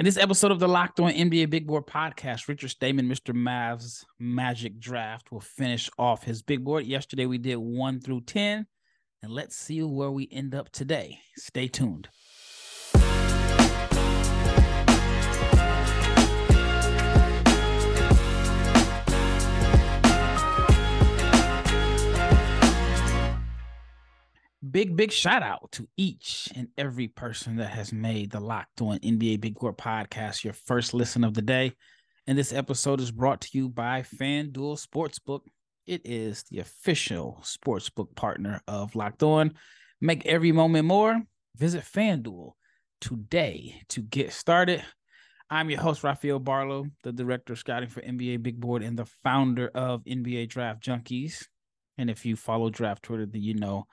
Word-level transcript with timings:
In 0.00 0.04
this 0.04 0.16
episode 0.16 0.52
of 0.52 0.60
the 0.60 0.68
Locked 0.68 1.00
On 1.00 1.10
NBA 1.10 1.50
Big 1.50 1.66
Board 1.66 1.88
podcast, 1.88 2.46
Richard 2.46 2.70
Stayman, 2.70 3.08
Mr. 3.08 3.34
Mavs 3.34 4.04
Magic 4.20 4.78
Draft, 4.78 5.32
will 5.32 5.40
finish 5.40 5.90
off 5.98 6.22
his 6.22 6.40
big 6.40 6.62
board. 6.62 6.86
Yesterday 6.86 7.26
we 7.26 7.36
did 7.36 7.56
one 7.56 8.00
through 8.00 8.20
10, 8.20 8.64
and 9.24 9.32
let's 9.32 9.56
see 9.56 9.82
where 9.82 10.12
we 10.12 10.28
end 10.30 10.54
up 10.54 10.70
today. 10.70 11.18
Stay 11.34 11.66
tuned. 11.66 12.08
Big, 24.70 24.96
big 24.96 25.12
shout 25.12 25.44
out 25.44 25.70
to 25.72 25.88
each 25.96 26.48
and 26.56 26.66
every 26.76 27.06
person 27.06 27.56
that 27.56 27.70
has 27.70 27.92
made 27.92 28.32
the 28.32 28.40
Locked 28.40 28.82
On 28.82 28.98
NBA 28.98 29.40
Big 29.40 29.54
Board 29.54 29.78
podcast 29.78 30.42
your 30.42 30.52
first 30.52 30.94
listen 30.94 31.22
of 31.22 31.32
the 31.32 31.42
day. 31.42 31.72
And 32.26 32.36
this 32.36 32.52
episode 32.52 33.00
is 33.00 33.12
brought 33.12 33.40
to 33.42 33.50
you 33.52 33.68
by 33.68 34.02
FanDuel 34.02 34.84
Sportsbook. 34.84 35.42
It 35.86 36.02
is 36.04 36.42
the 36.50 36.58
official 36.58 37.40
sportsbook 37.42 38.16
partner 38.16 38.60
of 38.66 38.96
Locked 38.96 39.22
On. 39.22 39.54
Make 40.00 40.26
every 40.26 40.50
moment 40.50 40.86
more. 40.86 41.22
Visit 41.56 41.84
FanDuel 41.84 42.52
today 43.00 43.82
to 43.90 44.02
get 44.02 44.32
started. 44.32 44.84
I'm 45.48 45.70
your 45.70 45.80
host, 45.80 46.02
Rafael 46.02 46.40
Barlowe, 46.40 46.90
the 47.04 47.12
director 47.12 47.52
of 47.52 47.60
scouting 47.60 47.90
for 47.90 48.02
NBA 48.02 48.42
Big 48.42 48.60
Board 48.60 48.82
and 48.82 48.98
the 48.98 49.06
founder 49.22 49.70
of 49.72 50.04
NBA 50.04 50.48
Draft 50.48 50.82
Junkies. 50.82 51.46
And 51.96 52.10
if 52.10 52.26
you 52.26 52.34
follow 52.34 52.70
Draft 52.70 53.04
Twitter, 53.04 53.24
then 53.24 53.42
you 53.42 53.54
know 53.54 53.86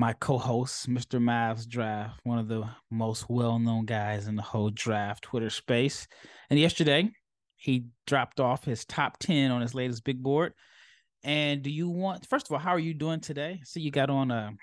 my 0.00 0.14
co-host, 0.14 0.88
Mr. 0.88 1.20
Mavs 1.20 1.68
Draft, 1.68 2.20
one 2.24 2.38
of 2.38 2.48
the 2.48 2.66
most 2.90 3.28
well-known 3.28 3.84
guys 3.84 4.28
in 4.28 4.34
the 4.34 4.40
whole 4.40 4.70
draft 4.70 5.24
Twitter 5.24 5.50
space. 5.50 6.08
And 6.48 6.58
yesterday, 6.58 7.10
he 7.56 7.84
dropped 8.06 8.40
off 8.40 8.64
his 8.64 8.86
top 8.86 9.18
10 9.18 9.50
on 9.50 9.60
his 9.60 9.74
latest 9.74 10.02
big 10.02 10.22
board. 10.22 10.54
And 11.22 11.60
do 11.60 11.70
you 11.70 11.90
want 11.90 12.26
first 12.26 12.46
of 12.46 12.52
all, 12.52 12.58
how 12.58 12.70
are 12.70 12.78
you 12.78 12.94
doing 12.94 13.20
today? 13.20 13.60
So 13.64 13.78
you 13.78 13.90
got 13.90 14.08
on 14.08 14.30
a 14.30 14.54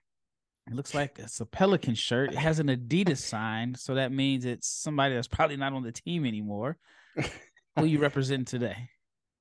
it 0.65 0.73
looks 0.73 0.95
like 0.95 1.19
it's 1.19 1.39
a 1.39 1.45
Pelican 1.45 1.93
shirt. 1.93 2.31
It 2.31 2.39
has 2.39 2.57
an 2.59 2.67
Adidas 2.67 3.19
sign, 3.19 3.75
so 3.75 3.93
that 3.93 4.11
means 4.11 4.43
it's 4.43 4.67
somebody 4.67 5.13
that's 5.13 5.27
probably 5.27 5.55
not 5.55 5.71
on 5.71 5.83
the 5.83 5.91
team 5.91 6.25
anymore. 6.25 6.77
Who 7.77 7.85
you 7.85 7.99
represent 7.99 8.47
today? 8.47 8.89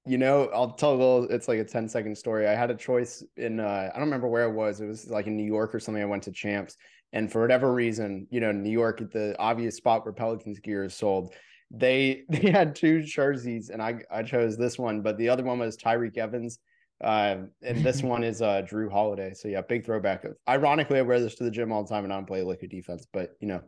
You 0.07 0.19
know, 0.19 0.49
I'll 0.55 0.71
tell 0.71 0.91
a 0.91 0.97
little, 0.97 1.25
it's 1.25 1.49
like 1.49 1.59
a 1.59 1.65
10 1.65 1.89
second 1.89 2.17
story. 2.17 2.47
I 2.47 2.55
had 2.55 2.71
a 2.71 2.75
choice 2.75 3.25
in, 3.37 3.61
uh, 3.61 3.91
I 3.93 3.99
don't 3.99 4.07
remember 4.07 4.29
where 4.29 4.45
it 4.45 4.53
was. 4.53 4.81
It 4.81 4.87
was 4.87 5.11
like 5.11 5.27
in 5.27 5.37
New 5.37 5.45
York 5.45 5.75
or 5.75 5.81
something. 5.81 6.03
I 6.03 6.07
went 6.07 6.23
to 6.25 6.33
Champs. 6.33 6.77
And 7.13 7.31
for 7.31 7.41
whatever 7.41 7.73
reason, 7.73 8.27
you 8.31 8.41
know, 8.41 8.53
New 8.53 8.71
York, 8.71 9.01
at 9.01 9.11
the 9.11 9.37
obvious 9.39 9.77
spot 9.77 10.05
where 10.05 10.13
Pelicans 10.13 10.61
gear 10.61 10.85
is 10.85 10.95
sold, 10.95 11.35
they 11.71 12.25
they 12.29 12.51
had 12.51 12.77
two 12.77 13.03
jerseys 13.03 13.71
and 13.71 13.83
I, 13.83 14.01
I 14.11 14.23
chose 14.23 14.57
this 14.57 14.79
one, 14.79 15.03
but 15.03 15.19
the 15.19 15.29
other 15.29 15.43
one 15.43 15.59
was 15.59 15.77
Tyreke 15.77 16.19
Evans. 16.19 16.59
Uh, 17.03 17.37
and 17.63 17.85
this 17.85 18.03
one 18.05 18.23
is 18.23 18.43
uh, 18.43 18.63
Jrue 18.63 18.91
Holiday. 18.91 19.35
So 19.35 19.49
yeah, 19.49 19.63
big 19.63 19.85
throwback. 19.85 20.25
Ironically, 20.49 20.99
I 20.99 21.03
wear 21.03 21.21
this 21.21 21.35
to 21.37 21.45
the 21.45 21.51
gym 21.51 21.73
all 21.73 21.83
the 21.83 21.89
time 21.89 22.05
and 22.05 22.13
I 22.13 22.17
don't 22.17 22.27
play 22.27 22.43
liquid 22.43 22.71
defense, 22.71 23.07
but 23.13 23.31
you 23.41 23.49
know. 23.49 23.63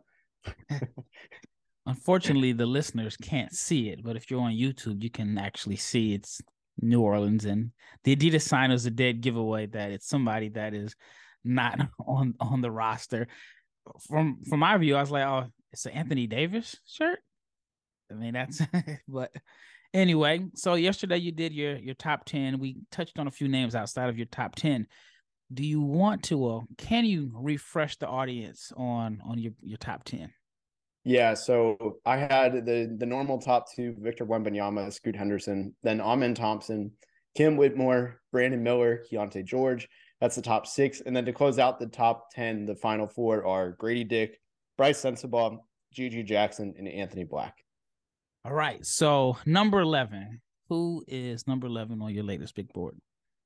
Unfortunately, 1.89 2.51
the 2.51 2.67
listeners 2.67 3.17
can't 3.17 3.51
see 3.51 3.89
it, 3.89 4.03
but 4.03 4.15
if 4.15 4.29
you're 4.29 4.41
on 4.41 4.51
YouTube, 4.51 5.01
you 5.01 5.09
can 5.09 5.39
actually 5.39 5.75
see 5.75 6.13
it's 6.13 6.39
New 6.79 7.01
Orleans 7.01 7.45
and 7.45 7.71
the 8.03 8.15
Adidas 8.15 8.43
sign 8.43 8.69
is 8.69 8.85
a 8.85 8.91
dead 8.91 9.21
giveaway 9.21 9.65
that 9.65 9.89
it's 9.91 10.07
somebody 10.07 10.49
that 10.49 10.75
is 10.75 10.95
not 11.43 11.79
on 12.07 12.35
on 12.39 12.61
the 12.61 12.69
roster. 12.69 13.27
From 14.07 14.37
from 14.47 14.59
my 14.59 14.77
view, 14.77 14.95
I 14.95 15.01
was 15.01 15.09
like, 15.09 15.25
oh, 15.25 15.47
it's 15.71 15.87
an 15.87 15.93
Anthony 15.93 16.27
Davis 16.27 16.75
shirt. 16.85 17.19
I 18.11 18.13
mean, 18.13 18.33
that's 18.33 18.61
but 19.07 19.31
anyway. 19.91 20.45
So 20.53 20.75
yesterday 20.75 21.17
you 21.17 21.31
did 21.31 21.53
your 21.53 21.75
your 21.75 21.95
top 21.95 22.23
ten. 22.25 22.59
We 22.59 22.77
touched 22.91 23.17
on 23.17 23.25
a 23.25 23.31
few 23.31 23.47
names 23.47 23.73
outside 23.73 24.09
of 24.09 24.17
your 24.17 24.27
top 24.27 24.53
ten. 24.53 24.85
Do 25.51 25.65
you 25.65 25.81
want 25.81 26.21
to? 26.25 26.67
can 26.77 27.05
you 27.05 27.31
refresh 27.33 27.97
the 27.97 28.07
audience 28.07 28.71
on 28.77 29.23
on 29.25 29.39
your 29.39 29.53
your 29.63 29.79
top 29.79 30.03
ten? 30.03 30.31
Yeah, 31.05 31.33
so 31.33 31.99
I 32.05 32.17
had 32.17 32.65
the 32.65 32.95
the 32.97 33.05
normal 33.05 33.39
top 33.39 33.71
two: 33.73 33.95
Victor 33.99 34.25
Wembanyama, 34.25 34.91
Scoot 34.91 35.15
Henderson, 35.15 35.73
then 35.81 36.01
Amen 36.01 36.35
Thompson, 36.35 36.91
Cam 37.35 37.55
Whitmore, 37.55 38.21
Brandon 38.31 38.61
Miller, 38.61 39.03
Keyonte 39.09 39.45
George. 39.45 39.87
That's 40.19 40.35
the 40.35 40.41
top 40.41 40.67
six, 40.67 41.01
and 41.01 41.15
then 41.15 41.25
to 41.25 41.33
close 41.33 41.59
out 41.59 41.79
the 41.79 41.87
top 41.87 42.31
ten, 42.31 42.65
the 42.65 42.75
final 42.75 43.07
four 43.07 43.45
are 43.45 43.71
Grady 43.71 44.03
Dick, 44.03 44.39
Brice 44.77 45.01
Sensabaugh, 45.01 45.57
GG 45.95 46.25
Jackson, 46.25 46.73
and 46.77 46.87
Anthony 46.87 47.23
Black. 47.23 47.55
All 48.43 48.53
right, 48.53 48.85
so 48.85 49.37
number 49.45 49.79
eleven. 49.79 50.41
Who 50.67 51.03
is 51.07 51.47
number 51.47 51.67
eleven 51.67 52.01
on 52.01 52.13
your 52.13 52.25
latest 52.25 52.55
big 52.55 52.71
board? 52.73 52.95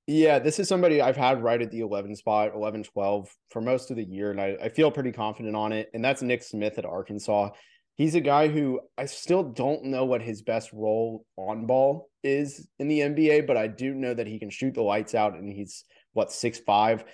Yeah, 0.06 0.40
this 0.40 0.60
is 0.60 0.68
somebody 0.68 1.02
I've 1.02 1.16
had 1.16 1.42
right 1.42 1.62
at 1.62 1.72
the 1.72 1.80
11 1.80 2.18
spot, 2.18 2.54
11 2.54 2.84
12 2.84 3.30
for 3.52 3.62
most 3.62 3.90
of 3.90 3.96
the 3.96 4.04
year, 4.04 4.32
and 4.32 4.42
I, 4.42 4.58
I 4.62 4.70
feel 4.70 4.92
pretty 4.92 5.14
confident 5.14 5.56
on 5.56 5.72
it. 5.72 5.90
And 5.94 6.04
that's 6.04 6.22
Nick 6.22 6.44
Smith 6.44 6.78
at 6.78 6.86
Arkansas. 6.86 7.52
He's 7.96 8.16
a 8.16 8.22
guy 8.22 8.50
who 8.50 8.82
I 8.98 9.06
still 9.06 9.44
don't 9.44 9.86
know 9.86 10.04
what 10.04 10.22
his 10.22 10.42
best 10.42 10.74
role 10.74 11.26
on 11.38 11.68
ball 11.68 12.10
is 12.22 12.68
in 12.80 12.90
the 12.90 13.00
NBA, 13.00 13.48
but 13.48 13.56
I 13.56 13.68
do 13.68 13.94
know 13.94 14.14
that 14.14 14.28
he 14.28 14.40
can 14.40 14.50
shoot 14.50 14.74
the 14.74 14.82
lights 14.82 15.16
out 15.16 15.36
and 15.36 15.52
he's 15.52 15.86
what, 16.12 16.32
six 16.32 16.60
five. 16.60 17.06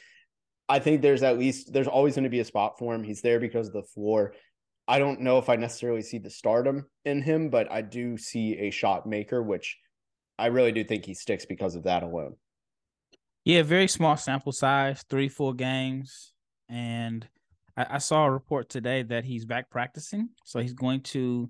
I 0.68 0.80
think 0.80 1.02
there's 1.02 1.22
at 1.22 1.38
least 1.38 1.74
there's 1.74 1.88
always 1.88 2.16
going 2.16 2.24
to 2.24 2.30
be 2.30 2.40
a 2.40 2.46
spot 2.46 2.80
for 2.80 2.96
him. 2.96 3.04
He's 3.04 3.22
there 3.22 3.40
because 3.40 3.68
of 3.68 3.74
the 3.74 3.84
floor. 3.84 4.34
I 4.88 4.98
don't 4.98 5.22
know 5.22 5.38
if 5.38 5.50
I 5.50 5.58
necessarily 5.58 6.02
see 6.02 6.18
the 6.18 6.32
stardom 6.32 6.88
in 7.06 7.22
him, 7.22 7.52
but 7.52 7.72
I 7.72 7.84
do 7.84 8.18
see 8.18 8.58
a 8.58 8.72
shot 8.72 9.06
maker, 9.06 9.44
which 9.44 9.78
I 10.40 10.48
really 10.48 10.72
do 10.72 10.84
think 10.84 11.06
he 11.06 11.14
sticks 11.14 11.46
because 11.46 11.76
of 11.76 11.84
that 11.84 12.02
alone. 12.02 12.36
Yeah, 13.46 13.64
very 13.64 13.88
small 13.88 14.18
sample 14.18 14.52
size, 14.52 15.04
three, 15.10 15.30
four 15.30 15.54
games. 15.54 16.34
And 16.68 17.28
I, 17.76 17.86
I, 17.92 17.98
saw 17.98 18.26
a 18.26 18.32
report 18.32 18.70
today 18.70 19.04
that 19.04 19.24
he's 19.24 19.46
back 19.46 19.70
practicing. 19.70 20.30
So 20.44 20.60
he's 20.60 20.74
going 20.74 21.02
to 21.02 21.50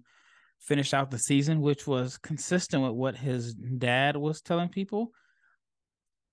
finish 0.59 0.93
out 0.93 1.11
the 1.11 1.17
season, 1.17 1.61
which 1.61 1.87
was 1.87 2.17
consistent 2.17 2.83
with 2.83 2.93
what 2.93 3.17
his 3.17 3.53
dad 3.55 4.15
was 4.15 4.41
telling 4.41 4.69
people. 4.69 5.11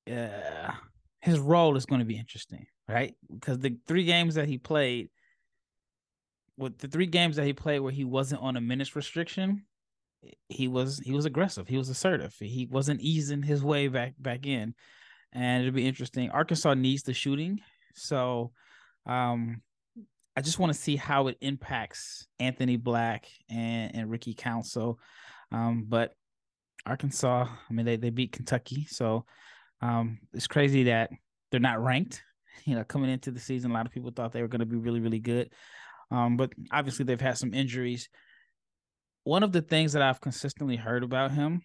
Yeah, 0.06 0.74
his 1.20 1.38
role 1.38 1.76
is 1.76 1.86
going 1.86 2.00
to 2.00 2.04
be 2.04 2.18
interesting, 2.18 2.66
right? 2.88 3.14
Because 3.32 3.58
the 3.58 3.76
three 3.88 4.04
games 4.04 4.36
that 4.36 4.48
he 4.48 4.58
played, 4.58 5.08
with 6.56 6.78
the 6.78 6.88
three 6.88 7.06
games 7.06 7.36
that 7.36 7.46
he 7.46 7.52
played 7.52 7.80
where 7.80 7.92
he 7.92 8.04
wasn't 8.04 8.42
on 8.42 8.56
a 8.56 8.60
minutes 8.60 8.94
restriction, 8.94 9.64
he 10.48 10.68
was 10.68 10.98
he 11.00 11.12
was 11.12 11.24
aggressive. 11.24 11.68
He 11.68 11.76
was 11.76 11.88
assertive. 11.88 12.34
He 12.38 12.68
wasn't 12.70 13.00
easing 13.00 13.42
his 13.42 13.62
way 13.62 13.88
back 13.88 14.14
back 14.18 14.46
in 14.46 14.74
and 15.32 15.62
it'll 15.62 15.74
be 15.74 15.86
interesting. 15.86 16.30
Arkansas 16.30 16.74
needs 16.74 17.02
the 17.02 17.14
shooting, 17.14 17.60
so 17.94 18.52
um, 19.06 19.62
I 20.36 20.42
just 20.42 20.58
want 20.58 20.72
to 20.72 20.78
see 20.78 20.96
how 20.96 21.28
it 21.28 21.38
impacts 21.40 22.26
Anthony 22.38 22.76
Black 22.76 23.26
and 23.48 23.94
and 23.94 24.10
Ricky 24.10 24.34
Council. 24.34 24.98
Um, 25.52 25.86
but 25.88 26.12
Arkansas, 26.84 27.46
I 27.48 27.72
mean, 27.72 27.86
they 27.86 27.96
they 27.96 28.10
beat 28.10 28.32
Kentucky, 28.32 28.86
so 28.88 29.24
um, 29.80 30.18
it's 30.32 30.46
crazy 30.46 30.84
that 30.84 31.10
they're 31.50 31.60
not 31.60 31.82
ranked. 31.82 32.22
You 32.64 32.74
know, 32.74 32.84
coming 32.84 33.10
into 33.10 33.30
the 33.30 33.38
season, 33.38 33.70
a 33.70 33.74
lot 33.74 33.84
of 33.84 33.92
people 33.92 34.10
thought 34.10 34.32
they 34.32 34.40
were 34.40 34.48
going 34.48 34.60
to 34.60 34.66
be 34.66 34.76
really, 34.76 34.98
really 34.98 35.18
good. 35.18 35.52
Um, 36.10 36.38
but 36.38 36.52
obviously, 36.72 37.04
they've 37.04 37.20
had 37.20 37.36
some 37.36 37.52
injuries. 37.52 38.08
One 39.24 39.42
of 39.42 39.52
the 39.52 39.60
things 39.60 39.92
that 39.92 40.02
I've 40.02 40.22
consistently 40.22 40.74
heard 40.74 41.04
about 41.04 41.32
him 41.32 41.60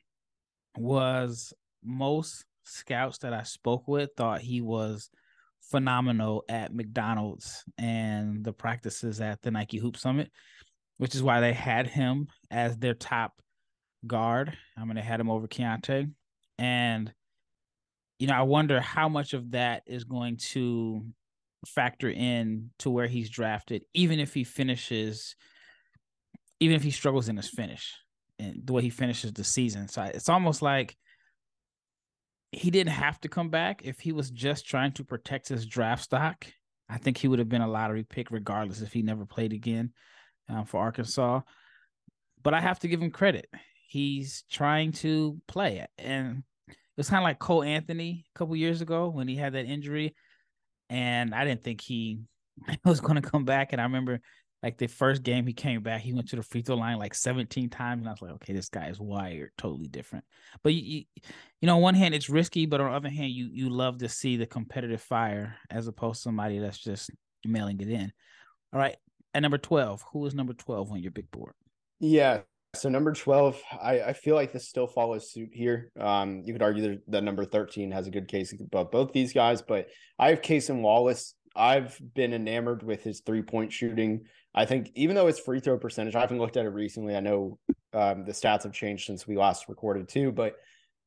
was 0.78 1.53
most 1.81 2.45
scouts 2.63 3.19
that 3.19 3.33
I 3.33 3.44
spoke 3.44 3.88
with 3.88 4.11
thought 4.16 4.41
he 4.41 4.61
was 4.61 5.09
phenomenal 5.61 6.44
at 6.49 6.73
McDonald's 6.73 7.63
and 7.77 8.44
the 8.44 8.53
practices 8.53 9.22
at 9.22 9.41
the 9.41 9.51
Nike 9.51 9.77
Hoop 9.77 9.97
Summit, 9.97 10.31
which 10.97 11.16
is 11.16 11.23
why 11.23 11.39
they 11.39 11.53
had 11.53 11.88
him 11.88 12.28
as 12.49 12.78
their 12.78 12.93
top 12.93 13.41
guard. 14.05 14.58
I 14.78 14.85
mean, 14.85 14.96
they 14.96 15.02
had 15.02 15.19
him 15.19 15.29
over 15.29 15.47
Keyonte. 15.47 16.11
And, 16.58 17.13
you 18.19 18.28
know, 18.28 18.35
I 18.35 18.43
wonder 18.43 18.79
how 18.79 19.09
much 19.09 19.34
of 19.34 19.52
that 19.52 19.84
is 19.85 20.03
going 20.03 20.37
to 20.52 21.05
factor 21.66 22.09
in 22.09 22.72
to 22.79 22.90
where 22.90 23.08
he's 23.08 23.29
drafted, 23.29 23.84
even 23.93 24.19
if 24.19 24.34
he 24.34 24.43
finishes, 24.43 25.35
even 26.59 26.75
if 26.75 26.84
he 26.84 26.91
struggles 26.91 27.29
in 27.29 27.37
his 27.37 27.49
finish 27.49 27.96
and 28.40 28.61
the 28.66 28.73
way 28.73 28.81
he 28.81 28.90
finishes 28.90 29.34
the 29.34 29.43
season. 29.43 29.87
So 29.87 30.02
it's 30.03 30.29
almost 30.29 30.61
like 30.61 30.97
he 32.51 32.69
didn't 32.69 32.93
have 32.93 33.19
to 33.21 33.29
come 33.29 33.49
back 33.49 33.81
if 33.83 33.99
he 33.99 34.11
was 34.11 34.29
just 34.29 34.67
trying 34.67 34.91
to 34.93 35.03
protect 35.03 35.47
his 35.47 35.65
draft 35.65 36.03
stock. 36.03 36.45
I 36.89 36.97
think 36.97 37.17
he 37.17 37.27
would 37.27 37.39
have 37.39 37.49
been 37.49 37.61
a 37.61 37.67
lottery 37.67 38.03
pick 38.03 38.31
regardless 38.31 38.81
if 38.81 38.91
he 38.91 39.01
never 39.01 39.25
played 39.25 39.53
again 39.53 39.93
um, 40.49 40.65
for 40.65 40.81
Arkansas. 40.81 41.41
But 42.43 42.53
I 42.53 42.59
have 42.59 42.79
to 42.79 42.87
give 42.89 43.01
him 43.01 43.11
credit. 43.11 43.47
He's 43.87 44.43
trying 44.51 44.91
to 44.93 45.39
play 45.47 45.79
it. 45.79 45.89
And 45.97 46.43
it's 46.97 47.09
kind 47.09 47.21
of 47.21 47.23
like 47.23 47.39
Cole 47.39 47.63
Anthony 47.63 48.25
a 48.35 48.37
couple 48.37 48.55
years 48.55 48.81
ago 48.81 49.09
when 49.09 49.27
he 49.27 49.35
had 49.35 49.53
that 49.53 49.65
injury. 49.65 50.15
And 50.89 51.33
I 51.33 51.45
didn't 51.45 51.63
think 51.63 51.79
he 51.79 52.19
was 52.85 52.99
going 52.99 53.21
to 53.21 53.29
come 53.29 53.45
back. 53.45 53.71
And 53.71 53.79
I 53.79 53.85
remember 53.85 54.19
like 54.63 54.78
the 54.78 54.87
first 54.87 55.23
game 55.23 55.47
he 55.47 55.53
came 55.53 55.81
back, 55.81 56.02
he 56.02 56.13
went 56.13 56.29
to 56.29 56.35
the 56.35 56.43
free 56.43 56.61
throw 56.61 56.75
line 56.75 56.97
like 56.97 57.16
17 57.16 57.69
times, 57.69 58.02
and 58.02 58.08
I 58.08 58.11
was 58.11 58.22
like, 58.22 58.34
okay, 58.34 58.53
this 58.53 58.69
guy 58.69 58.90
is 58.90 58.99
wired, 58.99 59.52
totally 59.58 59.87
different. 59.87 60.23
But 60.63 60.73
you, 60.73 60.81
you, 60.81 61.23
you 61.61 61.66
know, 61.67 61.78
on 61.78 61.81
one 61.81 61.96
hand, 61.96 62.13
it's 62.13 62.29
risky, 62.29 62.66
but 62.66 62.79
on 62.79 62.91
the 62.91 62.96
other 62.96 63.09
hand, 63.09 63.31
you 63.31 63.49
you 63.52 63.69
love 63.69 63.99
to 63.99 64.09
see 64.09 64.37
the 64.37 64.46
competitive 64.46 65.02
fire 65.02 65.55
as 65.69 65.87
opposed 65.87 66.17
to 66.17 66.23
somebody 66.23 66.59
that's 66.59 66.79
just 66.79 67.09
mailing 67.46 67.79
it 67.81 67.90
in. 67.90 68.11
All 68.73 68.79
right, 68.79 68.96
at 69.34 69.41
number 69.41 69.58
12, 69.58 70.05
who 70.11 70.25
is 70.25 70.35
number 70.35 70.53
12 70.53 70.91
on 70.91 71.02
your 71.02 71.11
big 71.11 71.29
board? 71.31 71.53
Yeah. 71.99 72.41
So 72.73 72.87
number 72.87 73.11
12, 73.11 73.61
I, 73.81 74.02
I 74.02 74.13
feel 74.13 74.35
like 74.35 74.53
this 74.53 74.69
still 74.69 74.87
follows 74.87 75.31
suit 75.31 75.49
here. 75.52 75.91
Um, 75.99 76.41
you 76.46 76.53
could 76.53 76.61
argue 76.61 76.99
that 77.08 77.23
number 77.23 77.43
13 77.43 77.91
has 77.91 78.08
a 78.08 78.11
good 78.11 78.29
case 78.29 78.53
about 78.59 78.91
both 78.91 79.11
these 79.11 79.34
guys, 79.34 79.61
but 79.61 79.87
I 80.17 80.29
have 80.29 80.41
Cason 80.41 80.81
Wallace. 80.81 81.35
I've 81.53 81.99
been 82.13 82.34
enamored 82.34 82.81
with 82.81 83.03
his 83.03 83.22
three 83.25 83.41
point 83.41 83.73
shooting. 83.73 84.22
I 84.53 84.65
think 84.65 84.91
even 84.95 85.15
though 85.15 85.27
it's 85.27 85.39
free 85.39 85.59
throw 85.59 85.77
percentage, 85.77 86.15
I 86.15 86.21
haven't 86.21 86.39
looked 86.39 86.57
at 86.57 86.65
it 86.65 86.69
recently. 86.69 87.15
I 87.15 87.21
know 87.21 87.57
um, 87.93 88.25
the 88.25 88.31
stats 88.31 88.63
have 88.63 88.73
changed 88.73 89.05
since 89.05 89.25
we 89.25 89.37
last 89.37 89.69
recorded 89.69 90.09
too, 90.09 90.31
but 90.31 90.55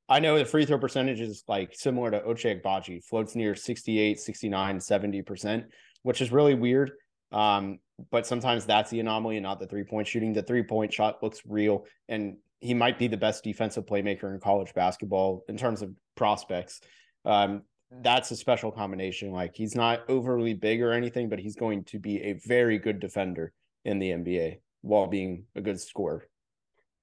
I 0.09 0.21
know 0.21 0.39
the 0.39 0.45
free 0.45 0.67
throw 0.67 0.79
percentage 0.79 1.21
is 1.21 1.45
like 1.49 1.75
similar 1.75 2.11
to 2.11 2.21
Ochai 2.21 2.61
Agbaji, 2.61 3.05
floats 3.05 3.35
near 3.35 3.55
68, 3.55 4.19
69, 4.19 4.79
70%, 4.79 5.65
which 6.03 6.21
is 6.21 6.33
really 6.33 6.55
weird. 6.55 6.93
Um, 7.33 7.81
but 8.11 8.27
sometimes 8.27 8.67
that's 8.67 8.91
the 8.91 9.01
anomaly 9.01 9.37
and 9.37 9.45
not 9.45 9.61
the 9.61 9.67
three 9.67 9.85
point 9.85 10.07
shooting. 10.07 10.33
The 10.33 10.43
three 10.43 10.63
point 10.63 10.93
shot 10.93 11.23
looks 11.23 11.41
real, 11.47 11.87
and 12.09 12.37
he 12.61 12.75
might 12.75 12.99
be 12.99 13.09
the 13.09 13.17
best 13.17 13.45
defensive 13.45 13.87
playmaker 13.87 14.33
in 14.33 14.41
college 14.41 14.75
basketball 14.75 15.45
in 15.49 15.57
terms 15.57 15.83
of 15.83 15.91
prospects. 16.17 16.81
Um, 17.25 17.63
that's 18.03 18.31
a 18.31 18.37
special 18.37 18.71
combination. 18.71 19.33
Like 19.33 19.55
he's 19.55 19.75
not 19.75 20.09
overly 20.09 20.55
big 20.55 20.83
or 20.83 20.93
anything, 20.93 21.29
but 21.29 21.39
he's 21.39 21.57
going 21.57 21.85
to 21.85 21.99
be 21.99 22.23
a 22.23 22.35
very 22.45 22.79
good 22.79 23.01
defender 23.01 23.53
in 23.85 23.99
the 23.99 24.11
NBA 24.11 24.61
while 24.83 25.07
being 25.07 25.45
a 25.55 25.61
good 25.61 25.81
scorer. 25.81 26.27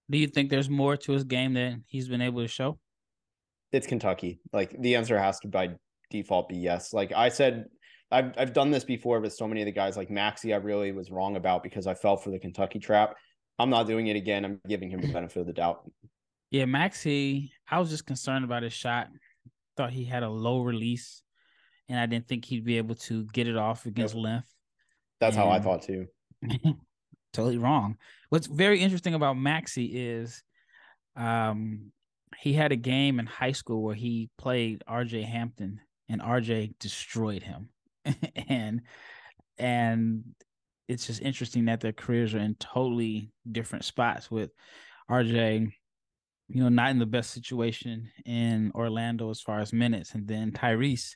Do 0.10 0.18
you 0.18 0.28
think 0.28 0.50
there's 0.50 0.70
more 0.70 0.98
to 0.98 1.12
his 1.14 1.24
game 1.24 1.54
than 1.54 1.84
he's 1.88 2.08
been 2.08 2.22
able 2.22 2.42
to 2.42 2.48
show? 2.48 2.78
It's 3.72 3.88
Kentucky. 3.88 4.40
Like 4.52 4.76
the 4.80 4.96
answer 4.96 5.18
has 5.18 5.40
to 5.40 5.48
by 5.48 5.72
default 6.10 6.50
be 6.50 6.58
yes. 6.58 6.94
Like 6.94 7.14
I 7.14 7.30
said 7.30 7.66
I've 8.12 8.34
I've 8.38 8.54
done 8.54 8.72
this 8.72 8.84
before 8.84 9.20
with 9.22 9.34
so 9.34 9.48
many 9.48 9.62
of 9.62 9.66
the 9.66 9.72
guys 9.72 9.96
like 9.96 10.10
Maxey. 10.10 10.54
I 10.54 10.58
really 10.58 10.92
was 10.92 11.12
wrong 11.12 11.38
about 11.38 11.64
because 11.64 11.88
I 11.88 11.94
fell 11.94 12.18
for 12.18 12.30
the 12.30 12.40
Kentucky 12.40 12.80
trap. 12.80 13.16
I'm 13.58 13.70
not 13.70 13.88
doing 13.88 14.08
it 14.08 14.16
again. 14.16 14.44
I'm 14.44 14.60
giving 14.68 14.90
him 14.90 15.02
the 15.02 15.12
benefit 15.12 15.40
of 15.40 15.48
the 15.48 15.54
doubt. 15.54 15.90
Yeah, 16.50 16.66
Maxey. 16.66 17.54
I 17.70 17.80
was 17.80 17.90
just 17.90 18.06
concerned 18.06 18.44
about 18.44 18.64
his 18.64 18.74
shot. 18.74 19.08
Thought 19.78 19.92
he 19.92 20.06
had 20.06 20.24
a 20.24 20.30
low 20.30 20.62
release, 20.62 21.24
and 21.90 22.00
I 22.00 22.06
didn't 22.06 22.28
think 22.28 22.46
he'd 22.46 22.66
be 22.66 22.78
able 22.78 22.96
to 22.96 23.26
get 23.26 23.48
it 23.48 23.58
off 23.58 23.86
against 23.86 24.16
yep. 24.16 24.24
length. 24.24 24.48
That's 25.20 25.36
and... 25.36 25.46
how 25.46 25.52
I 25.52 25.60
thought 25.60 25.84
too. 25.84 26.08
totally 27.34 27.58
wrong. 27.58 27.98
What's 28.30 28.48
very 28.48 28.80
interesting 28.80 29.14
about 29.14 29.38
Maxey 29.38 29.86
is, 29.86 30.44
um, 31.16 31.92
he 32.38 32.54
had 32.54 32.72
a 32.72 32.78
game 32.78 33.20
in 33.20 33.26
high 33.26 33.52
school 33.52 33.84
where 33.84 33.96
he 33.96 34.30
played 34.38 34.84
R.J. 34.88 35.24
Hampton, 35.24 35.80
and 36.10 36.22
R.J. 36.22 36.74
destroyed 36.80 37.44
him. 37.44 37.70
and 38.48 38.82
and 39.58 40.24
it's 40.88 41.08
just 41.08 41.22
interesting 41.22 41.66
that 41.66 41.80
their 41.80 41.94
careers 41.94 42.34
are 42.34 42.40
in 42.40 42.56
totally 42.56 43.32
different 43.50 43.86
spots 43.86 44.30
with 44.30 44.52
RJ, 45.10 45.72
you 46.54 46.62
know, 46.62 46.70
not 46.70 46.92
in 46.92 47.00
the 47.00 47.06
best 47.06 47.32
situation 47.32 48.10
in 48.26 48.72
Orlando 48.76 49.30
as 49.30 49.42
far 49.42 49.60
as 49.60 49.74
minutes. 49.74 50.14
And 50.14 50.28
then 50.28 50.52
Tyrese 50.52 51.16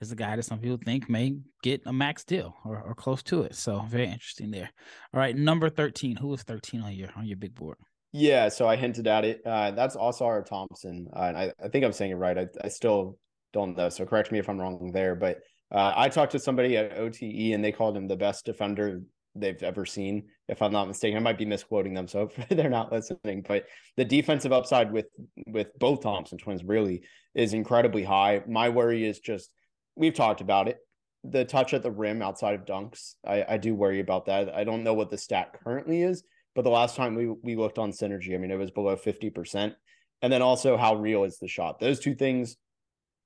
is 0.00 0.12
a 0.12 0.16
guy 0.16 0.36
that 0.36 0.42
some 0.44 0.58
people 0.58 0.78
think 0.84 1.08
may 1.08 1.36
get 1.62 1.82
a 1.86 1.92
max 1.92 2.24
deal 2.24 2.54
or, 2.64 2.80
or 2.80 2.94
close 2.94 3.22
to 3.24 3.42
it. 3.42 3.54
So 3.54 3.80
very 3.88 4.06
interesting 4.06 4.50
there. 4.50 4.70
All 5.12 5.20
right, 5.20 5.36
number 5.36 5.68
13. 5.68 6.16
Who 6.16 6.32
is 6.34 6.42
13 6.42 6.82
on 6.82 6.92
your 6.92 7.08
on 7.16 7.26
your 7.26 7.36
big 7.36 7.54
board? 7.54 7.76
Yeah, 8.12 8.48
so 8.48 8.68
I 8.68 8.76
hinted 8.76 9.08
at 9.08 9.24
it. 9.24 9.40
Uh, 9.44 9.72
that's 9.72 9.96
Ausar 9.96 10.44
Thompson. 10.46 11.08
Uh, 11.12 11.18
I, 11.18 11.52
I 11.62 11.68
think 11.68 11.84
I'm 11.84 11.92
saying 11.92 12.12
it 12.12 12.16
right. 12.16 12.38
I, 12.38 12.46
I 12.62 12.68
still 12.68 13.18
don't 13.52 13.76
know. 13.76 13.88
So 13.88 14.06
correct 14.06 14.30
me 14.30 14.38
if 14.38 14.48
I'm 14.48 14.60
wrong 14.60 14.92
there. 14.92 15.16
But 15.16 15.38
uh, 15.72 15.92
I 15.96 16.08
talked 16.08 16.32
to 16.32 16.38
somebody 16.38 16.76
at 16.76 16.96
OTE 16.96 17.54
and 17.54 17.64
they 17.64 17.72
called 17.72 17.96
him 17.96 18.06
the 18.06 18.16
best 18.16 18.44
defender 18.44 19.00
they've 19.34 19.62
ever 19.62 19.84
seen, 19.84 20.24
if 20.48 20.62
I'm 20.62 20.72
not 20.72 20.88
mistaken. 20.88 21.16
I 21.16 21.20
might 21.20 21.38
be 21.38 21.44
misquoting 21.44 21.94
them, 21.94 22.08
so 22.08 22.30
they're 22.50 22.70
not 22.70 22.92
listening. 22.92 23.44
But 23.46 23.66
the 23.96 24.04
defensive 24.04 24.52
upside 24.52 24.92
with 24.92 25.06
with 25.46 25.68
both 25.78 26.02
Thompson 26.02 26.38
twins 26.38 26.64
really 26.64 27.02
is 27.34 27.54
incredibly 27.54 28.04
high. 28.04 28.42
My 28.46 28.68
worry 28.68 29.04
is 29.04 29.20
just 29.20 29.50
we've 29.96 30.14
talked 30.14 30.40
about 30.40 30.68
it. 30.68 30.78
The 31.24 31.44
touch 31.44 31.72
at 31.72 31.82
the 31.82 31.90
rim 31.90 32.20
outside 32.20 32.54
of 32.54 32.66
dunks, 32.66 33.14
I, 33.26 33.44
I 33.48 33.56
do 33.56 33.74
worry 33.74 34.00
about 34.00 34.26
that. 34.26 34.54
I 34.54 34.64
don't 34.64 34.84
know 34.84 34.94
what 34.94 35.10
the 35.10 35.16
stat 35.16 35.58
currently 35.64 36.02
is, 36.02 36.22
but 36.54 36.62
the 36.62 36.70
last 36.70 36.96
time 36.96 37.14
we 37.14 37.28
we 37.28 37.56
looked 37.56 37.78
on 37.78 37.92
synergy, 37.92 38.34
I 38.34 38.38
mean, 38.38 38.50
it 38.50 38.58
was 38.58 38.70
below 38.70 38.96
fifty 38.96 39.30
percent. 39.30 39.74
And 40.22 40.32
then 40.32 40.42
also, 40.42 40.76
how 40.76 40.94
real 40.94 41.24
is 41.24 41.38
the 41.38 41.48
shot? 41.48 41.80
Those 41.80 42.00
two 42.00 42.14
things 42.14 42.56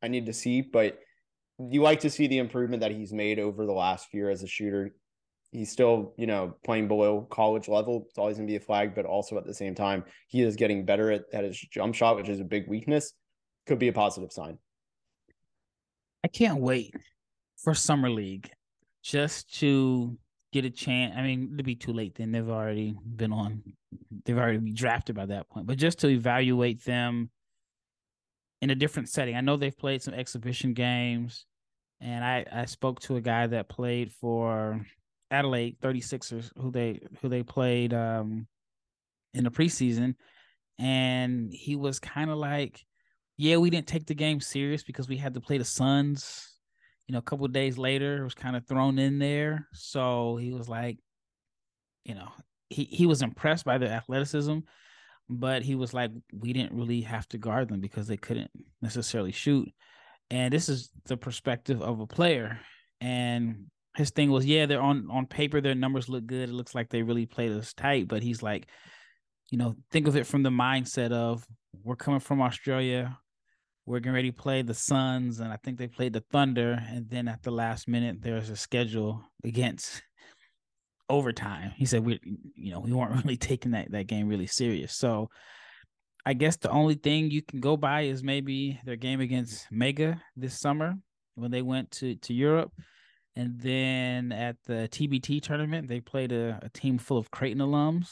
I 0.02 0.08
need 0.08 0.26
to 0.26 0.32
see, 0.32 0.62
but 0.62 0.99
you 1.58 1.82
like 1.82 2.00
to 2.00 2.10
see 2.10 2.26
the 2.26 2.38
improvement 2.38 2.81
that 2.81 2.93
he's 2.93 3.12
made 3.12 3.38
over 3.38 3.66
the 3.66 3.72
last 3.72 4.14
year 4.14 4.31
as 4.31 4.43
a 4.43 4.46
shooter. 4.46 4.94
He's 5.50 5.70
still, 5.72 6.14
you 6.18 6.26
know, 6.26 6.56
playing 6.64 6.88
below 6.88 7.22
college 7.30 7.68
level. 7.68 8.06
It's 8.08 8.18
always 8.18 8.36
going 8.36 8.46
to 8.46 8.50
be 8.50 8.56
a 8.56 8.60
flag, 8.60 8.94
but 8.94 9.06
also 9.06 9.38
at 9.38 9.46
the 9.46 9.54
same 9.54 9.74
time, 9.74 10.04
he 10.26 10.42
is 10.42 10.56
getting 10.56 10.84
better 10.84 11.10
at, 11.10 11.22
at 11.32 11.44
his 11.44 11.58
jump 11.58 11.94
shot, 11.94 12.16
which 12.16 12.28
is 12.28 12.40
a 12.40 12.44
big 12.44 12.68
weakness. 12.68 13.14
Could 13.66 13.78
be 13.78 13.88
a 13.88 13.92
positive 13.92 14.32
sign. 14.32 14.58
I 16.22 16.28
can't 16.28 16.60
wait 16.60 16.94
for 17.56 17.74
summer 17.74 18.10
league 18.10 18.50
just 19.02 19.58
to 19.60 20.18
get 20.52 20.64
a 20.64 20.70
chance. 20.70 21.14
I 21.16 21.22
mean, 21.22 21.50
it'd 21.54 21.64
be 21.64 21.76
too 21.76 21.92
late 21.92 22.14
then. 22.16 22.32
They've 22.32 22.48
already 22.48 22.94
been 23.16 23.32
on. 23.32 23.62
They've 24.24 24.36
already 24.36 24.58
been 24.58 24.74
drafted 24.74 25.16
by 25.16 25.26
that 25.26 25.48
point. 25.48 25.66
But 25.66 25.78
just 25.78 25.98
to 26.00 26.08
evaluate 26.08 26.84
them 26.84 27.30
in 28.60 28.70
a 28.70 28.74
different 28.74 29.08
setting. 29.08 29.36
I 29.36 29.40
know 29.40 29.56
they've 29.56 29.76
played 29.76 30.02
some 30.02 30.14
exhibition 30.14 30.74
games, 30.74 31.46
and 32.00 32.24
I 32.24 32.44
I 32.50 32.64
spoke 32.64 33.00
to 33.00 33.16
a 33.16 33.20
guy 33.20 33.46
that 33.46 33.68
played 33.68 34.12
for 34.12 34.84
Adelaide 35.30 35.76
36ers 35.80 36.50
who 36.56 36.70
they 36.70 37.00
who 37.20 37.28
they 37.28 37.42
played 37.42 37.92
um 37.92 38.46
in 39.34 39.44
the 39.44 39.50
preseason 39.50 40.14
and 40.78 41.52
he 41.52 41.76
was 41.76 41.98
kind 41.98 42.30
of 42.30 42.38
like 42.38 42.84
yeah 43.36 43.56
we 43.56 43.70
didn't 43.70 43.86
take 43.86 44.06
the 44.06 44.14
game 44.14 44.40
serious 44.40 44.82
because 44.82 45.08
we 45.08 45.16
had 45.16 45.34
to 45.34 45.40
play 45.40 45.58
the 45.58 45.64
Suns 45.64 46.54
you 47.06 47.12
know 47.12 47.19
a 47.19 47.22
couple 47.22 47.46
days 47.48 47.78
later 47.78 48.19
it 48.19 48.25
was 48.25 48.34
kind 48.34 48.56
of 48.56 48.66
thrown 48.66 48.98
in 48.98 49.19
there 49.19 49.69
so 49.72 50.36
he 50.36 50.52
was 50.52 50.69
like 50.69 50.98
you 52.04 52.14
know 52.14 52.28
he 52.70 52.84
he 52.84 53.06
was 53.06 53.22
impressed 53.22 53.64
by 53.64 53.78
their 53.78 53.90
athleticism 53.92 54.58
but 55.29 55.62
he 55.62 55.74
was 55.74 55.93
like, 55.93 56.10
we 56.32 56.53
didn't 56.53 56.72
really 56.72 57.03
have 57.03 57.29
to 57.29 57.38
guard 57.38 57.69
them 57.69 57.81
because 57.81 58.06
they 58.06 58.17
couldn't 58.17 58.50
necessarily 58.81 59.32
shoot. 59.32 59.69
And 60.31 60.53
this 60.53 60.69
is 60.69 60.91
the 61.06 61.17
perspective 61.17 61.82
of 61.82 62.00
a 62.00 62.06
player. 62.06 62.60
And 63.00 63.67
his 63.98 64.10
thing 64.10 64.31
was, 64.31 64.46
yeah, 64.46 64.67
they're 64.67 64.81
on 64.81 65.08
on 65.10 65.26
paper, 65.26 65.60
their 65.60 65.74
numbers 65.74 66.08
look 66.08 66.24
good. 66.24 66.48
It 66.48 66.52
looks 66.52 66.74
like 66.74 66.88
they 66.88 67.02
really 67.02 67.26
played 67.26 67.50
us 67.52 67.74
tight. 67.74 68.06
But 68.06 68.22
he's 68.22 68.43
like, 68.43 68.69
you 69.50 69.58
know, 69.58 69.74
think 69.90 70.06
of 70.06 70.17
it 70.17 70.26
from 70.26 70.44
the 70.44 70.50
mindset 70.50 71.12
of 71.12 71.44
we're 71.82 71.96
coming 71.96 72.20
from 72.20 72.40
Australia. 72.40 73.19
We're 73.86 73.98
getting 73.98 74.14
ready 74.14 74.31
to 74.31 74.36
play 74.36 74.62
the 74.62 74.74
Suns, 74.74 75.40
and 75.40 75.52
I 75.52 75.56
think 75.56 75.78
they 75.78 75.88
played 75.88 76.12
the 76.12 76.22
Thunder. 76.31 76.81
And 76.88 77.10
then 77.10 77.26
at 77.26 77.43
the 77.43 77.50
last 77.50 77.88
minute, 77.88 78.19
there's 78.20 78.50
a 78.50 78.56
schedule 78.56 79.24
against 79.44 80.02
overtime. 81.08 81.72
He 81.76 81.84
said 81.84 82.05
we 82.05 82.20
you 82.55 82.70
know, 82.70 82.81
we 82.81 82.93
weren't 82.93 83.17
really 83.24 83.36
taking 83.36 83.72
that 83.72 83.90
that 83.90 84.06
game 84.06 84.28
really 84.28 84.46
serious. 84.46 84.94
So 84.94 85.28
I 86.24 86.34
guess 86.34 86.56
the 86.56 86.70
only 86.70 86.94
thing 86.94 87.32
you 87.32 87.43
can 87.43 87.58
go 87.58 87.76
by 87.76 88.02
is 88.02 88.22
maybe 88.22 88.78
their 88.84 88.96
game 88.96 89.20
against 89.20 89.67
Mega 89.72 90.22
this 90.36 90.60
summer 90.60 90.94
when 91.34 91.50
they 91.50 91.62
went 91.62 91.90
to 91.93 92.14
to 92.14 92.32
Europe. 92.32 92.70
And 93.38 93.60
then 93.60 94.32
at 94.32 94.56
the 94.66 94.88
TBT 94.90 95.40
tournament, 95.40 95.86
they 95.86 96.00
played 96.00 96.32
a, 96.32 96.58
a 96.60 96.68
team 96.70 96.98
full 96.98 97.18
of 97.18 97.30
Creighton 97.30 97.60
alums. 97.60 98.06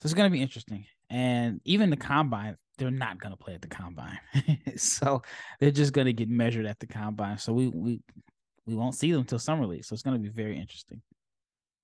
So 0.00 0.06
it's 0.06 0.14
going 0.14 0.30
to 0.30 0.32
be 0.32 0.40
interesting. 0.40 0.86
And 1.10 1.60
even 1.66 1.90
the 1.90 1.98
combine, 1.98 2.56
they're 2.78 2.90
not 2.90 3.20
going 3.20 3.32
to 3.32 3.36
play 3.36 3.52
at 3.52 3.60
the 3.60 3.68
combine. 3.68 4.18
so 4.76 5.20
they're 5.60 5.70
just 5.70 5.92
going 5.92 6.06
to 6.06 6.14
get 6.14 6.30
measured 6.30 6.64
at 6.64 6.80
the 6.80 6.86
combine. 6.86 7.36
So 7.36 7.52
we 7.52 7.68
we 7.68 8.00
we 8.64 8.74
won't 8.74 8.94
see 8.94 9.12
them 9.12 9.20
until 9.20 9.38
summer 9.38 9.66
league. 9.66 9.84
So 9.84 9.92
it's 9.92 10.02
going 10.02 10.16
to 10.16 10.22
be 10.22 10.30
very 10.30 10.58
interesting. 10.58 11.02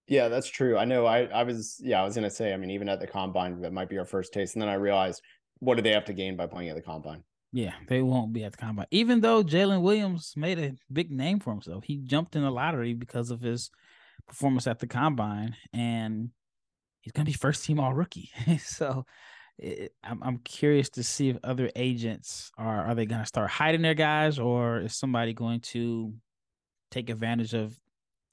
Yeah, 0.07 0.29
that's 0.29 0.49
true. 0.49 0.79
I 0.79 0.87
know. 0.87 1.05
I 1.05 1.25
I 1.25 1.43
was 1.43 1.79
yeah, 1.79 2.01
I 2.01 2.05
was 2.07 2.15
gonna 2.15 2.31
say. 2.31 2.55
I 2.55 2.57
mean, 2.57 2.71
even 2.71 2.89
at 2.89 3.01
the 3.01 3.07
combine, 3.07 3.61
that 3.61 3.75
might 3.75 3.91
be 3.91 3.99
our 3.99 4.07
first 4.07 4.33
taste, 4.33 4.55
and 4.55 4.63
then 4.63 4.71
I 4.71 4.75
realized 4.75 5.21
what 5.59 5.75
do 5.75 5.83
they 5.83 5.91
have 5.91 6.07
to 6.07 6.15
gain 6.15 6.37
by 6.37 6.47
playing 6.47 6.71
at 6.71 6.77
the 6.77 6.81
combine? 6.81 7.23
Yeah, 7.53 7.75
they 7.89 8.03
won't 8.03 8.33
be 8.33 8.45
at 8.45 8.53
the 8.53 8.59
combine. 8.59 8.87
Even 8.91 9.21
though 9.21 9.43
Jalen 9.43 9.81
Williams 9.81 10.35
made 10.37 10.59
a 10.59 10.75
big 10.93 11.11
name 11.11 11.41
for 11.41 11.51
himself, 11.51 11.85
he 11.85 11.97
jumped 11.97 12.37
in 12.37 12.43
the 12.43 12.51
lottery 12.51 12.93
because 12.93 13.31
of 13.31 13.41
his 13.41 13.71
performance 14.27 14.67
at 14.67 14.81
the 14.81 14.87
combine, 14.87 15.57
and 15.73 16.31
he's 17.01 17.13
gonna 17.13 17.25
be 17.25 17.33
first 17.33 17.65
team 17.65 17.81
all 17.81 17.95
rookie. 17.95 18.31
so. 18.61 19.05
It, 19.61 19.93
I'm 20.05 20.23
I'm 20.23 20.39
curious 20.39 20.89
to 20.91 21.03
see 21.03 21.31
if 21.31 21.39
other 21.43 21.69
agents 21.75 22.53
are 22.57 22.87
are 22.87 22.95
they 22.95 23.07
going 23.07 23.23
to 23.23 23.27
start 23.27 23.51
hiding 23.51 23.83
their 23.83 23.95
guys 23.95 24.39
or 24.39 24.83
is 24.83 24.95
somebody 24.95 25.33
going 25.33 25.63
to 25.73 26.15
take 26.93 27.11
advantage 27.11 27.55
of 27.55 27.77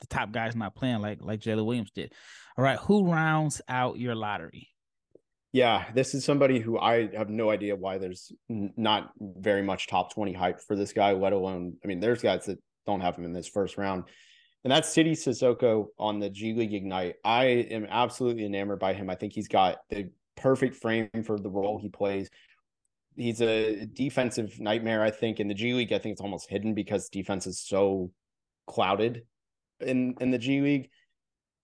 the 0.01 0.07
top 0.07 0.31
guys 0.31 0.55
not 0.55 0.75
playing 0.75 1.01
like 1.01 1.19
like 1.21 1.39
Jalen 1.39 1.65
Williams 1.65 1.91
did. 1.91 2.13
All 2.57 2.63
right, 2.63 2.77
who 2.79 3.11
rounds 3.11 3.61
out 3.67 3.97
your 3.97 4.15
lottery? 4.15 4.69
Yeah, 5.55 5.85
this 5.93 6.13
is 6.13 6.25
somebody 6.25 6.59
who 6.59 6.77
I 6.77 7.07
have 7.15 7.29
no 7.29 7.49
idea 7.49 7.77
why 7.77 7.97
there's 7.97 8.29
not 8.49 9.13
very 9.17 9.61
much 9.61 9.87
top 9.87 10.13
20 10.13 10.33
hype 10.33 10.59
for 10.59 10.75
this 10.75 10.91
guy, 10.91 11.13
let 11.13 11.31
alone, 11.31 11.77
I 11.81 11.87
mean, 11.87 12.01
there's 12.01 12.21
guys 12.21 12.47
that 12.47 12.59
don't 12.85 12.99
have 12.99 13.15
him 13.15 13.23
in 13.23 13.31
this 13.31 13.47
first 13.47 13.77
round. 13.77 14.03
And 14.65 14.71
that's 14.71 14.93
Sidy 14.93 15.13
Cissoko 15.13 15.85
on 15.97 16.19
the 16.19 16.29
G 16.29 16.53
League 16.53 16.73
Ignite. 16.73 17.15
I 17.23 17.45
am 17.45 17.87
absolutely 17.89 18.43
enamored 18.43 18.79
by 18.79 18.95
him. 18.95 19.09
I 19.09 19.15
think 19.15 19.31
he's 19.31 19.47
got 19.47 19.77
the 19.89 20.09
perfect 20.35 20.75
frame 20.75 21.09
for 21.23 21.39
the 21.39 21.49
role 21.49 21.79
he 21.79 21.87
plays. 21.87 22.29
He's 23.15 23.39
a 23.39 23.85
defensive 23.85 24.59
nightmare, 24.59 25.03
I 25.03 25.11
think. 25.11 25.39
In 25.39 25.47
the 25.47 25.53
G 25.53 25.73
League, 25.73 25.93
I 25.93 25.99
think 25.99 26.11
it's 26.11 26.21
almost 26.21 26.49
hidden 26.49 26.73
because 26.73 27.07
defense 27.07 27.47
is 27.47 27.61
so 27.61 28.11
clouded 28.67 29.23
in 29.79 30.15
in 30.19 30.31
the 30.31 30.37
G 30.37 30.59
League. 30.59 30.89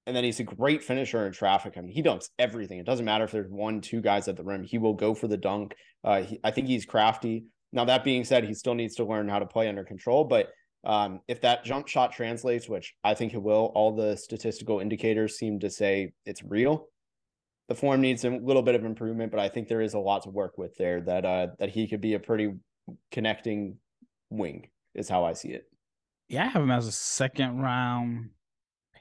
And 0.07 0.15
then 0.15 0.23
he's 0.23 0.39
a 0.39 0.43
great 0.43 0.83
finisher 0.83 1.27
in 1.27 1.31
traffic. 1.31 1.73
I 1.77 1.81
mean, 1.81 1.93
he 1.93 2.01
dunks 2.01 2.29
everything. 2.39 2.79
It 2.79 2.85
doesn't 2.85 3.05
matter 3.05 3.23
if 3.23 3.31
there's 3.31 3.51
one, 3.51 3.81
two 3.81 4.01
guys 4.01 4.27
at 4.27 4.35
the 4.35 4.43
rim. 4.43 4.63
He 4.63 4.79
will 4.79 4.95
go 4.95 5.13
for 5.13 5.27
the 5.27 5.37
dunk. 5.37 5.75
Uh, 6.03 6.23
he, 6.23 6.39
I 6.43 6.51
think 6.51 6.67
he's 6.67 6.85
crafty. 6.85 7.45
Now, 7.71 7.85
that 7.85 8.03
being 8.03 8.23
said, 8.23 8.43
he 8.43 8.53
still 8.53 8.73
needs 8.73 8.95
to 8.95 9.05
learn 9.05 9.29
how 9.29 9.39
to 9.39 9.45
play 9.45 9.69
under 9.69 9.83
control. 9.83 10.23
But 10.23 10.49
um, 10.83 11.21
if 11.27 11.41
that 11.41 11.63
jump 11.63 11.87
shot 11.87 12.11
translates, 12.11 12.67
which 12.67 12.95
I 13.03 13.13
think 13.13 13.33
it 13.33 13.41
will, 13.41 13.71
all 13.75 13.95
the 13.95 14.17
statistical 14.17 14.79
indicators 14.79 15.37
seem 15.37 15.59
to 15.59 15.69
say 15.69 16.13
it's 16.25 16.43
real. 16.43 16.87
The 17.69 17.75
form 17.75 18.01
needs 18.01 18.25
a 18.25 18.31
little 18.31 18.63
bit 18.63 18.75
of 18.75 18.83
improvement, 18.83 19.31
but 19.31 19.39
I 19.39 19.47
think 19.47 19.67
there 19.67 19.81
is 19.81 19.93
a 19.93 19.99
lot 19.99 20.23
to 20.23 20.29
work 20.29 20.57
with 20.57 20.75
there. 20.77 20.99
That 21.01 21.23
uh, 21.23 21.47
that 21.59 21.69
he 21.69 21.87
could 21.87 22.01
be 22.01 22.15
a 22.15 22.19
pretty 22.19 22.53
connecting 23.11 23.77
wing, 24.29 24.67
is 24.93 25.07
how 25.07 25.23
I 25.23 25.33
see 25.33 25.49
it. 25.49 25.63
Yeah, 26.27 26.45
I 26.45 26.47
have 26.47 26.63
him 26.63 26.71
as 26.71 26.87
a 26.87 26.91
second 26.91 27.59
round 27.59 28.31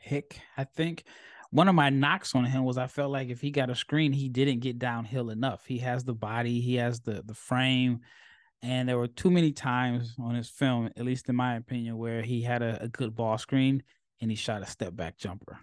pick. 0.00 0.40
I 0.56 0.64
think 0.64 1.04
one 1.50 1.68
of 1.68 1.74
my 1.74 1.90
knocks 1.90 2.34
on 2.34 2.44
him 2.44 2.64
was 2.64 2.78
I 2.78 2.86
felt 2.86 3.10
like 3.10 3.28
if 3.28 3.40
he 3.40 3.50
got 3.50 3.70
a 3.70 3.74
screen, 3.74 4.12
he 4.12 4.28
didn't 4.28 4.60
get 4.60 4.78
downhill 4.78 5.30
enough. 5.30 5.66
He 5.66 5.78
has 5.78 6.04
the 6.04 6.14
body, 6.14 6.60
he 6.60 6.76
has 6.76 7.00
the 7.00 7.22
the 7.24 7.34
frame, 7.34 8.00
and 8.62 8.88
there 8.88 8.98
were 8.98 9.08
too 9.08 9.30
many 9.30 9.52
times 9.52 10.14
on 10.18 10.34
his 10.34 10.48
film, 10.48 10.90
at 10.96 11.04
least 11.04 11.28
in 11.28 11.36
my 11.36 11.56
opinion, 11.56 11.98
where 11.98 12.22
he 12.22 12.42
had 12.42 12.62
a, 12.62 12.82
a 12.82 12.88
good 12.88 13.14
ball 13.14 13.38
screen 13.38 13.82
and 14.20 14.30
he 14.30 14.36
shot 14.36 14.62
a 14.62 14.66
step 14.66 14.94
back 14.94 15.18
jumper. 15.18 15.58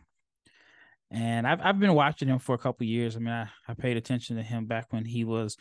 And 1.09 1.47
I've 1.47 1.61
I've 1.61 1.79
been 1.79 1.93
watching 1.93 2.27
him 2.27 2.39
for 2.39 2.53
a 2.53 2.59
couple 2.59 2.85
years. 2.85 3.15
I 3.15 3.19
mean, 3.19 3.33
I, 3.33 3.47
I 3.67 3.73
paid 3.73 3.97
attention 3.97 4.35
to 4.35 4.43
him 4.43 4.65
back 4.65 4.87
when 4.91 5.05
he 5.05 5.23
was 5.23 5.57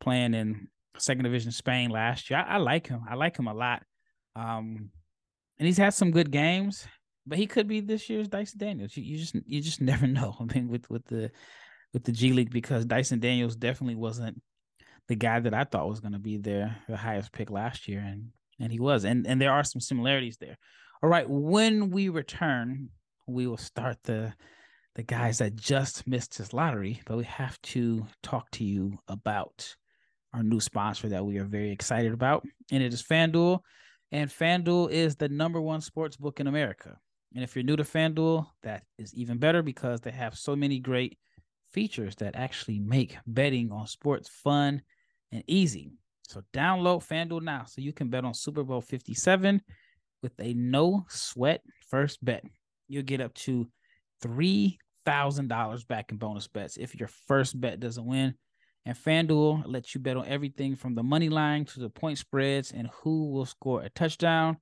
playing 0.00 0.34
in 0.34 0.68
second 0.98 1.24
division 1.24 1.50
Spain 1.50 1.90
last 1.90 2.30
year. 2.30 2.38
I, 2.38 2.54
I 2.54 2.56
like 2.58 2.86
him. 2.86 3.02
I 3.08 3.16
like 3.16 3.36
him 3.36 3.48
a 3.48 3.54
lot. 3.54 3.82
Um, 4.36 4.90
and 5.58 5.66
he's 5.66 5.78
had 5.78 5.94
some 5.94 6.10
good 6.10 6.30
games 6.30 6.86
but 7.26 7.38
he 7.38 7.46
could 7.46 7.66
be 7.66 7.80
this 7.80 8.08
year's 8.08 8.28
Dyson 8.28 8.58
Daniels. 8.58 8.96
You, 8.96 9.02
you 9.02 9.18
just 9.18 9.34
you 9.46 9.60
just 9.60 9.80
never 9.92 10.06
know. 10.06 10.36
I 10.38 10.44
mean, 10.44 10.68
with 10.68 10.88
with 10.90 11.04
the 11.06 11.30
with 11.92 12.04
the 12.04 12.12
G 12.12 12.32
League 12.32 12.50
because 12.50 12.84
Dyson 12.84 13.20
Daniels 13.20 13.56
definitely 13.56 13.96
wasn't 13.96 14.40
the 15.08 15.16
guy 15.16 15.40
that 15.40 15.54
I 15.54 15.64
thought 15.64 15.88
was 15.88 16.00
going 16.00 16.12
to 16.12 16.18
be 16.18 16.36
there, 16.36 16.76
the 16.88 16.96
highest 16.96 17.32
pick 17.32 17.50
last 17.50 17.88
year, 17.88 18.00
and 18.00 18.30
and 18.60 18.72
he 18.72 18.80
was. 18.80 19.04
And 19.04 19.26
and 19.26 19.40
there 19.40 19.52
are 19.52 19.64
some 19.64 19.80
similarities 19.80 20.38
there. 20.38 20.56
All 21.02 21.10
right, 21.10 21.28
when 21.28 21.90
we 21.90 22.08
return, 22.08 22.88
we 23.26 23.46
will 23.46 23.56
start 23.56 23.98
the 24.04 24.34
the 24.94 25.02
guys 25.02 25.38
that 25.38 25.56
just 25.56 26.06
missed 26.06 26.38
his 26.38 26.54
lottery, 26.54 27.02
but 27.04 27.18
we 27.18 27.24
have 27.24 27.60
to 27.60 28.06
talk 28.22 28.50
to 28.50 28.64
you 28.64 28.98
about 29.08 29.74
our 30.32 30.42
new 30.42 30.58
sponsor 30.58 31.10
that 31.10 31.24
we 31.24 31.38
are 31.38 31.44
very 31.44 31.70
excited 31.70 32.12
about, 32.12 32.46
and 32.72 32.82
it 32.82 32.94
is 32.94 33.02
FanDuel. 33.02 33.60
And 34.12 34.30
FanDuel 34.30 34.90
is 34.90 35.16
the 35.16 35.28
number 35.28 35.60
one 35.60 35.80
sports 35.80 36.16
book 36.16 36.40
in 36.40 36.46
America. 36.46 36.96
And 37.36 37.44
if 37.44 37.54
you're 37.54 37.64
new 37.64 37.76
to 37.76 37.84
FanDuel, 37.84 38.46
that 38.62 38.84
is 38.96 39.14
even 39.14 39.36
better 39.36 39.62
because 39.62 40.00
they 40.00 40.10
have 40.10 40.38
so 40.38 40.56
many 40.56 40.78
great 40.78 41.18
features 41.70 42.16
that 42.16 42.34
actually 42.34 42.78
make 42.78 43.18
betting 43.26 43.70
on 43.70 43.86
sports 43.86 44.30
fun 44.30 44.80
and 45.30 45.44
easy. 45.46 45.92
So 46.26 46.40
download 46.54 47.06
FanDuel 47.06 47.42
now 47.42 47.64
so 47.66 47.82
you 47.82 47.92
can 47.92 48.08
bet 48.08 48.24
on 48.24 48.32
Super 48.32 48.64
Bowl 48.64 48.80
57 48.80 49.60
with 50.22 50.32
a 50.40 50.54
no 50.54 51.04
sweat 51.10 51.60
first 51.90 52.24
bet. 52.24 52.42
You'll 52.88 53.02
get 53.02 53.20
up 53.20 53.34
to 53.34 53.68
$3,000 54.24 55.86
back 55.88 56.12
in 56.12 56.16
bonus 56.16 56.48
bets 56.48 56.78
if 56.78 56.98
your 56.98 57.10
first 57.28 57.60
bet 57.60 57.80
doesn't 57.80 58.06
win. 58.06 58.34
And 58.86 58.96
FanDuel 58.96 59.64
lets 59.66 59.94
you 59.94 60.00
bet 60.00 60.16
on 60.16 60.26
everything 60.26 60.74
from 60.74 60.94
the 60.94 61.02
money 61.02 61.28
line 61.28 61.66
to 61.66 61.80
the 61.80 61.90
point 61.90 62.16
spreads 62.16 62.72
and 62.72 62.88
who 63.02 63.30
will 63.30 63.44
score 63.44 63.82
a 63.82 63.90
touchdown. 63.90 64.56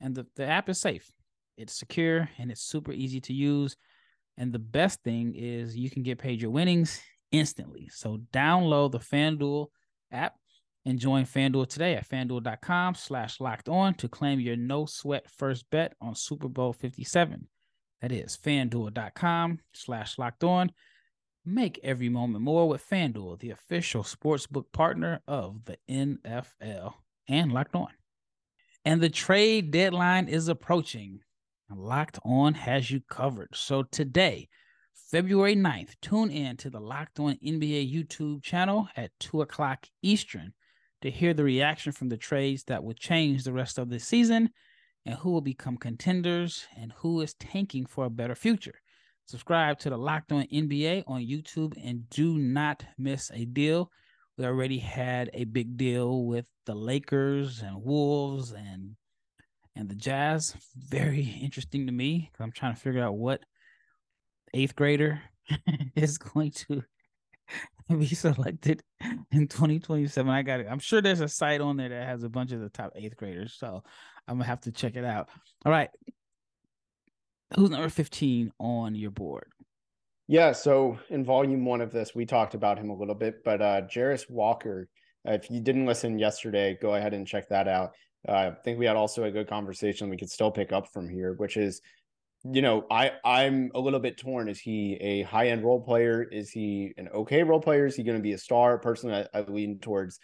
And 0.00 0.14
the, 0.14 0.26
the 0.34 0.46
app 0.46 0.70
is 0.70 0.80
safe. 0.80 1.10
It's 1.56 1.78
secure 1.78 2.28
and 2.38 2.50
it's 2.50 2.62
super 2.62 2.92
easy 2.92 3.20
to 3.22 3.32
use. 3.32 3.76
And 4.38 4.52
the 4.52 4.58
best 4.58 5.02
thing 5.02 5.34
is 5.34 5.76
you 5.76 5.90
can 5.90 6.02
get 6.02 6.18
paid 6.18 6.40
your 6.42 6.50
winnings 6.50 7.00
instantly. 7.32 7.88
So 7.92 8.18
download 8.32 8.92
the 8.92 8.98
FanDuel 8.98 9.68
app 10.12 10.34
and 10.84 10.98
join 10.98 11.24
FanDuel 11.24 11.68
today 11.68 11.94
at 11.94 12.08
fanduel.com 12.08 12.94
slash 12.94 13.40
locked 13.40 13.68
on 13.68 13.94
to 13.94 14.08
claim 14.08 14.38
your 14.38 14.56
no 14.56 14.86
sweat 14.86 15.28
first 15.30 15.64
bet 15.70 15.94
on 16.00 16.14
Super 16.14 16.48
Bowl 16.48 16.72
57. 16.72 17.48
That 18.02 18.12
is 18.12 18.36
fanduel.com 18.36 19.58
slash 19.72 20.18
locked 20.18 20.44
on. 20.44 20.70
Make 21.44 21.80
every 21.82 22.08
moment 22.08 22.44
more 22.44 22.68
with 22.68 22.88
FanDuel, 22.88 23.38
the 23.40 23.50
official 23.50 24.02
sportsbook 24.02 24.66
partner 24.72 25.22
of 25.26 25.64
the 25.64 25.78
NFL 25.88 26.94
and 27.28 27.52
locked 27.52 27.74
on. 27.74 27.88
And 28.84 29.00
the 29.00 29.08
trade 29.08 29.72
deadline 29.72 30.28
is 30.28 30.48
approaching. 30.48 31.20
Locked 31.74 32.18
On 32.24 32.54
has 32.54 32.90
you 32.90 33.00
covered. 33.00 33.48
So 33.54 33.82
today, 33.82 34.48
February 34.94 35.56
9th, 35.56 35.96
tune 36.00 36.30
in 36.30 36.56
to 36.58 36.70
the 36.70 36.80
Locked 36.80 37.18
On 37.18 37.36
NBA 37.44 37.92
YouTube 37.92 38.42
channel 38.42 38.88
at 38.96 39.10
2 39.20 39.42
o'clock 39.42 39.86
Eastern 40.02 40.52
to 41.02 41.10
hear 41.10 41.34
the 41.34 41.44
reaction 41.44 41.92
from 41.92 42.08
the 42.08 42.16
trades 42.16 42.64
that 42.64 42.84
will 42.84 42.94
change 42.94 43.44
the 43.44 43.52
rest 43.52 43.78
of 43.78 43.90
the 43.90 43.98
season 43.98 44.50
and 45.04 45.16
who 45.16 45.30
will 45.30 45.40
become 45.40 45.76
contenders 45.76 46.66
and 46.76 46.92
who 46.98 47.20
is 47.20 47.34
tanking 47.34 47.86
for 47.86 48.04
a 48.04 48.10
better 48.10 48.34
future. 48.34 48.80
Subscribe 49.26 49.78
to 49.80 49.90
the 49.90 49.98
Locked 49.98 50.32
On 50.32 50.44
NBA 50.44 51.04
on 51.06 51.20
YouTube 51.20 51.74
and 51.82 52.08
do 52.10 52.38
not 52.38 52.84
miss 52.96 53.30
a 53.34 53.44
deal. 53.44 53.90
We 54.38 54.44
already 54.44 54.78
had 54.78 55.30
a 55.34 55.44
big 55.44 55.76
deal 55.76 56.24
with 56.24 56.46
the 56.64 56.74
Lakers 56.74 57.60
and 57.60 57.82
Wolves 57.82 58.52
and 58.52 58.96
and 59.76 59.88
the 59.90 59.94
Jazz, 59.94 60.56
very 60.74 61.38
interesting 61.42 61.86
to 61.86 61.92
me 61.92 62.30
because 62.32 62.42
I'm 62.42 62.52
trying 62.52 62.74
to 62.74 62.80
figure 62.80 63.04
out 63.04 63.16
what 63.16 63.42
eighth 64.54 64.74
grader 64.74 65.20
is 65.94 66.16
going 66.16 66.50
to 66.52 66.82
be 67.90 68.06
selected 68.06 68.82
in 69.30 69.46
2027. 69.48 70.32
I 70.32 70.42
got 70.42 70.60
it. 70.60 70.66
I'm 70.68 70.78
sure 70.78 71.02
there's 71.02 71.20
a 71.20 71.28
site 71.28 71.60
on 71.60 71.76
there 71.76 71.90
that 71.90 72.08
has 72.08 72.22
a 72.22 72.28
bunch 72.30 72.52
of 72.52 72.60
the 72.60 72.70
top 72.70 72.92
eighth 72.96 73.16
graders, 73.16 73.54
so 73.58 73.82
I'm 74.26 74.36
gonna 74.36 74.46
have 74.46 74.62
to 74.62 74.72
check 74.72 74.96
it 74.96 75.04
out. 75.04 75.28
All 75.64 75.72
right, 75.72 75.90
who's 77.54 77.70
number 77.70 77.90
15 77.90 78.52
on 78.58 78.94
your 78.94 79.10
board? 79.10 79.52
Yeah, 80.26 80.52
so 80.52 80.98
in 81.10 81.24
volume 81.24 81.64
one 81.64 81.80
of 81.80 81.92
this, 81.92 82.14
we 82.14 82.26
talked 82.26 82.54
about 82.54 82.78
him 82.78 82.90
a 82.90 82.96
little 82.96 83.14
bit, 83.14 83.44
but 83.44 83.60
uh 83.60 83.82
Jarace 83.82 84.28
Walker. 84.30 84.88
If 85.28 85.50
you 85.50 85.60
didn't 85.60 85.86
listen 85.86 86.20
yesterday, 86.20 86.78
go 86.80 86.94
ahead 86.94 87.12
and 87.12 87.26
check 87.26 87.48
that 87.48 87.66
out. 87.66 87.94
Uh, 88.28 88.32
I 88.32 88.50
think 88.64 88.78
we 88.78 88.86
had 88.86 88.96
also 88.96 89.24
a 89.24 89.30
good 89.30 89.48
conversation 89.48 90.08
we 90.08 90.16
could 90.16 90.30
still 90.30 90.50
pick 90.50 90.72
up 90.72 90.92
from 90.92 91.08
here, 91.08 91.34
which 91.34 91.56
is, 91.56 91.80
you 92.44 92.62
know, 92.62 92.84
I 92.90 93.12
I'm 93.24 93.70
a 93.74 93.80
little 93.80 94.00
bit 94.00 94.18
torn. 94.18 94.48
Is 94.48 94.58
he 94.58 94.94
a 95.00 95.22
high 95.22 95.48
end 95.48 95.64
role 95.64 95.80
player? 95.80 96.22
Is 96.22 96.50
he 96.50 96.92
an 96.96 97.08
okay 97.08 97.42
role 97.42 97.60
player? 97.60 97.86
Is 97.86 97.96
he 97.96 98.02
going 98.02 98.18
to 98.18 98.22
be 98.22 98.32
a 98.32 98.38
star? 98.38 98.78
Personally, 98.78 99.26
I, 99.32 99.40
I 99.40 99.42
lean 99.42 99.78
towards 99.78 100.18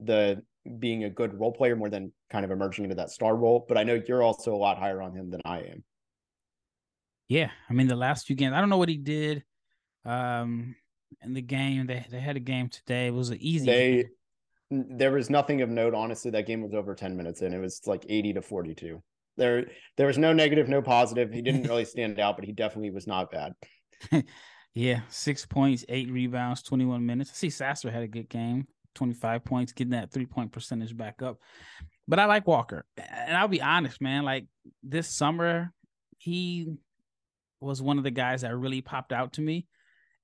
the 0.00 0.42
being 0.78 1.04
a 1.04 1.10
good 1.10 1.38
role 1.38 1.52
player 1.52 1.76
more 1.76 1.90
than 1.90 2.12
kind 2.30 2.44
of 2.44 2.50
emerging 2.50 2.84
into 2.84 2.96
that 2.96 3.10
star 3.10 3.36
role. 3.36 3.64
But 3.68 3.78
I 3.78 3.84
know 3.84 4.00
you're 4.06 4.22
also 4.22 4.54
a 4.54 4.56
lot 4.56 4.78
higher 4.78 5.02
on 5.02 5.14
him 5.14 5.30
than 5.30 5.40
I 5.44 5.58
am. 5.60 5.84
Yeah, 7.28 7.50
I 7.68 7.72
mean 7.72 7.88
the 7.88 7.96
last 7.96 8.26
few 8.26 8.36
games, 8.36 8.54
I 8.54 8.60
don't 8.60 8.70
know 8.70 8.78
what 8.78 8.88
he 8.88 8.98
did. 8.98 9.42
Um, 10.04 10.76
in 11.22 11.34
the 11.34 11.42
game, 11.42 11.86
they 11.86 12.06
they 12.08 12.20
had 12.20 12.36
a 12.36 12.40
game 12.40 12.68
today. 12.68 13.08
It 13.08 13.14
was 13.14 13.30
an 13.30 13.38
easy. 13.40 13.66
They 13.66 13.96
game 13.96 14.10
there 14.70 15.12
was 15.12 15.30
nothing 15.30 15.62
of 15.62 15.70
note. 15.70 15.94
Honestly, 15.94 16.30
that 16.32 16.46
game 16.46 16.62
was 16.62 16.74
over 16.74 16.94
10 16.94 17.16
minutes 17.16 17.42
in. 17.42 17.52
It 17.52 17.58
was 17.58 17.80
like 17.86 18.04
80 18.08 18.34
to 18.34 18.42
42. 18.42 19.02
There, 19.36 19.66
there 19.96 20.06
was 20.06 20.18
no 20.18 20.32
negative, 20.32 20.68
no 20.68 20.82
positive. 20.82 21.32
He 21.32 21.42
didn't 21.42 21.64
really 21.64 21.84
stand 21.84 22.18
out, 22.18 22.36
but 22.36 22.44
he 22.44 22.52
definitely 22.52 22.90
was 22.90 23.06
not 23.06 23.30
bad. 23.30 23.52
yeah, 24.74 25.00
six 25.08 25.46
points, 25.46 25.84
eight 25.88 26.10
rebounds, 26.10 26.62
21 26.62 27.04
minutes. 27.04 27.30
I 27.30 27.34
see 27.34 27.50
Sasser 27.50 27.90
had 27.90 28.02
a 28.02 28.08
good 28.08 28.28
game, 28.28 28.66
25 28.94 29.44
points, 29.44 29.72
getting 29.72 29.92
that 29.92 30.12
three 30.12 30.26
point 30.26 30.52
percentage 30.52 30.96
back 30.96 31.22
up. 31.22 31.38
But 32.08 32.18
I 32.18 32.24
like 32.26 32.46
Walker. 32.46 32.84
And 32.96 33.36
I'll 33.36 33.48
be 33.48 33.62
honest, 33.62 34.00
man, 34.00 34.24
like 34.24 34.46
this 34.82 35.08
summer, 35.08 35.72
he 36.18 36.76
was 37.60 37.82
one 37.82 37.98
of 37.98 38.04
the 38.04 38.10
guys 38.10 38.42
that 38.42 38.56
really 38.56 38.80
popped 38.80 39.12
out 39.12 39.34
to 39.34 39.40
me. 39.40 39.66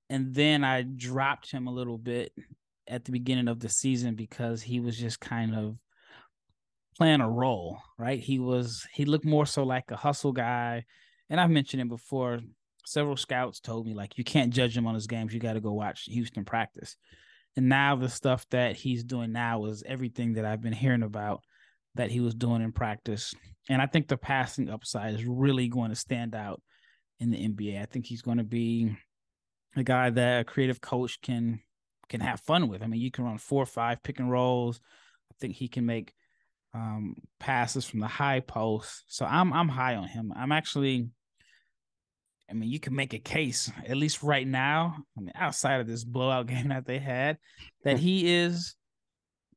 And 0.09 0.33
then 0.33 0.63
I 0.63 0.81
dropped 0.83 1.51
him 1.51 1.67
a 1.67 1.73
little 1.73 1.97
bit 1.97 2.31
at 2.87 3.05
the 3.05 3.11
beginning 3.11 3.47
of 3.47 3.59
the 3.59 3.69
season 3.69 4.15
because 4.15 4.61
he 4.61 4.79
was 4.79 4.97
just 4.97 5.19
kind 5.19 5.55
of 5.55 5.77
playing 6.97 7.21
a 7.21 7.29
role, 7.29 7.79
right? 7.97 8.19
He 8.19 8.39
was 8.39 8.85
he 8.93 9.05
looked 9.05 9.25
more 9.25 9.45
so 9.45 9.63
like 9.63 9.91
a 9.91 9.95
hustle 9.95 10.31
guy. 10.31 10.85
And 11.29 11.39
I've 11.39 11.49
mentioned 11.49 11.81
it 11.81 11.89
before. 11.89 12.39
Several 12.85 13.15
scouts 13.15 13.61
told 13.61 13.85
me 13.85 13.93
like 13.93 14.17
you 14.17 14.25
can't 14.25 14.53
judge 14.53 14.75
him 14.75 14.85
on 14.85 14.93
his 14.93 15.07
games. 15.07 15.33
You 15.33 15.39
got 15.39 15.53
to 15.53 15.61
go 15.61 15.71
watch 15.71 16.03
Houston 16.07 16.43
practice. 16.43 16.97
And 17.55 17.69
now 17.69 17.95
the 17.95 18.09
stuff 18.09 18.45
that 18.49 18.75
he's 18.75 19.03
doing 19.03 19.31
now 19.31 19.65
is 19.65 19.83
everything 19.85 20.33
that 20.33 20.45
I've 20.45 20.61
been 20.61 20.73
hearing 20.73 21.03
about 21.03 21.41
that 21.95 22.11
he 22.11 22.19
was 22.19 22.33
doing 22.33 22.61
in 22.61 22.71
practice. 22.71 23.33
And 23.69 23.81
I 23.81 23.85
think 23.85 24.07
the 24.07 24.17
passing 24.17 24.69
upside 24.69 25.13
is 25.13 25.25
really 25.25 25.69
going 25.69 25.91
to 25.91 25.95
stand 25.95 26.35
out 26.35 26.61
in 27.19 27.29
the 27.29 27.37
NBA. 27.37 27.81
I 27.81 27.85
think 27.85 28.05
he's 28.05 28.21
going 28.21 28.39
to 28.39 28.43
be 28.43 28.95
a 29.75 29.83
guy 29.83 30.09
that 30.09 30.41
a 30.41 30.43
creative 30.43 30.81
coach 30.81 31.21
can 31.21 31.61
can 32.09 32.21
have 32.21 32.39
fun 32.41 32.67
with. 32.67 32.83
I 32.83 32.87
mean, 32.87 33.01
you 33.01 33.11
can 33.11 33.25
run 33.25 33.37
four 33.37 33.63
or 33.63 33.67
five 33.67 34.03
pick 34.03 34.19
and 34.19 34.31
rolls. 34.31 34.79
I 35.31 35.35
think 35.39 35.55
he 35.55 35.67
can 35.67 35.85
make 35.85 36.13
um, 36.73 37.15
passes 37.39 37.85
from 37.85 37.99
the 37.99 38.07
high 38.07 38.39
post. 38.39 39.03
So 39.07 39.25
I'm 39.25 39.53
I'm 39.53 39.69
high 39.69 39.95
on 39.95 40.07
him. 40.07 40.33
I'm 40.35 40.51
actually 40.51 41.09
I 42.49 42.53
mean, 42.53 42.69
you 42.69 42.79
can 42.79 42.95
make 42.95 43.13
a 43.13 43.19
case, 43.19 43.71
at 43.87 43.97
least 43.97 44.21
right 44.21 44.45
now, 44.45 44.97
I 45.17 45.21
mean, 45.21 45.31
outside 45.33 45.79
of 45.79 45.87
this 45.87 46.03
blowout 46.03 46.47
game 46.47 46.69
that 46.69 46.85
they 46.85 46.99
had, 46.99 47.37
that 47.83 47.99
he 47.99 48.33
is 48.35 48.75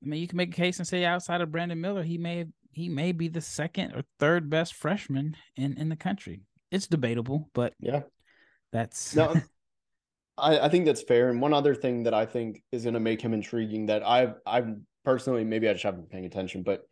I 0.02 0.06
mean, 0.06 0.20
you 0.20 0.28
can 0.28 0.36
make 0.36 0.50
a 0.50 0.56
case 0.56 0.78
and 0.78 0.86
say 0.86 1.04
outside 1.04 1.40
of 1.40 1.50
Brandon 1.50 1.80
Miller, 1.80 2.02
he 2.02 2.18
may 2.18 2.46
he 2.70 2.88
may 2.88 3.12
be 3.12 3.28
the 3.28 3.40
second 3.40 3.92
or 3.92 4.02
third 4.18 4.50
best 4.50 4.74
freshman 4.74 5.36
in 5.56 5.78
in 5.78 5.88
the 5.88 5.96
country. 5.96 6.42
It's 6.70 6.86
debatable, 6.86 7.48
but 7.54 7.72
yeah, 7.80 8.02
that's 8.72 9.14
no. 9.14 9.34
I, 10.38 10.58
I 10.60 10.68
think 10.68 10.84
that's 10.84 11.02
fair. 11.02 11.30
And 11.30 11.40
one 11.40 11.52
other 11.52 11.74
thing 11.74 12.04
that 12.04 12.14
I 12.14 12.26
think 12.26 12.62
is 12.72 12.82
going 12.82 12.94
to 12.94 13.00
make 13.00 13.20
him 13.20 13.34
intriguing 13.34 13.86
that 13.86 14.06
I've 14.06 14.34
I've 14.46 14.68
personally 15.04 15.44
maybe 15.44 15.68
I 15.68 15.72
just 15.72 15.84
haven't 15.84 16.02
been 16.02 16.10
paying 16.10 16.26
attention, 16.26 16.62
but 16.62 16.82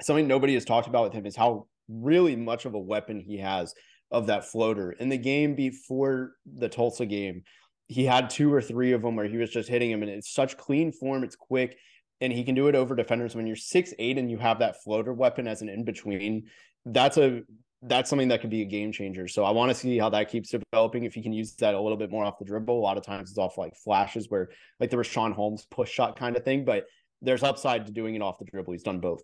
something 0.00 0.26
nobody 0.26 0.54
has 0.54 0.64
talked 0.64 0.88
about 0.88 1.04
with 1.04 1.12
him 1.12 1.26
is 1.26 1.36
how 1.36 1.66
really 1.88 2.36
much 2.36 2.64
of 2.64 2.74
a 2.74 2.78
weapon 2.78 3.20
he 3.20 3.38
has 3.38 3.74
of 4.10 4.26
that 4.26 4.44
floater. 4.44 4.92
In 4.92 5.08
the 5.08 5.18
game 5.18 5.54
before 5.54 6.32
the 6.46 6.68
Tulsa 6.68 7.06
game, 7.06 7.42
he 7.86 8.04
had 8.04 8.30
two 8.30 8.52
or 8.52 8.60
three 8.60 8.92
of 8.92 9.02
them 9.02 9.16
where 9.16 9.26
he 9.26 9.36
was 9.36 9.50
just 9.50 9.68
hitting 9.68 9.90
him, 9.90 10.02
and 10.02 10.10
it's 10.10 10.32
such 10.32 10.56
clean 10.56 10.92
form. 10.92 11.24
It's 11.24 11.36
quick 11.36 11.78
and 12.20 12.32
he 12.32 12.44
can 12.44 12.54
do 12.54 12.68
it 12.68 12.74
over 12.74 12.94
defenders 12.94 13.34
when 13.34 13.46
you're 13.46 13.56
six 13.56 13.94
eight 13.98 14.18
and 14.18 14.30
you 14.30 14.38
have 14.38 14.58
that 14.58 14.82
floater 14.82 15.12
weapon 15.12 15.46
as 15.46 15.62
an 15.62 15.68
in 15.68 15.84
between. 15.84 16.48
That's 16.84 17.16
a 17.16 17.42
that's 17.82 18.10
something 18.10 18.28
that 18.28 18.40
could 18.40 18.50
be 18.50 18.62
a 18.62 18.66
game 18.66 18.90
changer. 18.90 19.28
So 19.28 19.44
I 19.44 19.50
want 19.50 19.70
to 19.70 19.74
see 19.74 19.98
how 19.98 20.08
that 20.10 20.28
keeps 20.28 20.50
developing. 20.50 21.04
If 21.04 21.14
he 21.14 21.22
can 21.22 21.32
use 21.32 21.54
that 21.56 21.74
a 21.74 21.80
little 21.80 21.96
bit 21.96 22.10
more 22.10 22.24
off 22.24 22.38
the 22.38 22.44
dribble, 22.44 22.76
a 22.76 22.80
lot 22.80 22.96
of 22.96 23.04
times 23.04 23.30
it's 23.30 23.38
off 23.38 23.56
like 23.56 23.76
flashes 23.76 24.28
where 24.28 24.50
like 24.80 24.90
there 24.90 24.98
was 24.98 25.06
Sean 25.06 25.32
Holmes 25.32 25.66
push 25.70 25.90
shot 25.90 26.18
kind 26.18 26.36
of 26.36 26.44
thing, 26.44 26.64
but 26.64 26.86
there's 27.22 27.42
upside 27.42 27.86
to 27.86 27.92
doing 27.92 28.14
it 28.14 28.22
off 28.22 28.38
the 28.38 28.44
dribble. 28.44 28.72
He's 28.72 28.82
done 28.82 29.00
both. 29.00 29.22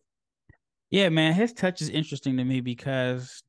Yeah, 0.91 1.09
man, 1.09 1.35
his 1.35 1.53
touch 1.53 1.83
is 1.83 1.89
interesting 1.89 2.37
to 2.37 2.45
me 2.45 2.61
because 2.61 3.43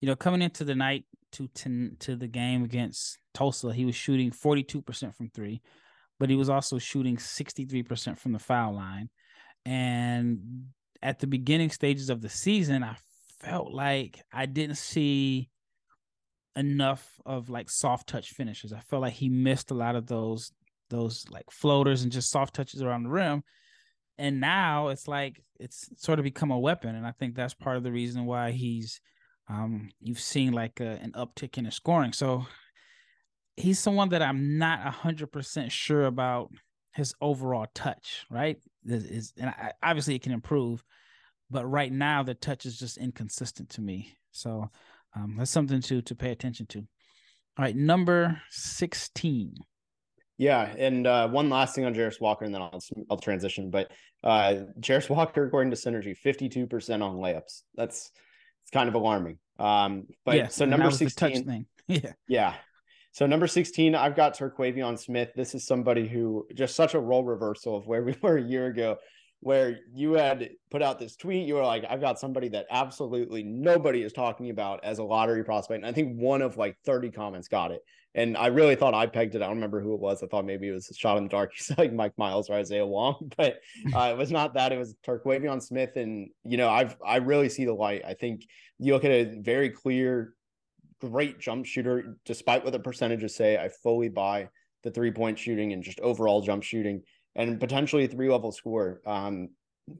you 0.00 0.06
know 0.06 0.14
coming 0.14 0.42
into 0.42 0.64
the 0.64 0.74
night 0.74 1.04
to 1.32 1.48
to, 1.48 1.90
to 2.00 2.16
the 2.16 2.28
game 2.28 2.64
against 2.64 3.18
Tulsa, 3.34 3.72
he 3.72 3.84
was 3.84 3.96
shooting 3.96 4.30
42% 4.30 5.16
from 5.16 5.30
three 5.30 5.60
but 6.18 6.30
he 6.30 6.36
was 6.36 6.48
also 6.48 6.78
shooting 6.78 7.16
63% 7.16 8.18
from 8.18 8.32
the 8.32 8.38
foul 8.38 8.74
line. 8.74 9.08
And 9.64 10.66
at 11.02 11.20
the 11.20 11.26
beginning 11.26 11.70
stages 11.70 12.10
of 12.10 12.20
the 12.20 12.28
season, 12.28 12.82
I 12.82 12.96
felt 13.40 13.72
like 13.72 14.22
I 14.32 14.46
didn't 14.46 14.76
see 14.76 15.50
enough 16.56 17.20
of 17.24 17.48
like 17.48 17.70
soft 17.70 18.08
touch 18.08 18.30
finishes. 18.30 18.72
I 18.72 18.80
felt 18.80 19.02
like 19.02 19.12
he 19.12 19.28
missed 19.28 19.70
a 19.70 19.74
lot 19.74 19.96
of 19.96 20.06
those 20.06 20.52
those 20.90 21.24
like 21.30 21.50
floaters 21.50 22.02
and 22.02 22.10
just 22.10 22.30
soft 22.30 22.54
touches 22.54 22.82
around 22.82 23.02
the 23.04 23.10
rim. 23.10 23.42
And 24.16 24.40
now 24.40 24.88
it's 24.88 25.06
like 25.06 25.40
it's 25.60 25.88
sort 25.96 26.18
of 26.18 26.24
become 26.24 26.50
a 26.50 26.58
weapon. 26.58 26.96
And 26.96 27.06
I 27.06 27.12
think 27.12 27.34
that's 27.34 27.54
part 27.54 27.76
of 27.76 27.84
the 27.84 27.92
reason 27.92 28.26
why 28.26 28.50
he's 28.50 29.00
um 29.48 29.90
you've 30.00 30.20
seen 30.20 30.52
like 30.52 30.80
a, 30.80 30.98
an 31.00 31.12
uptick 31.12 31.56
in 31.58 31.64
his 31.64 31.76
scoring. 31.76 32.12
So 32.12 32.46
he's 33.56 33.78
someone 33.78 34.08
that 34.10 34.22
I'm 34.22 34.58
not 34.58 34.80
hundred 34.80 35.30
percent 35.30 35.70
sure 35.70 36.06
about 36.06 36.50
his 36.94 37.14
overall 37.20 37.66
touch. 37.74 38.26
Right? 38.30 38.58
This 38.82 39.04
Is 39.04 39.32
and 39.38 39.50
I, 39.50 39.72
obviously 39.82 40.16
it 40.16 40.22
can 40.22 40.32
improve, 40.32 40.82
but 41.50 41.66
right 41.66 41.92
now 41.92 42.22
the 42.22 42.34
touch 42.34 42.66
is 42.66 42.78
just 42.78 42.98
inconsistent 42.98 43.70
to 43.70 43.80
me. 43.80 44.16
So 44.32 44.70
um, 45.16 45.36
that's 45.38 45.50
something 45.50 45.80
to 45.82 46.02
to 46.02 46.14
pay 46.14 46.30
attention 46.30 46.66
to. 46.66 46.78
All 46.78 47.64
right, 47.64 47.76
number 47.76 48.40
sixteen. 48.50 49.54
Yeah, 50.36 50.72
and 50.78 51.06
uh, 51.06 51.28
one 51.28 51.50
last 51.50 51.74
thing 51.74 51.84
on 51.84 51.94
Jarace 51.94 52.20
Walker, 52.20 52.44
and 52.44 52.54
then 52.54 52.62
I'll 52.62 52.80
I'll 53.10 53.16
transition. 53.16 53.70
But 53.70 53.90
uh, 54.22 54.54
Jarace 54.80 55.10
Walker, 55.10 55.44
according 55.44 55.70
to 55.70 55.76
Synergy, 55.76 56.16
fifty 56.16 56.48
two 56.48 56.66
percent 56.66 57.02
on 57.02 57.16
layups. 57.16 57.62
That's 57.74 58.10
it's 58.62 58.70
kind 58.72 58.88
of 58.88 58.94
alarming. 58.94 59.38
Um, 59.58 60.06
but 60.24 60.36
yeah, 60.36 60.48
so 60.48 60.64
number 60.64 60.90
sixteen, 60.90 61.44
thing. 61.44 61.66
yeah, 61.88 62.12
yeah. 62.28 62.54
So 63.12 63.26
number 63.26 63.48
16, 63.48 63.96
I've 63.96 64.14
got 64.14 64.38
Terquavion 64.38 64.96
Smith. 64.96 65.30
This 65.34 65.52
is 65.52 65.66
somebody 65.66 66.06
who 66.06 66.46
just 66.54 66.76
such 66.76 66.94
a 66.94 67.00
role 67.00 67.24
reversal 67.24 67.76
of 67.76 67.84
where 67.84 68.04
we 68.04 68.14
were 68.22 68.36
a 68.36 68.42
year 68.42 68.66
ago, 68.66 68.98
where 69.40 69.78
you 69.92 70.14
had 70.14 70.50
put 70.70 70.82
out 70.82 70.98
this 70.98 71.16
tweet. 71.16 71.46
You 71.46 71.54
were 71.54 71.64
like, 71.64 71.84
I've 71.88 72.00
got 72.00 72.18
somebody 72.18 72.48
that 72.48 72.66
absolutely 72.70 73.42
nobody 73.42 74.02
is 74.02 74.12
talking 74.12 74.50
about 74.50 74.84
as 74.84 74.98
a 74.98 75.04
lottery 75.04 75.44
prospect. 75.44 75.84
And 75.84 75.86
I 75.86 75.92
think 75.92 76.18
one 76.18 76.42
of 76.42 76.56
like 76.56 76.76
30 76.84 77.10
comments 77.10 77.48
got 77.48 77.70
it. 77.70 77.80
And 78.14 78.36
I 78.36 78.46
really 78.48 78.74
thought 78.74 78.94
I 78.94 79.06
pegged 79.06 79.36
it. 79.36 79.42
I 79.42 79.46
don't 79.46 79.56
remember 79.56 79.80
who 79.80 79.94
it 79.94 80.00
was. 80.00 80.22
I 80.22 80.26
thought 80.26 80.44
maybe 80.44 80.68
it 80.68 80.72
was 80.72 80.90
a 80.90 80.94
shot 80.94 81.18
in 81.18 81.24
the 81.24 81.28
dark. 81.28 81.52
Said 81.56 81.78
like 81.78 81.92
Mike 81.92 82.14
Miles 82.16 82.50
or 82.50 82.54
Isaiah 82.54 82.86
Wong, 82.86 83.30
but 83.36 83.60
uh, 83.94 84.10
it 84.12 84.16
was 84.16 84.32
not 84.32 84.54
that. 84.54 84.72
It 84.72 84.78
was 84.78 84.96
Terquavion 85.06 85.62
Smith. 85.62 85.96
And, 85.96 86.30
you 86.44 86.56
know, 86.56 86.68
I've, 86.68 86.96
I 87.04 87.16
really 87.16 87.48
see 87.48 87.64
the 87.64 87.74
light. 87.74 88.02
I 88.04 88.14
think 88.14 88.44
you 88.78 88.92
look 88.92 89.04
at 89.04 89.10
a 89.12 89.38
very 89.40 89.70
clear 89.70 90.34
great 91.00 91.38
jump 91.38 91.64
shooter, 91.64 92.16
despite 92.24 92.64
what 92.64 92.72
the 92.72 92.80
percentages 92.80 93.36
say. 93.36 93.56
I 93.56 93.68
fully 93.68 94.08
buy 94.08 94.48
the 94.82 94.90
three 94.90 95.12
point 95.12 95.38
shooting 95.38 95.72
and 95.72 95.82
just 95.82 96.00
overall 96.00 96.40
jump 96.40 96.62
shooting 96.62 97.02
and 97.38 97.58
potentially 97.58 98.04
a 98.04 98.08
three 98.08 98.28
level 98.28 98.52
score. 98.52 99.00
Um, 99.06 99.48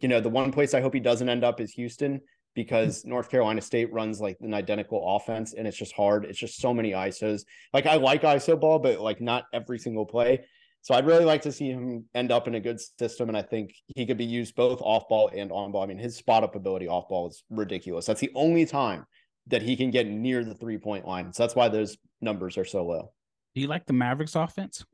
you 0.00 0.08
know, 0.08 0.20
the 0.20 0.28
one 0.28 0.52
place 0.52 0.74
I 0.74 0.82
hope 0.82 0.92
he 0.92 1.00
doesn't 1.00 1.28
end 1.28 1.44
up 1.44 1.60
is 1.60 1.72
Houston 1.72 2.20
because. 2.54 3.04
North 3.06 3.30
Carolina 3.30 3.62
State 3.62 3.90
runs 3.92 4.20
like 4.20 4.36
an 4.42 4.52
identical 4.52 5.16
offense 5.16 5.54
and 5.54 5.66
it's 5.66 5.78
just 5.78 5.94
hard. 5.94 6.26
It's 6.26 6.38
just 6.38 6.60
so 6.60 6.74
many 6.74 6.90
ISOs. 6.90 7.44
Like 7.72 7.86
I 7.86 7.94
like 7.94 8.22
ISO 8.22 8.60
ball, 8.60 8.78
but 8.78 9.00
like 9.00 9.22
not 9.22 9.44
every 9.54 9.78
single 9.78 10.04
play. 10.04 10.44
So 10.82 10.94
I'd 10.94 11.06
really 11.06 11.24
like 11.24 11.42
to 11.42 11.52
see 11.52 11.70
him 11.70 12.04
end 12.14 12.30
up 12.30 12.48
in 12.48 12.54
a 12.54 12.60
good 12.60 12.80
system. 12.98 13.28
And 13.28 13.36
I 13.36 13.42
think 13.42 13.74
he 13.86 14.06
could 14.06 14.16
be 14.16 14.24
used 14.24 14.54
both 14.54 14.80
off 14.80 15.08
ball 15.08 15.30
and 15.34 15.50
on 15.52 15.72
ball. 15.72 15.82
I 15.82 15.86
mean, 15.86 15.98
his 15.98 16.16
spot 16.16 16.44
up 16.44 16.54
ability 16.54 16.88
off 16.88 17.08
ball 17.08 17.28
is 17.28 17.42
ridiculous. 17.50 18.06
That's 18.06 18.20
the 18.20 18.30
only 18.34 18.64
time 18.64 19.04
that 19.48 19.62
he 19.62 19.76
can 19.76 19.90
get 19.90 20.06
near 20.06 20.44
the 20.44 20.54
three 20.54 20.78
point 20.78 21.06
line. 21.06 21.32
So 21.32 21.42
that's 21.42 21.54
why 21.54 21.68
those 21.68 21.96
numbers 22.20 22.56
are 22.58 22.64
so 22.64 22.84
low. 22.84 23.12
Do 23.54 23.60
you 23.60 23.66
like 23.66 23.86
the 23.86 23.92
Mavericks 23.92 24.36
offense? 24.36 24.84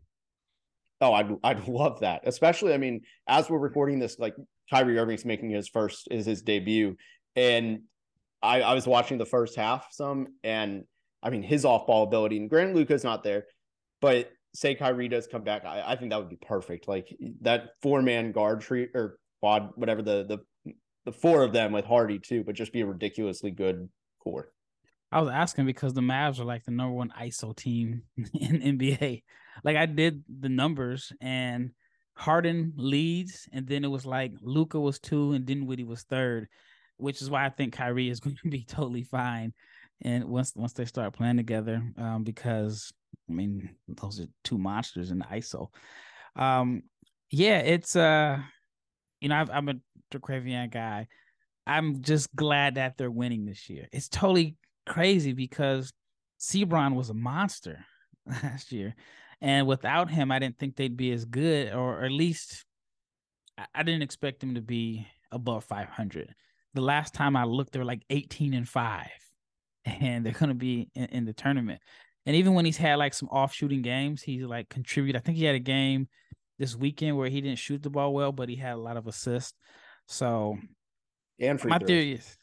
Oh, 1.00 1.12
I'd 1.12 1.30
I'd 1.42 1.68
love 1.68 2.00
that. 2.00 2.22
Especially, 2.24 2.74
I 2.74 2.78
mean, 2.78 3.02
as 3.28 3.48
we're 3.48 3.59
recording 3.59 3.98
this, 3.98 4.18
like 4.18 4.35
Kyrie 4.70 4.98
Irving's 4.98 5.24
making 5.24 5.50
his 5.50 5.68
first 5.68 6.09
is 6.11 6.26
his 6.26 6.42
debut, 6.42 6.96
and 7.37 7.80
I 8.42 8.62
I 8.62 8.74
was 8.74 8.87
watching 8.87 9.18
the 9.18 9.26
first 9.26 9.57
half 9.57 9.88
some, 9.90 10.28
and 10.42 10.85
I 11.22 11.30
mean 11.30 11.42
his 11.42 11.64
off 11.64 11.87
ball 11.87 12.04
ability. 12.04 12.38
And 12.38 12.50
Grant 12.50 12.74
Luka's 12.74 13.04
not 13.04 13.22
there, 13.22 13.44
but 14.00 14.30
say 14.54 14.74
Kyrie 14.74 15.09
does 15.09 15.26
come 15.26 15.42
back, 15.42 15.64
I, 15.64 15.83
I 15.85 15.96
think 15.96 16.11
that 16.11 16.18
would 16.18 16.30
be 16.30 16.37
perfect. 16.37 16.88
Like 16.88 17.14
that 17.42 17.70
four 17.83 18.00
man 18.02 18.33
guard 18.33 18.61
tree 18.61 18.88
or 18.94 19.18
quad, 19.40 19.70
whatever 19.74 20.00
the 20.00 20.24
the 20.64 20.72
the 21.04 21.12
four 21.12 21.42
of 21.42 21.52
them 21.52 21.72
with 21.72 21.85
Hardy 21.85 22.18
too, 22.18 22.44
but 22.44 22.54
just 22.54 22.72
be 22.72 22.80
a 22.80 22.87
ridiculously 22.87 23.50
good 23.50 23.88
core. 24.22 24.48
I 25.14 25.20
was 25.20 25.31
asking 25.31 25.66
because 25.66 25.94
the 25.94 26.00
Mavs 26.00 26.40
are 26.40 26.44
like 26.44 26.64
the 26.64 26.72
number 26.72 26.92
one 26.92 27.12
ISO 27.18 27.55
team 27.55 28.03
in 28.35 28.61
NBA. 28.61 29.22
Like 29.62 29.77
I 29.77 29.87
did 29.87 30.24
the 30.29 30.48
numbers 30.48 31.12
and 31.20 31.70
Harden 32.16 32.72
leads, 32.77 33.48
and 33.53 33.64
then 33.64 33.85
it 33.85 33.88
was 33.88 34.05
like 34.05 34.33
Luka 34.40 34.79
was 34.81 34.98
two, 34.98 35.33
and 35.33 35.46
Dinwiddie 35.46 35.85
was 35.85 36.03
third, 36.03 36.48
which 36.96 37.22
is 37.22 37.31
why 37.31 37.46
I 37.46 37.50
think 37.50 37.74
Kyrie 37.74 38.09
is 38.09 38.18
going 38.20 38.37
to 38.42 38.48
be 38.48 38.64
totally 38.64 39.05
fine. 39.05 39.53
And 40.03 40.24
once 40.24 40.53
once 40.57 40.72
they 40.72 40.85
start 40.85 41.14
playing 41.14 41.37
together, 41.37 41.81
um, 41.96 42.24
because 42.24 42.92
I 43.31 43.33
mean 43.33 43.70
those 43.87 44.18
are 44.18 44.27
two 44.42 44.59
monsters 44.59 45.12
in 45.12 45.20
the 45.20 45.27
ISO. 45.27 45.68
Um, 46.35 46.83
yeah, 47.31 47.59
it's 47.59 47.94
uh, 47.94 48.38
you 49.20 49.29
know 49.29 49.37
I've, 49.37 49.50
I'm 49.50 49.68
a 49.68 49.74
Terquavion 50.12 50.72
guy. 50.72 51.07
I'm 51.68 52.03
just 52.03 52.35
glad 52.35 52.74
that 52.74 52.98
they're 52.98 53.12
winning 53.12 53.44
this 53.44 53.70
year. 53.70 53.87
It's 53.92 54.09
totally 54.09 54.57
crazy 54.87 55.33
because 55.33 55.92
Seabron 56.40 56.94
was 56.94 57.11
a 57.11 57.14
monster 57.14 57.85
last 58.27 58.73
year. 58.73 58.94
And 59.40 59.66
without 59.66 60.11
him, 60.11 60.31
I 60.31 60.38
didn't 60.38 60.59
think 60.59 60.77
they'd 60.77 60.97
be 60.97 61.12
as 61.12 61.25
good, 61.25 61.73
or 61.75 62.05
at 62.05 62.11
least 62.11 62.64
I 63.75 63.83
didn't 63.83 64.03
expect 64.03 64.40
them 64.40 64.55
to 64.55 64.62
be 64.62 65.07
above 65.31 65.64
500. 65.64 66.35
The 66.75 66.81
last 66.81 67.14
time 67.14 67.37
I 67.37 67.44
looked, 67.44 67.73
they 67.73 67.79
were 67.79 67.85
like 67.85 68.03
18 68.11 68.55
and 68.55 68.68
5, 68.68 69.09
and 69.85 70.25
they're 70.25 70.33
going 70.33 70.49
to 70.49 70.55
be 70.55 70.88
in, 70.94 71.05
in, 71.07 71.25
the 71.25 71.33
tournament. 71.33 71.81
And 72.27 72.37
even 72.37 72.55
when 72.55 72.64
he's 72.64 72.77
had 72.77 72.97
like 72.97 73.14
some 73.14 73.29
off 73.31 73.53
shooting 73.53 73.83
games, 73.83 74.23
he's 74.23 74.44
like 74.44 74.68
contributed. 74.68 75.20
I 75.20 75.25
think 75.25 75.37
he 75.37 75.44
had 75.44 75.55
a 75.55 75.61
game 75.61 76.09
this 76.59 76.75
weekend 76.75 77.16
where 77.16 77.29
he 77.29 77.40
didn't 77.40 77.59
shoot 77.59 77.83
the 77.83 77.90
ball 77.90 78.14
well, 78.14 78.33
but 78.33 78.49
he 78.49 78.57
had 78.57 78.75
a 78.75 78.81
lot 78.81 78.97
of 78.97 79.07
assists. 79.07 79.53
So 80.07 80.57
and 81.38 81.62
My 81.64 81.79
throws. 81.79 81.88
theory 81.88 82.12
is, 82.12 82.37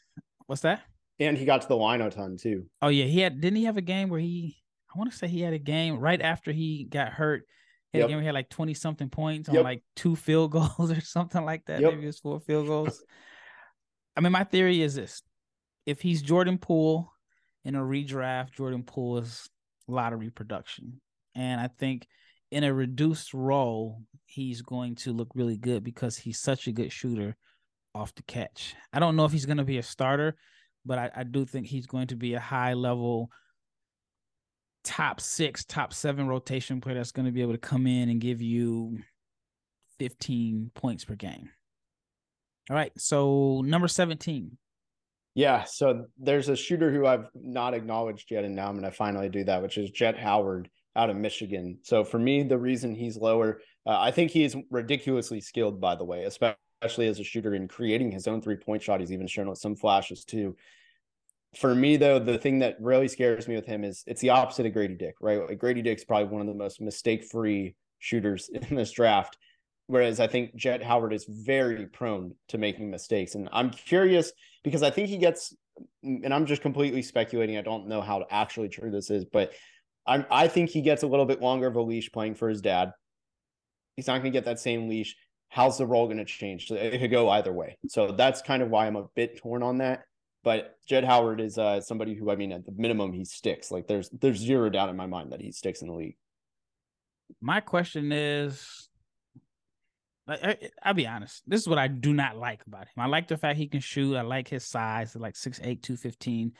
what's 0.46 0.62
that? 0.62 0.82
And 1.20 1.36
he 1.38 1.44
got 1.44 1.62
to 1.62 1.68
the 1.68 1.76
line 1.76 2.00
a 2.00 2.10
ton 2.10 2.36
too. 2.36 2.66
Oh 2.80 2.88
yeah, 2.88 3.04
he 3.04 3.20
had. 3.20 3.40
Didn't 3.40 3.56
he 3.56 3.64
have 3.64 3.76
a 3.76 3.82
game 3.82 4.08
where 4.08 4.20
he? 4.20 4.56
I 4.94 4.98
want 4.98 5.10
to 5.10 5.16
say 5.16 5.28
he 5.28 5.40
had 5.40 5.52
a 5.54 5.58
game 5.58 5.98
right 5.98 6.20
after 6.20 6.52
he 6.52 6.84
got 6.84 7.12
hurt. 7.12 7.44
He 7.92 7.98
had 7.98 8.02
Yep. 8.02 8.06
a 8.06 8.08
game 8.08 8.16
where 8.16 8.22
he 8.22 8.26
had 8.26 8.34
like 8.34 8.48
twenty 8.50 8.74
something 8.74 9.08
points 9.08 9.48
on 9.48 9.54
Yep. 9.54 9.64
like 9.64 9.82
two 9.96 10.16
field 10.16 10.50
goals 10.52 10.90
or 10.90 11.00
something 11.00 11.44
like 11.44 11.64
that. 11.66 11.80
Yep. 11.80 11.92
Maybe 11.92 12.04
it 12.04 12.06
was 12.06 12.18
four 12.18 12.40
field 12.40 12.66
goals. 12.66 13.02
I 14.16 14.20
mean, 14.20 14.32
my 14.32 14.44
theory 14.44 14.82
is 14.82 14.94
this: 14.94 15.22
if 15.86 16.00
he's 16.00 16.22
Jordan 16.22 16.58
Poole 16.58 17.12
in 17.64 17.74
a 17.74 17.80
redraft, 17.80 18.52
Jordan 18.52 18.82
Poole 18.82 19.18
is 19.18 19.48
lottery 19.88 20.30
production, 20.30 21.00
and 21.34 21.60
I 21.60 21.68
think 21.78 22.06
in 22.50 22.64
a 22.64 22.74
reduced 22.74 23.32
role, 23.32 24.02
he's 24.26 24.60
going 24.60 24.94
to 24.96 25.12
look 25.12 25.28
really 25.34 25.56
good 25.56 25.82
because 25.82 26.16
he's 26.18 26.40
such 26.40 26.66
a 26.66 26.72
good 26.72 26.92
shooter 26.92 27.36
off 27.94 28.14
the 28.14 28.22
catch. 28.24 28.74
I 28.92 28.98
don't 28.98 29.16
know 29.16 29.24
if 29.24 29.32
he's 29.32 29.46
going 29.46 29.56
to 29.58 29.64
be 29.64 29.78
a 29.78 29.82
starter, 29.82 30.36
but 30.84 30.98
I, 30.98 31.10
I 31.16 31.22
do 31.24 31.44
think 31.44 31.66
he's 31.66 31.86
going 31.86 32.08
to 32.08 32.16
be 32.16 32.34
a 32.34 32.40
high 32.40 32.74
level 32.74 33.30
top 34.84 35.20
six, 35.20 35.64
top 35.64 35.92
seven 35.92 36.26
rotation 36.26 36.80
player 36.80 36.96
that's 36.96 37.12
going 37.12 37.26
to 37.26 37.32
be 37.32 37.42
able 37.42 37.52
to 37.52 37.58
come 37.58 37.86
in 37.86 38.08
and 38.08 38.20
give 38.20 38.40
you 38.40 38.98
15 39.98 40.70
points 40.74 41.04
per 41.04 41.14
game. 41.14 41.50
All 42.70 42.76
right. 42.76 42.92
So 42.96 43.62
number 43.64 43.88
17. 43.88 44.56
Yeah, 45.34 45.64
so 45.64 46.06
there's 46.18 46.50
a 46.50 46.56
shooter 46.56 46.92
who 46.92 47.06
I've 47.06 47.26
not 47.34 47.72
acknowledged 47.72 48.30
yet, 48.30 48.44
and 48.44 48.54
now 48.54 48.68
I'm 48.68 48.78
going 48.78 48.84
to 48.84 48.94
finally 48.94 49.30
do 49.30 49.44
that, 49.44 49.62
which 49.62 49.78
is 49.78 49.90
Jett 49.90 50.18
Howard 50.18 50.68
out 50.94 51.08
of 51.08 51.16
Michigan. 51.16 51.78
So 51.84 52.04
for 52.04 52.18
me, 52.18 52.42
the 52.42 52.58
reason 52.58 52.94
he's 52.94 53.16
lower, 53.16 53.62
uh, 53.86 53.98
I 53.98 54.10
think 54.10 54.30
he's 54.30 54.54
ridiculously 54.70 55.40
skilled, 55.40 55.80
by 55.80 55.94
the 55.94 56.04
way, 56.04 56.24
especially 56.24 56.58
as 56.82 57.18
a 57.18 57.24
shooter 57.24 57.54
in 57.54 57.68
creating 57.68 58.10
his 58.10 58.26
own 58.26 58.40
three 58.40 58.56
point 58.56 58.82
shot. 58.82 59.00
He's 59.00 59.12
even 59.12 59.26
shown 59.26 59.54
some 59.56 59.76
flashes 59.76 60.24
too. 60.24 60.56
For 61.56 61.74
me, 61.74 61.96
though, 61.96 62.18
the 62.18 62.38
thing 62.38 62.60
that 62.60 62.80
really 62.80 63.08
scares 63.08 63.46
me 63.46 63.54
with 63.54 63.66
him 63.66 63.84
is 63.84 64.04
it's 64.06 64.22
the 64.22 64.30
opposite 64.30 64.66
of 64.66 64.72
Grady 64.72 64.94
Dick, 64.94 65.16
right? 65.20 65.58
Grady 65.58 65.82
Dick's 65.82 66.04
probably 66.04 66.28
one 66.28 66.40
of 66.40 66.46
the 66.46 66.54
most 66.54 66.80
mistake 66.80 67.24
free 67.24 67.74
shooters 67.98 68.48
in 68.52 68.74
this 68.74 68.92
draft. 68.92 69.36
Whereas 69.86 70.20
I 70.20 70.26
think 70.26 70.54
Jett 70.54 70.82
Howard 70.82 71.12
is 71.12 71.26
very 71.28 71.86
prone 71.86 72.34
to 72.48 72.58
making 72.58 72.90
mistakes. 72.90 73.34
And 73.34 73.48
I'm 73.52 73.70
curious 73.70 74.32
because 74.64 74.82
I 74.82 74.90
think 74.90 75.08
he 75.08 75.18
gets, 75.18 75.54
and 76.02 76.32
I'm 76.32 76.46
just 76.46 76.62
completely 76.62 77.02
speculating. 77.02 77.58
I 77.58 77.62
don't 77.62 77.88
know 77.88 78.00
how 78.00 78.24
actually 78.30 78.68
true 78.68 78.90
this 78.90 79.10
is, 79.10 79.26
but 79.26 79.52
I'm, 80.06 80.24
I 80.30 80.48
think 80.48 80.70
he 80.70 80.80
gets 80.80 81.02
a 81.02 81.06
little 81.06 81.26
bit 81.26 81.42
longer 81.42 81.66
of 81.66 81.76
a 81.76 81.82
leash 81.82 82.10
playing 82.10 82.36
for 82.36 82.48
his 82.48 82.62
dad. 82.62 82.92
He's 83.96 84.06
not 84.06 84.14
going 84.22 84.32
to 84.32 84.36
get 84.36 84.46
that 84.46 84.60
same 84.60 84.88
leash. 84.88 85.16
How's 85.52 85.76
the 85.76 85.86
role 85.86 86.06
going 86.06 86.16
to 86.16 86.24
change? 86.24 86.70
It 86.70 86.98
could 86.98 87.10
go 87.10 87.28
either 87.28 87.52
way. 87.52 87.76
So 87.88 88.10
that's 88.12 88.40
kind 88.40 88.62
of 88.62 88.70
why 88.70 88.86
I'm 88.86 88.96
a 88.96 89.04
bit 89.14 89.36
torn 89.36 89.62
on 89.62 89.78
that. 89.78 90.04
But 90.42 90.76
Jett 90.88 91.04
Howard 91.04 91.42
is 91.42 91.58
uh, 91.58 91.82
somebody 91.82 92.14
who, 92.14 92.30
I 92.30 92.36
mean, 92.36 92.52
at 92.52 92.64
the 92.64 92.72
minimum, 92.72 93.12
he 93.12 93.26
sticks. 93.26 93.70
Like 93.70 93.86
there's 93.86 94.08
there's 94.08 94.38
zero 94.38 94.70
doubt 94.70 94.88
in 94.88 94.96
my 94.96 95.04
mind 95.04 95.32
that 95.32 95.42
he 95.42 95.52
sticks 95.52 95.82
in 95.82 95.88
the 95.88 95.94
league. 95.94 96.16
My 97.42 97.60
question 97.60 98.12
is 98.12 98.88
like 100.26 100.72
I'll 100.82 100.94
be 100.94 101.06
honest. 101.06 101.42
This 101.46 101.60
is 101.60 101.68
what 101.68 101.78
I 101.78 101.86
do 101.86 102.14
not 102.14 102.38
like 102.38 102.62
about 102.66 102.84
him. 102.84 102.94
I 102.98 103.06
like 103.06 103.28
the 103.28 103.36
fact 103.36 103.58
he 103.58 103.68
can 103.68 103.80
shoot. 103.80 104.16
I 104.16 104.22
like 104.22 104.48
his 104.48 104.64
size, 104.64 105.14
like 105.14 105.34
6'8, 105.34 105.60
215. 105.82 106.52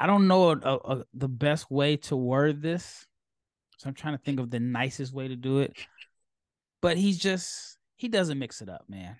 I 0.00 0.06
don't 0.08 0.26
know 0.26 0.50
a, 0.50 0.56
a- 0.56 1.04
the 1.14 1.28
best 1.28 1.70
way 1.70 1.96
to 1.96 2.16
word 2.16 2.60
this. 2.60 3.06
So 3.78 3.88
I'm 3.88 3.94
trying 3.94 4.16
to 4.16 4.22
think 4.22 4.40
of 4.40 4.50
the 4.50 4.60
nicest 4.60 5.12
way 5.12 5.28
to 5.28 5.36
do 5.36 5.58
it. 5.60 5.76
But 6.84 6.98
he's 6.98 7.16
just 7.16 7.78
he 7.96 8.08
doesn't 8.08 8.38
mix 8.38 8.60
it 8.60 8.68
up, 8.68 8.84
man. 8.90 9.16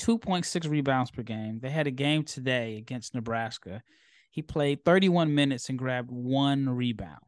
2.6 0.00 0.68
rebounds 0.68 1.12
per 1.12 1.22
game. 1.22 1.60
They 1.62 1.70
had 1.70 1.86
a 1.86 1.92
game 1.92 2.24
today 2.24 2.76
against 2.76 3.14
Nebraska. 3.14 3.84
He 4.32 4.42
played 4.42 4.84
31 4.84 5.32
minutes 5.32 5.68
and 5.68 5.78
grabbed 5.78 6.10
one 6.10 6.68
rebound. 6.68 7.20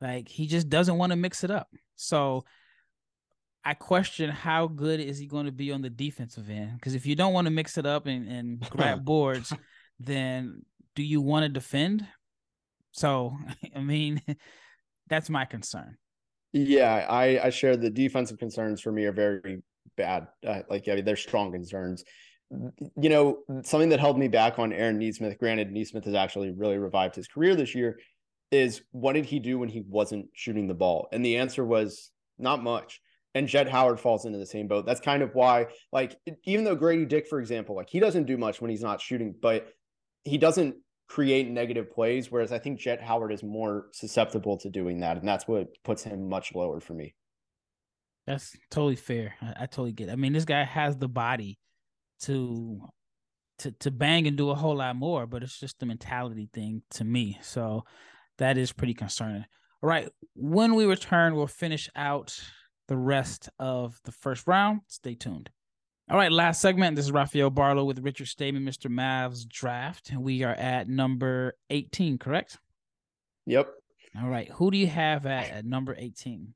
Like 0.00 0.28
he 0.28 0.46
just 0.46 0.70
doesn't 0.70 0.96
want 0.96 1.12
to 1.12 1.16
mix 1.16 1.44
it 1.44 1.50
up. 1.50 1.68
So 1.94 2.46
I 3.66 3.74
question 3.74 4.30
how 4.30 4.66
good 4.66 4.98
is 4.98 5.18
he 5.18 5.26
going 5.26 5.44
to 5.44 5.52
be 5.52 5.70
on 5.70 5.82
the 5.82 5.90
defensive 5.90 6.48
end? 6.48 6.76
Because 6.76 6.94
if 6.94 7.04
you 7.04 7.14
don't 7.14 7.34
want 7.34 7.48
to 7.48 7.50
mix 7.50 7.76
it 7.76 7.84
up 7.84 8.06
and, 8.06 8.26
and 8.26 8.60
grab 8.70 9.04
boards, 9.04 9.52
then 9.98 10.62
do 10.94 11.02
you 11.02 11.20
want 11.20 11.42
to 11.42 11.50
defend? 11.50 12.06
So 12.92 13.36
I 13.76 13.80
mean, 13.80 14.22
that's 15.06 15.28
my 15.28 15.44
concern. 15.44 15.98
Yeah, 16.52 17.06
I 17.08 17.46
I 17.46 17.50
share 17.50 17.76
the 17.76 17.90
defensive 17.90 18.38
concerns 18.38 18.80
for 18.80 18.90
me 18.90 19.04
are 19.04 19.12
very 19.12 19.62
bad. 19.96 20.26
Uh, 20.46 20.62
like 20.68 20.88
I 20.88 20.96
mean, 20.96 21.04
they're 21.04 21.16
strong 21.16 21.52
concerns. 21.52 22.04
You 22.50 23.08
know, 23.08 23.38
something 23.62 23.90
that 23.90 24.00
held 24.00 24.18
me 24.18 24.26
back 24.26 24.58
on 24.58 24.72
Aaron 24.72 24.98
Nesmith. 24.98 25.38
Granted, 25.38 25.70
Neesmith 25.70 26.04
has 26.04 26.14
actually 26.14 26.50
really 26.50 26.78
revived 26.78 27.14
his 27.14 27.28
career 27.28 27.54
this 27.54 27.74
year. 27.74 28.00
Is 28.50 28.82
what 28.90 29.12
did 29.12 29.26
he 29.26 29.38
do 29.38 29.58
when 29.58 29.68
he 29.68 29.84
wasn't 29.88 30.26
shooting 30.34 30.66
the 30.66 30.74
ball? 30.74 31.08
And 31.12 31.24
the 31.24 31.36
answer 31.36 31.64
was 31.64 32.10
not 32.36 32.62
much. 32.62 33.00
And 33.32 33.46
Jett 33.46 33.68
Howard 33.68 34.00
falls 34.00 34.24
into 34.24 34.38
the 34.38 34.46
same 34.46 34.66
boat. 34.66 34.86
That's 34.86 35.00
kind 35.00 35.22
of 35.22 35.36
why, 35.36 35.66
like, 35.92 36.16
even 36.42 36.64
though 36.64 36.74
Grady 36.74 37.04
Dick, 37.04 37.28
for 37.28 37.38
example, 37.38 37.76
like 37.76 37.88
he 37.88 38.00
doesn't 38.00 38.24
do 38.26 38.36
much 38.36 38.60
when 38.60 38.72
he's 38.72 38.82
not 38.82 39.00
shooting, 39.00 39.36
but 39.40 39.68
he 40.24 40.36
doesn't 40.36 40.74
create 41.10 41.50
negative 41.50 41.90
plays. 41.90 42.30
Whereas 42.30 42.52
I 42.52 42.58
think 42.58 42.78
Jett 42.78 43.02
Howard 43.02 43.32
is 43.32 43.42
more 43.42 43.86
susceptible 43.92 44.56
to 44.58 44.70
doing 44.70 45.00
that. 45.00 45.18
And 45.18 45.28
that's 45.28 45.46
what 45.46 45.68
puts 45.82 46.04
him 46.04 46.28
much 46.28 46.54
lower 46.54 46.80
for 46.80 46.94
me. 46.94 47.14
That's 48.26 48.56
totally 48.70 48.96
fair. 48.96 49.34
I, 49.42 49.64
I 49.64 49.66
totally 49.66 49.92
get. 49.92 50.08
It. 50.08 50.12
I 50.12 50.16
mean, 50.16 50.32
this 50.32 50.44
guy 50.44 50.62
has 50.64 50.96
the 50.96 51.08
body 51.08 51.58
to 52.22 52.80
to 53.58 53.72
to 53.72 53.90
bang 53.90 54.26
and 54.28 54.36
do 54.36 54.50
a 54.50 54.54
whole 54.54 54.76
lot 54.76 54.94
more, 54.94 55.26
but 55.26 55.42
it's 55.42 55.58
just 55.58 55.80
the 55.80 55.86
mentality 55.86 56.48
thing 56.54 56.82
to 56.92 57.04
me. 57.04 57.38
So 57.42 57.84
that 58.38 58.56
is 58.56 58.72
pretty 58.72 58.94
concerning. 58.94 59.44
All 59.82 59.88
right, 59.88 60.08
when 60.34 60.74
we 60.74 60.84
return, 60.84 61.34
we'll 61.34 61.46
finish 61.46 61.90
out 61.96 62.38
the 62.86 62.96
rest 62.96 63.48
of 63.58 63.98
the 64.04 64.12
first 64.12 64.46
round. 64.46 64.82
Stay 64.86 65.14
tuned. 65.14 65.50
All 66.10 66.16
right, 66.16 66.32
last 66.32 66.60
segment. 66.60 66.96
This 66.96 67.04
is 67.04 67.12
Rafael 67.12 67.52
Barlowe 67.52 67.86
with 67.86 68.00
Richard 68.00 68.26
Stamen, 68.26 68.64
Mr. 68.64 68.90
Mavs 68.90 69.46
draft, 69.48 70.10
and 70.10 70.22
we 70.24 70.42
are 70.42 70.54
at 70.54 70.88
number 70.88 71.54
18, 71.70 72.18
correct? 72.18 72.58
Yep. 73.46 73.68
All 74.20 74.28
right. 74.28 74.48
Who 74.54 74.72
do 74.72 74.76
you 74.78 74.88
have 74.88 75.24
at, 75.26 75.50
at 75.50 75.64
number 75.64 75.94
18? 75.96 76.52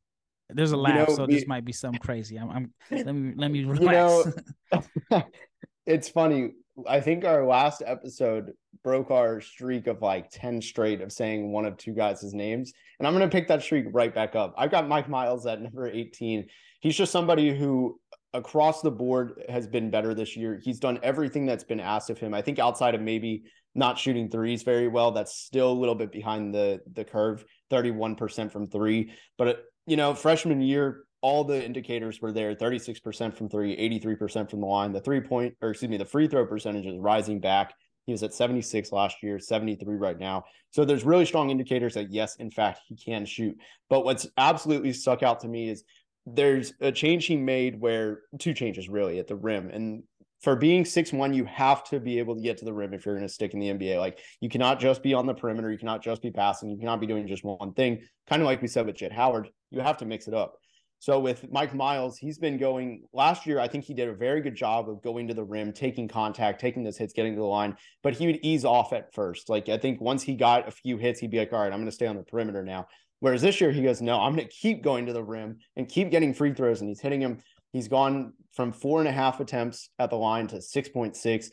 There's 0.50 0.72
a 0.72 0.76
You 0.76 0.82
laugh, 0.82 1.08
know, 1.08 1.14
so 1.14 1.24
we- 1.26 1.34
this 1.34 1.46
might 1.46 1.64
be 1.64 1.72
something 1.72 2.00
crazy. 2.00 2.36
I'm, 2.36 2.50
I'm 2.50 2.74
let 2.90 3.14
me 3.14 3.32
let 3.36 3.50
me 3.52 3.58
You 3.60 3.68
relax. 3.70 4.26
know, 4.72 5.22
it's 5.86 6.08
funny. 6.08 6.50
I 6.88 7.00
think 7.00 7.24
our 7.24 7.46
last 7.46 7.80
episode 7.86 8.52
broke 8.82 9.12
our 9.12 9.40
streak 9.40 9.86
of 9.86 10.02
like 10.02 10.30
10 10.32 10.60
straight 10.62 11.00
of 11.00 11.12
saying 11.12 11.52
one 11.52 11.64
of 11.64 11.76
two 11.76 11.92
guys' 11.94 12.34
names. 12.34 12.72
And 12.98 13.06
I'm 13.06 13.14
going 13.16 13.28
to 13.28 13.32
pick 13.32 13.46
that 13.46 13.62
streak 13.62 13.86
right 13.92 14.12
back 14.12 14.34
up. 14.34 14.52
I've 14.58 14.72
got 14.72 14.88
Mike 14.88 15.08
Miles 15.08 15.46
at 15.46 15.62
number 15.62 15.86
18. 15.88 16.46
He's 16.80 16.96
just 16.96 17.12
somebody 17.12 17.56
who 17.56 17.98
across 18.34 18.82
the 18.82 18.90
board 18.90 19.42
has 19.48 19.66
been 19.66 19.90
better 19.90 20.12
this 20.12 20.36
year. 20.36 20.60
He's 20.62 20.78
done 20.78 20.98
everything 21.02 21.46
that's 21.46 21.64
been 21.64 21.80
asked 21.80 22.10
of 22.10 22.18
him. 22.18 22.34
I 22.34 22.42
think 22.42 22.58
outside 22.58 22.94
of 22.94 23.00
maybe 23.00 23.44
not 23.74 23.98
shooting 23.98 24.28
threes 24.28 24.62
very 24.62 24.88
well, 24.88 25.12
that's 25.12 25.34
still 25.34 25.72
a 25.72 25.72
little 25.72 25.94
bit 25.94 26.12
behind 26.12 26.54
the 26.54 26.80
the 26.92 27.04
curve, 27.04 27.44
31% 27.70 28.52
from 28.52 28.66
3. 28.66 29.12
But 29.38 29.64
you 29.86 29.96
know, 29.96 30.14
freshman 30.14 30.60
year 30.60 31.04
all 31.24 31.42
the 31.42 31.64
indicators 31.64 32.20
were 32.20 32.32
there 32.32 32.54
36% 32.54 33.34
from 33.34 33.48
three, 33.48 33.74
83% 33.74 34.50
from 34.50 34.60
the 34.60 34.66
line. 34.66 34.92
The 34.92 35.00
three 35.00 35.22
point, 35.22 35.54
or 35.62 35.70
excuse 35.70 35.88
me, 35.88 35.96
the 35.96 36.04
free 36.04 36.28
throw 36.28 36.44
percentage 36.44 36.84
is 36.84 36.98
rising 36.98 37.40
back. 37.40 37.72
He 38.04 38.12
was 38.12 38.22
at 38.22 38.34
76 38.34 38.92
last 38.92 39.22
year, 39.22 39.38
73 39.38 39.96
right 39.96 40.18
now. 40.18 40.44
So 40.68 40.84
there's 40.84 41.02
really 41.02 41.24
strong 41.24 41.48
indicators 41.48 41.94
that, 41.94 42.12
yes, 42.12 42.36
in 42.36 42.50
fact, 42.50 42.80
he 42.88 42.96
can 42.96 43.24
shoot. 43.24 43.56
But 43.88 44.04
what's 44.04 44.26
absolutely 44.36 44.92
stuck 44.92 45.22
out 45.22 45.40
to 45.40 45.48
me 45.48 45.70
is 45.70 45.84
there's 46.26 46.72
a 46.80 46.90
change 46.90 47.26
he 47.26 47.36
made 47.36 47.80
where 47.80 48.20
two 48.38 48.54
changes 48.54 48.88
really 48.88 49.18
at 49.18 49.26
the 49.26 49.36
rim. 49.36 49.70
And 49.70 50.02
for 50.40 50.56
being 50.56 50.84
six 50.84 51.12
one, 51.12 51.32
you 51.32 51.44
have 51.44 51.84
to 51.84 52.00
be 52.00 52.18
able 52.18 52.36
to 52.36 52.42
get 52.42 52.58
to 52.58 52.64
the 52.64 52.72
rim 52.72 52.92
if 52.92 53.04
you're 53.04 53.14
going 53.14 53.26
to 53.26 53.32
stick 53.32 53.54
in 53.54 53.60
the 53.60 53.68
NBA. 53.68 53.98
Like 53.98 54.18
you 54.40 54.48
cannot 54.48 54.80
just 54.80 55.02
be 55.02 55.14
on 55.14 55.26
the 55.26 55.34
perimeter, 55.34 55.70
you 55.70 55.78
cannot 55.78 56.02
just 56.02 56.22
be 56.22 56.30
passing, 56.30 56.70
you 56.70 56.78
cannot 56.78 57.00
be 57.00 57.06
doing 57.06 57.26
just 57.26 57.44
one 57.44 57.72
thing. 57.72 58.02
Kind 58.28 58.42
of 58.42 58.46
like 58.46 58.62
we 58.62 58.68
said 58.68 58.86
with 58.86 58.96
Jett 58.96 59.12
Howard, 59.12 59.48
you 59.70 59.80
have 59.80 59.98
to 59.98 60.06
mix 60.06 60.28
it 60.28 60.34
up. 60.34 60.56
So 61.04 61.20
with 61.20 61.50
Mike 61.52 61.74
Miles, 61.74 62.16
he's 62.16 62.38
been 62.38 62.56
going 62.56 63.02
last 63.12 63.44
year. 63.44 63.60
I 63.60 63.68
think 63.68 63.84
he 63.84 63.92
did 63.92 64.08
a 64.08 64.14
very 64.14 64.40
good 64.40 64.54
job 64.54 64.88
of 64.88 65.02
going 65.02 65.28
to 65.28 65.34
the 65.34 65.44
rim, 65.44 65.70
taking 65.70 66.08
contact, 66.08 66.60
taking 66.60 66.82
those 66.82 66.96
hits, 66.96 67.12
getting 67.12 67.34
to 67.34 67.40
the 67.40 67.46
line. 67.46 67.76
But 68.02 68.14
he 68.14 68.26
would 68.26 68.38
ease 68.42 68.64
off 68.64 68.94
at 68.94 69.12
first. 69.12 69.50
Like 69.50 69.68
I 69.68 69.76
think 69.76 70.00
once 70.00 70.22
he 70.22 70.34
got 70.34 70.66
a 70.66 70.70
few 70.70 70.96
hits, 70.96 71.20
he'd 71.20 71.30
be 71.30 71.38
like, 71.38 71.52
"All 71.52 71.60
right, 71.60 71.70
I'm 71.70 71.78
going 71.78 71.84
to 71.86 71.92
stay 71.92 72.06
on 72.06 72.16
the 72.16 72.22
perimeter 72.22 72.62
now." 72.62 72.86
Whereas 73.20 73.42
this 73.42 73.60
year, 73.60 73.72
he 73.72 73.82
goes, 73.82 74.02
"No, 74.02 74.20
I'm 74.20 74.34
going 74.34 74.46
to 74.46 74.52
keep 74.52 74.82
going 74.82 75.06
to 75.06 75.12
the 75.12 75.22
rim 75.22 75.58
and 75.76 75.88
keep 75.88 76.10
getting 76.10 76.34
free 76.34 76.52
throws." 76.52 76.80
And 76.80 76.88
he's 76.88 77.00
hitting 77.00 77.20
him. 77.20 77.38
He's 77.72 77.88
gone 77.88 78.32
from 78.52 78.72
four 78.72 79.00
and 79.00 79.08
a 79.08 79.12
half 79.12 79.40
attempts 79.40 79.90
at 79.98 80.10
the 80.10 80.16
line 80.16 80.46
to 80.48 80.60
six 80.60 80.88
point 80.88 81.16
six. 81.16 81.50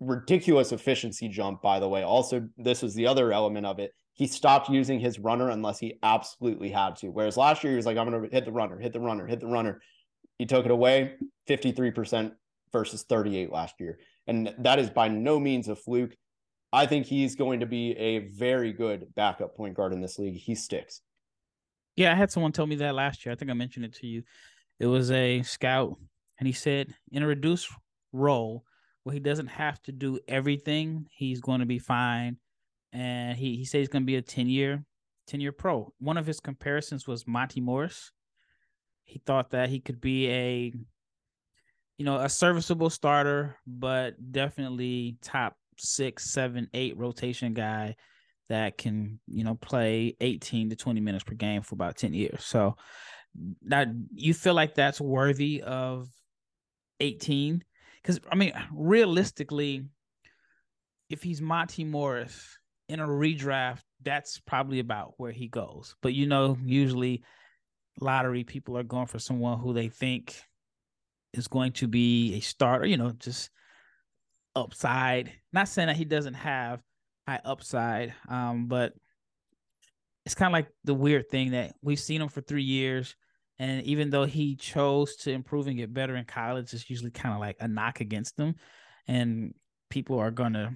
Ridiculous 0.00 0.72
efficiency 0.72 1.28
jump, 1.28 1.60
by 1.62 1.80
the 1.80 1.88
way. 1.88 2.02
Also, 2.02 2.48
this 2.56 2.82
was 2.82 2.94
the 2.94 3.06
other 3.06 3.32
element 3.32 3.66
of 3.66 3.78
it 3.78 3.92
he 4.18 4.26
stopped 4.26 4.68
using 4.68 4.98
his 4.98 5.20
runner 5.20 5.48
unless 5.50 5.78
he 5.78 5.96
absolutely 6.02 6.70
had 6.70 6.96
to. 6.96 7.06
Whereas 7.08 7.36
last 7.36 7.62
year 7.62 7.72
he 7.72 7.76
was 7.76 7.86
like, 7.86 7.96
I'm 7.96 8.10
going 8.10 8.28
to 8.28 8.34
hit 8.34 8.44
the 8.44 8.52
runner, 8.52 8.76
hit 8.76 8.92
the 8.92 9.00
runner, 9.00 9.28
hit 9.28 9.38
the 9.38 9.46
runner. 9.46 9.80
He 10.38 10.46
took 10.46 10.64
it 10.64 10.72
away, 10.72 11.14
53% 11.48 12.32
versus 12.72 13.04
38 13.04 13.52
last 13.52 13.76
year. 13.78 14.00
And 14.26 14.52
that 14.58 14.80
is 14.80 14.90
by 14.90 15.06
no 15.06 15.38
means 15.38 15.68
a 15.68 15.76
fluke. 15.76 16.16
I 16.72 16.86
think 16.86 17.06
he's 17.06 17.34
going 17.34 17.60
to 17.60 17.66
be 17.66 17.92
a 17.92 18.18
very 18.18 18.72
good 18.72 19.14
backup 19.14 19.56
point 19.56 19.74
guard 19.74 19.92
in 19.92 20.00
this 20.00 20.18
league. 20.18 20.36
He 20.36 20.54
sticks. 20.54 21.00
Yeah, 21.96 22.12
I 22.12 22.14
had 22.14 22.30
someone 22.30 22.52
tell 22.52 22.66
me 22.66 22.76
that 22.76 22.94
last 22.94 23.24
year. 23.24 23.32
I 23.32 23.36
think 23.36 23.50
I 23.50 23.54
mentioned 23.54 23.84
it 23.84 23.94
to 23.94 24.06
you. 24.06 24.22
It 24.78 24.86
was 24.86 25.10
a 25.10 25.42
scout, 25.42 25.96
and 26.38 26.46
he 26.46 26.52
said 26.52 26.94
in 27.10 27.22
a 27.22 27.26
reduced 27.26 27.68
role 28.12 28.64
where 29.02 29.14
he 29.14 29.20
doesn't 29.20 29.48
have 29.48 29.82
to 29.82 29.92
do 29.92 30.20
everything, 30.28 31.06
he's 31.10 31.40
going 31.40 31.60
to 31.60 31.66
be 31.66 31.78
fine. 31.78 32.36
And 32.92 33.36
he 33.36 33.56
he 33.56 33.64
said 33.64 33.78
he's 33.78 33.88
going 33.88 34.02
to 34.02 34.06
be 34.06 34.16
a 34.16 34.22
ten 34.22 34.48
year 34.48 34.84
10 35.28 35.40
year 35.40 35.52
pro. 35.52 35.92
One 36.00 36.16
of 36.16 36.26
his 36.26 36.40
comparisons 36.40 37.06
was 37.06 37.26
Monty 37.26 37.60
Morris. 37.60 38.10
He 39.04 39.20
thought 39.24 39.50
that 39.50 39.68
he 39.68 39.80
could 39.80 40.00
be 40.00 40.28
a, 40.30 40.72
you 41.98 42.04
know, 42.04 42.16
a 42.16 42.28
serviceable 42.28 42.90
starter, 42.90 43.56
but 43.66 44.32
definitely 44.32 45.18
top 45.22 45.56
six, 45.78 46.30
seven, 46.30 46.68
eight 46.74 46.96
rotation 46.96 47.54
guy 47.54 47.96
that 48.48 48.78
can, 48.78 49.20
you 49.26 49.44
know, 49.44 49.54
play 49.54 50.16
18 50.20 50.70
to 50.70 50.76
20 50.76 51.00
minutes 51.00 51.24
per 51.24 51.34
game 51.34 51.62
for 51.62 51.74
about 51.74 51.96
10 51.96 52.14
years. 52.14 52.44
So 52.44 52.76
that 53.66 53.88
you 54.14 54.34
feel 54.34 54.54
like 54.54 54.74
that's 54.74 55.00
worthy 55.00 55.62
of 55.62 56.08
18? 57.00 57.62
Because 58.02 58.20
I 58.30 58.36
mean, 58.36 58.52
realistically, 58.72 59.84
if 61.10 61.22
he's 61.22 61.40
Monty 61.40 61.84
Morris 61.84 62.58
in 62.88 63.00
a 63.00 63.06
redraft, 63.06 63.82
that's 64.02 64.38
probably 64.40 64.78
about 64.78 65.14
where 65.16 65.32
he 65.32 65.48
goes. 65.48 65.94
But 66.02 66.14
you 66.14 66.26
know, 66.26 66.56
usually 66.64 67.22
lottery 68.00 68.44
people 68.44 68.76
are 68.78 68.82
going 68.84 69.06
for 69.06 69.18
someone 69.18 69.58
who 69.58 69.72
they 69.72 69.88
think 69.88 70.40
is 71.34 71.48
going 71.48 71.72
to 71.72 71.86
be 71.86 72.34
a 72.34 72.40
starter, 72.40 72.86
you 72.86 72.96
know, 72.96 73.10
just 73.10 73.50
upside. 74.62 75.32
Not 75.52 75.68
saying 75.68 75.88
that 75.88 75.96
he 75.96 76.04
doesn't 76.04 76.34
have 76.34 76.80
high 77.26 77.40
upside, 77.44 78.14
um, 78.28 78.66
but 78.66 78.94
it's 80.24 80.34
kind 80.34 80.48
of 80.48 80.52
like 80.52 80.68
the 80.84 80.94
weird 80.94 81.28
thing 81.30 81.52
that 81.52 81.74
we've 81.82 82.00
seen 82.00 82.20
him 82.20 82.28
for 82.28 82.40
three 82.40 82.62
years. 82.62 83.14
And 83.58 83.82
even 83.84 84.10
though 84.10 84.24
he 84.24 84.56
chose 84.56 85.16
to 85.16 85.32
improve 85.32 85.66
and 85.66 85.76
get 85.76 85.92
better 85.92 86.16
in 86.16 86.24
college, 86.24 86.72
it's 86.72 86.88
usually 86.88 87.10
kind 87.10 87.34
of 87.34 87.40
like 87.40 87.56
a 87.60 87.66
knock 87.66 88.00
against 88.00 88.38
him. 88.38 88.54
And 89.08 89.54
people 89.90 90.18
are 90.18 90.30
going 90.30 90.52
to 90.52 90.72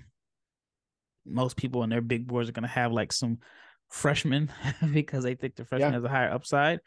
most 1.25 1.57
people 1.57 1.83
on 1.83 1.89
their 1.89 2.01
big 2.01 2.27
boards 2.27 2.49
are 2.49 2.53
going 2.53 2.63
to 2.63 2.69
have 2.69 2.93
like 2.93 3.13
some 3.13 3.39
freshmen 3.89 4.51
because 4.93 5.23
they 5.23 5.35
think 5.35 5.55
the 5.55 5.65
freshman 5.65 5.93
yeah. 5.93 5.97
has 5.97 6.05
a 6.05 6.09
higher 6.09 6.31
upside. 6.31 6.81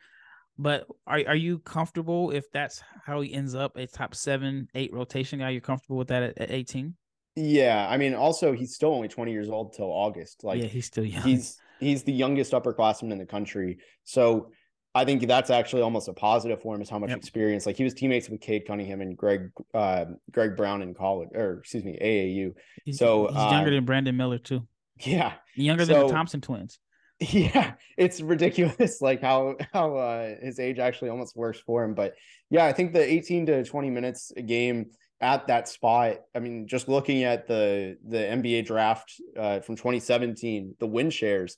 But 0.58 0.88
are 1.06 1.22
are 1.28 1.36
you 1.36 1.60
comfortable 1.60 2.32
if 2.32 2.50
that's 2.52 2.82
how 3.06 3.22
he 3.22 3.34
ends 3.34 3.56
up 3.56 3.76
a 3.76 3.88
top 3.88 4.16
seven, 4.16 4.68
eight 4.74 4.94
rotation 4.94 5.40
guy? 5.40 5.50
You're 5.50 5.62
comfortable 5.62 5.98
with 5.98 6.08
that 6.10 6.24
at, 6.24 6.38
at 6.38 6.52
18? 6.52 6.96
Yeah, 7.36 7.86
I 7.90 7.98
mean, 7.98 8.14
also 8.14 8.54
he's 8.54 8.74
still 8.74 8.94
only 8.94 9.10
20 9.10 9.34
years 9.34 9.50
old 9.50 9.74
till 9.74 9.88
August. 9.88 10.44
Like, 10.44 10.62
yeah, 10.62 10.68
he's 10.68 10.86
still 10.86 11.04
young. 11.04 11.24
He's 11.24 11.58
he's 11.80 12.04
the 12.04 12.14
youngest 12.14 12.54
upperclassman 12.54 13.12
in 13.12 13.18
the 13.18 13.26
country. 13.26 13.80
So 14.06 14.52
I 14.94 15.04
think 15.04 15.28
that's 15.28 15.50
actually 15.50 15.82
almost 15.82 16.08
a 16.08 16.14
positive 16.14 16.62
for 16.62 16.74
him 16.74 16.82
is 16.82 16.90
how 16.90 17.00
much 17.00 17.10
yep. 17.10 17.18
experience. 17.18 17.66
Like 17.66 17.76
he 17.76 17.84
was 17.84 17.94
teammates 17.94 18.30
with 18.30 18.40
Cade 18.40 18.66
Cunningham 18.66 19.02
and 19.02 19.18
Greg 19.18 19.50
uh, 19.74 20.06
Greg 20.32 20.56
Brown 20.56 20.82
in 20.82 20.94
college, 20.94 21.30
or 21.34 21.60
excuse 21.60 21.84
me, 21.84 22.00
AAU. 22.02 22.54
He's, 22.86 22.98
so 22.98 23.28
he's 23.28 23.36
younger 23.36 23.72
uh, 23.72 23.74
than 23.74 23.86
Brandon 23.86 24.16
Miller 24.16 24.38
too. 24.38 24.66
Yeah, 25.02 25.34
younger 25.56 25.86
so, 25.86 25.94
than 25.94 26.08
the 26.08 26.14
Thompson 26.14 26.40
twins. 26.40 26.80
Yeah, 27.32 27.76
it's 27.98 28.20
ridiculous, 28.20 29.02
like 29.02 29.22
how 29.22 29.56
how 29.72 29.96
uh, 29.96 30.36
his 30.42 30.60
age 30.60 30.80
actually 30.80 31.10
almost 31.10 31.34
works 31.34 31.62
for 31.66 31.82
him. 31.82 31.94
But 31.94 32.14
yeah, 32.50 32.66
I 32.66 32.74
think 32.74 32.92
the 32.92 33.02
18 33.02 33.46
to 33.46 33.64
20 33.64 33.90
minutes 33.90 34.34
a 34.36 34.42
game 34.42 34.88
at 35.22 35.48
that 35.48 35.70
spot. 35.70 36.18
I 36.36 36.40
mean, 36.40 36.68
just 36.68 36.90
looking 36.90 37.24
at 37.24 37.48
the 37.48 37.98
the 38.06 38.18
NBA 38.18 38.66
draft 38.66 39.14
uh, 39.38 39.62
from 39.62 39.78
2017, 39.78 40.76
the 40.78 40.88
win 40.88 41.10
shares 41.10 41.58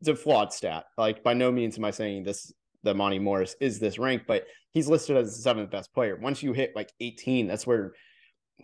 it's 0.00 0.08
a 0.08 0.14
flawed 0.14 0.52
stat. 0.52 0.84
Like 0.96 1.22
by 1.22 1.34
no 1.34 1.50
means 1.50 1.78
am 1.78 1.84
I 1.84 1.90
saying 1.90 2.24
this 2.24 2.52
that 2.84 2.94
Monty 2.94 3.18
Morris 3.18 3.56
is 3.60 3.78
this 3.78 3.98
rank, 3.98 4.22
but 4.26 4.44
he's 4.72 4.88
listed 4.88 5.16
as 5.16 5.36
the 5.36 5.42
seventh 5.42 5.70
best 5.70 5.92
player. 5.92 6.16
Once 6.16 6.42
you 6.42 6.52
hit 6.52 6.76
like 6.76 6.92
18, 7.00 7.48
that's 7.48 7.66
where 7.66 7.92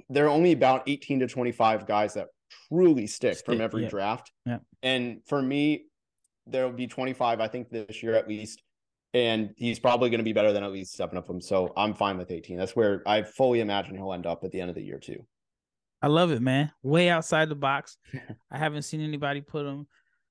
there 0.09 0.27
are 0.27 0.31
only 0.31 0.53
about 0.53 0.85
18 0.89 1.21
to 1.21 1.27
25 1.27 1.87
guys 1.87 2.15
that 2.15 2.29
truly 2.69 3.07
stick, 3.07 3.35
stick 3.35 3.47
from 3.47 3.61
every 3.61 3.85
yeah. 3.85 3.89
draft. 3.89 4.33
Yeah. 4.47 4.59
And 4.83 5.21
for 5.27 5.43
me, 5.43 5.87
there 6.47 6.65
will 6.65 6.73
be 6.73 6.87
25, 6.87 7.41
I 7.41 7.49
think, 7.49 7.71
this 7.71 8.03
year 8.03 8.15
at 8.15 8.29
least. 8.29 8.63
And 9.13 9.55
he's 9.57 9.79
probably 9.79 10.11
going 10.11 10.19
to 10.19 10.25
be 10.25 10.33
better 10.33 10.53
than 10.53 10.65
at 10.65 10.73
least 10.73 10.95
seven 10.95 11.17
of 11.17 11.27
them. 11.27 11.41
So 11.41 11.73
I'm 11.77 11.95
fine 11.95 12.19
with 12.19 12.31
18. 12.31 12.57
That's 12.57 12.75
where 12.75 13.03
I 13.07 13.23
fully 13.23 13.61
imagine 13.61 13.97
he'll 13.97 14.13
end 14.13 14.27
up 14.27 14.43
at 14.43 14.51
the 14.51 14.61
end 14.61 14.71
of 14.71 14.75
the 14.75 14.83
year, 14.83 14.99
too. 14.99 15.25
I 16.03 16.09
love 16.09 16.33
it, 16.33 16.43
man. 16.43 16.73
Way 16.83 17.09
outside 17.09 17.49
the 17.49 17.55
box. 17.55 17.97
I 18.51 18.59
haven't 18.59 18.83
seen 18.83 19.01
anybody 19.01 19.41
put 19.41 19.67
him 19.67 19.87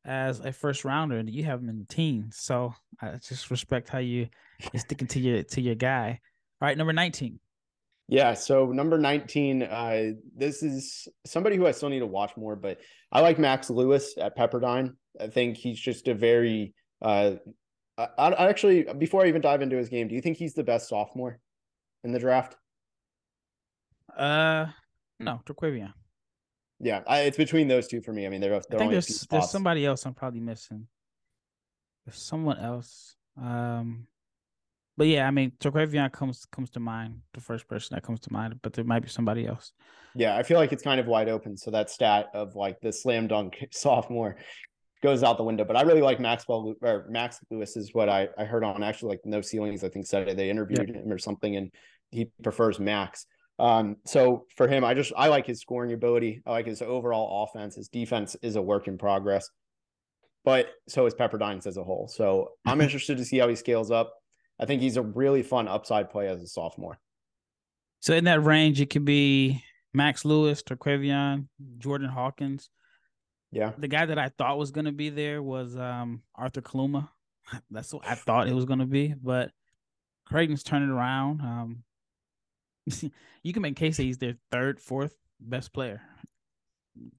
as 0.05 0.39
a 0.41 0.51
first 0.51 0.83
rounder 0.83 1.17
and 1.17 1.29
you 1.29 1.43
have 1.45 1.61
him 1.61 1.69
in 1.69 1.79
the 1.79 1.85
team. 1.85 2.29
So 2.31 2.73
I 3.01 3.13
just 3.25 3.49
respect 3.49 3.89
how 3.89 3.99
you 3.99 4.27
are 4.73 4.79
sticking 4.79 5.07
to 5.07 5.19
your 5.19 5.43
to 5.43 5.61
your 5.61 5.75
guy. 5.75 6.19
All 6.61 6.67
right, 6.67 6.77
number 6.77 6.93
19. 6.93 7.39
Yeah, 8.09 8.33
so 8.33 8.67
number 8.67 8.97
19, 8.97 9.63
uh, 9.63 10.11
this 10.35 10.61
is 10.61 11.07
somebody 11.25 11.55
who 11.55 11.65
I 11.65 11.71
still 11.71 11.89
need 11.89 11.99
to 11.99 12.05
watch 12.05 12.35
more, 12.35 12.55
but 12.55 12.79
I 13.11 13.21
like 13.21 13.39
Max 13.39 13.69
Lewis 13.69 14.13
at 14.17 14.37
Pepperdine. 14.37 14.93
I 15.19 15.27
think 15.27 15.57
he's 15.57 15.79
just 15.79 16.07
a 16.07 16.13
very 16.13 16.73
uh 17.01 17.35
I, 17.97 18.07
I 18.17 18.49
actually 18.49 18.85
before 18.97 19.23
I 19.23 19.27
even 19.27 19.41
dive 19.41 19.61
into 19.61 19.77
his 19.77 19.89
game, 19.89 20.07
do 20.07 20.15
you 20.15 20.21
think 20.21 20.37
he's 20.37 20.53
the 20.53 20.63
best 20.63 20.89
sophomore 20.89 21.39
in 22.03 22.11
the 22.11 22.19
draft? 22.19 22.55
Uh 24.17 24.67
no, 25.19 25.41
Terquavion. 25.45 25.93
Yeah, 26.79 27.01
I, 27.07 27.21
it's 27.21 27.37
between 27.37 27.67
those 27.67 27.87
two 27.87 28.01
for 28.01 28.11
me. 28.11 28.25
I 28.25 28.29
mean, 28.29 28.41
they're, 28.41 28.49
they're 28.49 28.61
I 28.73 28.77
think 28.77 28.91
there's 28.91 29.27
there's 29.29 29.49
somebody 29.49 29.85
else 29.85 30.05
I'm 30.05 30.13
probably 30.13 30.41
missing. 30.41 30.87
There's 32.05 32.17
someone 32.17 32.59
else. 32.59 33.15
Um, 33.41 34.07
but 34.97 35.07
yeah, 35.07 35.27
I 35.27 35.31
mean, 35.31 35.53
Terquavion 35.59 36.11
comes 36.11 36.45
comes 36.51 36.69
to 36.71 36.79
mind, 36.79 37.21
the 37.33 37.41
first 37.41 37.67
person 37.67 37.95
that 37.95 38.03
comes 38.03 38.19
to 38.21 38.33
mind. 38.33 38.59
But 38.61 38.73
there 38.73 38.83
might 38.83 39.01
be 39.01 39.07
somebody 39.07 39.47
else. 39.47 39.71
Yeah, 40.13 40.35
I 40.35 40.43
feel 40.43 40.57
like 40.57 40.73
it's 40.73 40.83
kind 40.83 40.99
of 40.99 41.07
wide 41.07 41.29
open. 41.29 41.57
So 41.57 41.71
that 41.71 41.89
stat 41.89 42.27
of 42.33 42.55
like 42.55 42.81
the 42.81 42.91
slam 42.91 43.27
dunk 43.27 43.65
sophomore 43.71 44.37
goes 45.03 45.21
out 45.21 45.37
the 45.37 45.43
window. 45.43 45.65
But 45.65 45.75
I 45.75 45.81
really 45.81 46.01
like 46.01 46.19
Maxwell 46.19 46.73
or 46.81 47.05
Max 47.09 47.39
Lewis 47.51 47.75
is 47.75 47.93
what 47.93 48.09
I, 48.09 48.29
I 48.37 48.45
heard 48.45 48.63
on 48.63 48.81
actually 48.81 49.09
like 49.09 49.21
no 49.25 49.41
ceilings. 49.41 49.83
I 49.83 49.89
think 49.89 50.07
said. 50.07 50.35
They 50.35 50.49
interviewed 50.49 50.87
yep. 50.87 51.03
him 51.03 51.11
or 51.11 51.19
something, 51.19 51.55
and 51.57 51.71
he 52.09 52.31
prefers 52.41 52.79
Max. 52.79 53.27
Um, 53.59 53.97
so 54.05 54.45
for 54.55 54.67
him, 54.67 54.83
I 54.83 54.95
just 54.95 55.11
I 55.15 55.27
like 55.27 55.45
his 55.45 55.59
scoring 55.59 55.93
ability. 55.93 56.41
I 56.45 56.51
like 56.51 56.65
his 56.65 56.81
overall 56.81 57.43
offense. 57.43 57.75
His 57.75 57.89
defense 57.89 58.35
is 58.41 58.55
a 58.55 58.61
work 58.61 58.87
in 58.87 58.97
progress, 58.97 59.49
but 60.43 60.69
so 60.87 61.05
is 61.05 61.13
Pepperdine's 61.13 61.67
as 61.67 61.77
a 61.77 61.83
whole. 61.83 62.07
So 62.07 62.51
I'm 62.65 62.81
interested 62.81 63.17
to 63.17 63.25
see 63.25 63.37
how 63.37 63.49
he 63.49 63.55
scales 63.55 63.91
up. 63.91 64.13
I 64.59 64.65
think 64.65 64.81
he's 64.81 64.97
a 64.97 65.01
really 65.03 65.43
fun 65.43 65.67
upside 65.67 66.09
play 66.09 66.27
as 66.27 66.41
a 66.41 66.47
sophomore. 66.47 66.97
So 67.99 68.13
in 68.13 68.23
that 68.25 68.43
range, 68.43 68.81
it 68.81 68.89
could 68.89 69.05
be 69.05 69.63
Max 69.93 70.25
Lewis, 70.25 70.63
Terquavion, 70.63 71.47
Jordan 71.79 72.09
Hawkins. 72.09 72.69
Yeah. 73.53 73.71
The 73.77 73.87
guy 73.87 74.05
that 74.05 74.17
I 74.17 74.29
thought 74.29 74.57
was 74.57 74.71
going 74.71 74.85
to 74.85 74.91
be 74.91 75.09
there 75.09 75.41
was 75.41 75.77
um, 75.77 76.23
Arthur 76.35 76.61
Kaluma. 76.61 77.09
That's 77.71 77.93
what 77.93 78.07
I 78.07 78.15
thought 78.15 78.47
it 78.47 78.53
was 78.53 78.65
going 78.65 78.79
to 78.79 78.85
be, 78.85 79.13
but 79.21 79.51
Creighton's 80.25 80.63
turning 80.63 80.89
around. 80.89 81.41
Um, 81.41 81.83
you 83.43 83.53
can 83.53 83.61
make 83.61 83.75
case 83.75 83.97
that 83.97 84.03
he's 84.03 84.17
their 84.17 84.35
third, 84.51 84.79
fourth 84.79 85.15
best 85.39 85.71
player 85.71 86.01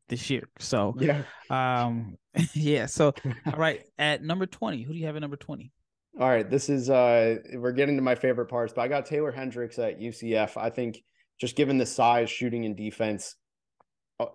this 0.09 0.29
year. 0.31 0.49
So 0.59 0.97
yeah, 0.99 1.23
um, 1.51 2.17
yeah. 2.55 2.87
So 2.87 3.13
all 3.47 3.59
right, 3.59 3.83
at 3.99 4.23
number 4.23 4.47
twenty, 4.47 4.83
who 4.83 4.93
do 4.93 4.99
you 4.99 5.07
have 5.07 5.17
at 5.17 5.23
number 5.23 5.37
twenty? 5.37 5.73
All 6.19 6.29
right, 6.29 6.49
this 6.49 6.69
is 6.69 6.91
uh, 6.91 7.37
we're 7.55 7.73
getting 7.73 7.97
to 7.97 8.03
my 8.03 8.15
favorite 8.15 8.47
parts, 8.47 8.73
but 8.75 8.83
I 8.83 8.89
got 8.89 9.07
Taylor 9.07 9.33
Hendricks 9.33 9.79
at 9.79 10.01
UCF. 10.01 10.57
I 10.57 10.71
think 10.71 11.03
just 11.41 11.57
given 11.57 11.79
the 11.79 11.87
size, 11.87 12.31
shooting, 12.31 12.65
and 12.65 12.77
defense, 12.77 13.37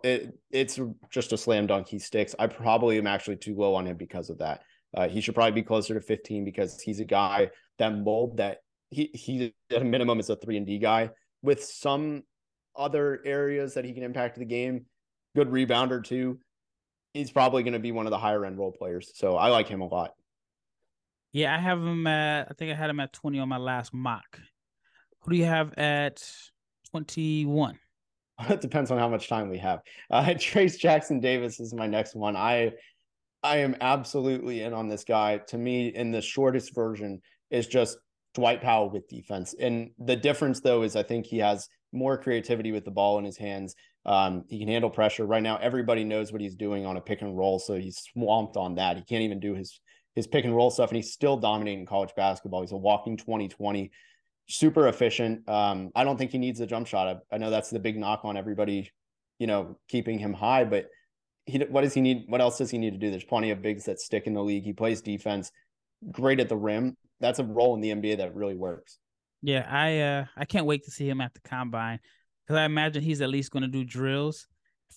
it 0.04 0.38
it's 0.52 0.80
just 1.10 1.34
a 1.34 1.38
slam 1.38 1.68
dunk. 1.68 1.88
He 1.88 2.00
sticks. 2.00 2.36
I 2.40 2.48
probably 2.48 2.98
am 2.98 3.08
actually 3.08 3.38
too 3.38 3.56
low 3.56 3.76
on 3.76 3.86
him 3.86 3.98
because 3.98 4.30
of 4.30 4.38
that. 4.40 4.62
Uh, 4.94 5.08
he 5.08 5.22
should 5.22 5.36
probably 5.36 5.52
be 5.52 5.64
closer 5.64 5.94
to 5.94 6.02
15 6.02 6.44
because 6.46 6.82
he's 6.82 7.00
a 7.00 7.06
guy 7.06 7.52
that 7.78 7.96
mold 7.96 8.38
that 8.38 8.60
he 8.90 9.10
he 9.14 9.54
at 9.72 9.82
a 9.82 9.86
minimum 9.86 10.20
is 10.20 10.30
a 10.30 10.36
three 10.36 10.58
and 10.58 10.66
D 10.66 10.80
guy 10.80 11.10
with 11.42 11.64
some 11.64 12.24
other 12.76 13.22
areas 13.26 13.74
that 13.76 13.86
he 13.86 13.94
can 13.94 14.04
impact 14.04 14.38
the 14.38 14.46
game. 14.46 14.86
Good 15.36 15.50
rebounder 15.50 16.04
too. 16.04 16.40
He's 17.14 17.32
probably 17.32 17.64
going 17.64 17.74
to 17.74 17.80
be 17.80 17.92
one 17.92 18.06
of 18.06 18.12
the 18.12 18.18
higher 18.18 18.46
end 18.46 18.58
role 18.58 18.72
players. 18.72 19.12
So 19.16 19.36
I 19.36 19.50
like 19.50 19.68
him 19.68 19.82
a 19.82 19.88
lot. 19.88 20.12
Yeah, 21.32 21.56
I 21.56 21.60
have 21.60 21.80
him 21.80 22.08
at. 22.08 22.48
I 22.50 22.54
think 22.54 22.72
I 22.72 22.76
had 22.76 22.90
him 22.90 23.00
at 23.00 23.14
twenty 23.14 23.40
on 23.40 23.50
my 23.50 23.58
last 23.58 23.94
mock. 23.94 24.40
Who 25.22 25.32
do 25.32 25.38
you 25.38 25.46
have 25.46 25.74
at 25.78 26.24
twenty 26.90 27.46
one? 27.46 27.78
It 28.50 28.62
depends 28.62 28.90
on 28.92 28.98
how 28.98 29.10
much 29.10 29.28
time 29.28 29.50
we 29.50 29.58
have. 29.58 29.82
Uh, 30.10 30.24
Trayce 30.28 30.78
Jackson 30.78 31.20
Davis 31.20 31.60
is 31.60 31.74
my 31.74 31.88
next 31.88 32.16
one. 32.16 32.36
I 32.36 32.72
I 33.42 33.58
am 33.58 33.76
absolutely 33.80 34.62
in 34.62 34.74
on 34.74 34.90
this 34.90 35.04
guy. 35.04 35.38
To 35.38 35.58
me, 35.58 35.90
in 35.90 36.12
the 36.12 36.22
shortest 36.22 36.76
version, 36.76 37.22
is 37.50 37.68
just 37.68 37.98
Dwight 38.34 38.62
Powell 38.62 38.90
with 38.90 39.08
defense. 39.08 39.56
And 39.60 39.92
the 39.98 40.16
difference, 40.16 40.60
though, 40.60 40.84
is 40.84 40.96
I 40.96 41.04
think 41.04 41.26
he 41.26 41.38
has 41.38 41.70
more 41.94 42.18
creativity 42.18 42.72
with 42.72 42.86
the 42.86 42.92
ball 42.92 43.18
in 43.18 43.26
his 43.26 43.38
hands. 43.38 43.76
Um, 44.06 44.44
he 44.50 44.60
can 44.60 44.68
handle 44.68 44.90
pressure. 44.90 45.26
Right 45.26 45.44
now, 45.44 45.58
everybody 45.58 46.04
knows 46.04 46.32
what 46.32 46.42
he's 46.42 46.56
doing 46.56 46.86
on 46.86 46.98
a 46.98 47.02
pick 47.02 47.22
and 47.22 47.38
roll, 47.38 47.60
so 47.60 47.76
he's 47.76 48.02
swamped 48.12 48.58
on 48.58 48.76
that. 48.76 48.98
He 48.98 49.04
can't 49.04 49.24
even 49.24 49.40
do 49.40 49.56
his 49.56 49.80
his 50.16 50.28
pick 50.28 50.44
and 50.44 50.56
roll 50.56 50.70
stuff, 50.70 50.90
and 50.90 50.98
he's 50.98 51.14
still 51.14 51.38
dominating 51.38 51.86
college 51.86 52.12
basketball. 52.16 52.62
He's 52.62 52.72
a 52.72 52.78
walking 52.78 53.16
2020, 53.16 53.90
super 54.50 54.88
efficient. 54.88 55.48
Um, 55.48 55.92
I 55.96 56.04
don't 56.04 56.18
think 56.18 56.32
he 56.32 56.38
needs 56.38 56.60
a 56.60 56.66
jump 56.66 56.88
shot. 56.88 57.08
I, 57.32 57.36
I 57.36 57.38
know 57.38 57.50
that's 57.50 57.70
the 57.70 57.80
big 57.80 57.98
knock 57.98 58.22
on 58.26 58.36
everybody, 58.36 58.92
you 59.38 59.48
know, 59.48 59.78
keeping 59.88 60.20
him 60.20 60.34
high, 60.34 60.66
but 60.66 60.88
he 61.46 61.60
what 61.60 61.82
does 61.82 61.94
he 61.94 62.02
need? 62.02 62.26
What 62.28 62.42
else 62.42 62.58
does 62.58 62.72
he 62.72 62.78
need 62.78 62.92
to 62.92 62.98
do? 62.98 63.10
There's 63.12 63.24
plenty 63.24 63.52
of 63.52 63.62
bigs 63.62 63.86
that 63.86 64.00
stick 64.00 64.28
in 64.28 64.34
the 64.34 64.44
league. 64.44 64.64
He 64.64 64.74
plays 64.74 65.02
defense, 65.02 65.52
great 66.12 66.40
at 66.40 66.50
the 66.50 66.58
rim. 66.58 66.98
That's 67.20 67.40
a 67.40 67.44
role 67.44 67.76
in 67.76 67.82
the 67.82 67.90
NBA 67.90 68.18
that 68.18 68.36
really 68.36 68.56
works. 68.56 68.98
Yeah, 69.42 69.66
I 69.70 70.00
uh 70.00 70.26
I 70.36 70.46
can't 70.46 70.66
wait 70.66 70.84
to 70.86 70.92
see 70.92 71.08
him 71.08 71.22
at 71.22 71.34
the 71.34 71.42
combine 71.42 72.00
because 72.46 72.58
I 72.58 72.66
imagine 72.66 73.04
he's 73.04 73.22
at 73.22 73.30
least 73.30 73.52
going 73.52 73.64
to 73.64 73.70
do 73.70 73.86
drills. 73.86 74.48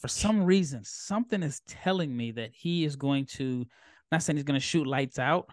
For 0.01 0.09
some 0.09 0.43
reason, 0.43 0.83
something 0.85 1.43
is 1.43 1.61
telling 1.69 2.17
me 2.17 2.33
that 2.33 2.51
he 2.53 2.85
is 2.85 2.97
going 2.97 3.27
to. 3.37 3.67
Not 4.11 4.23
saying 4.23 4.37
he's 4.37 4.45
going 4.45 4.61
to 4.61 4.67
shoot 4.67 4.87
lights 4.87 5.19
out, 5.19 5.49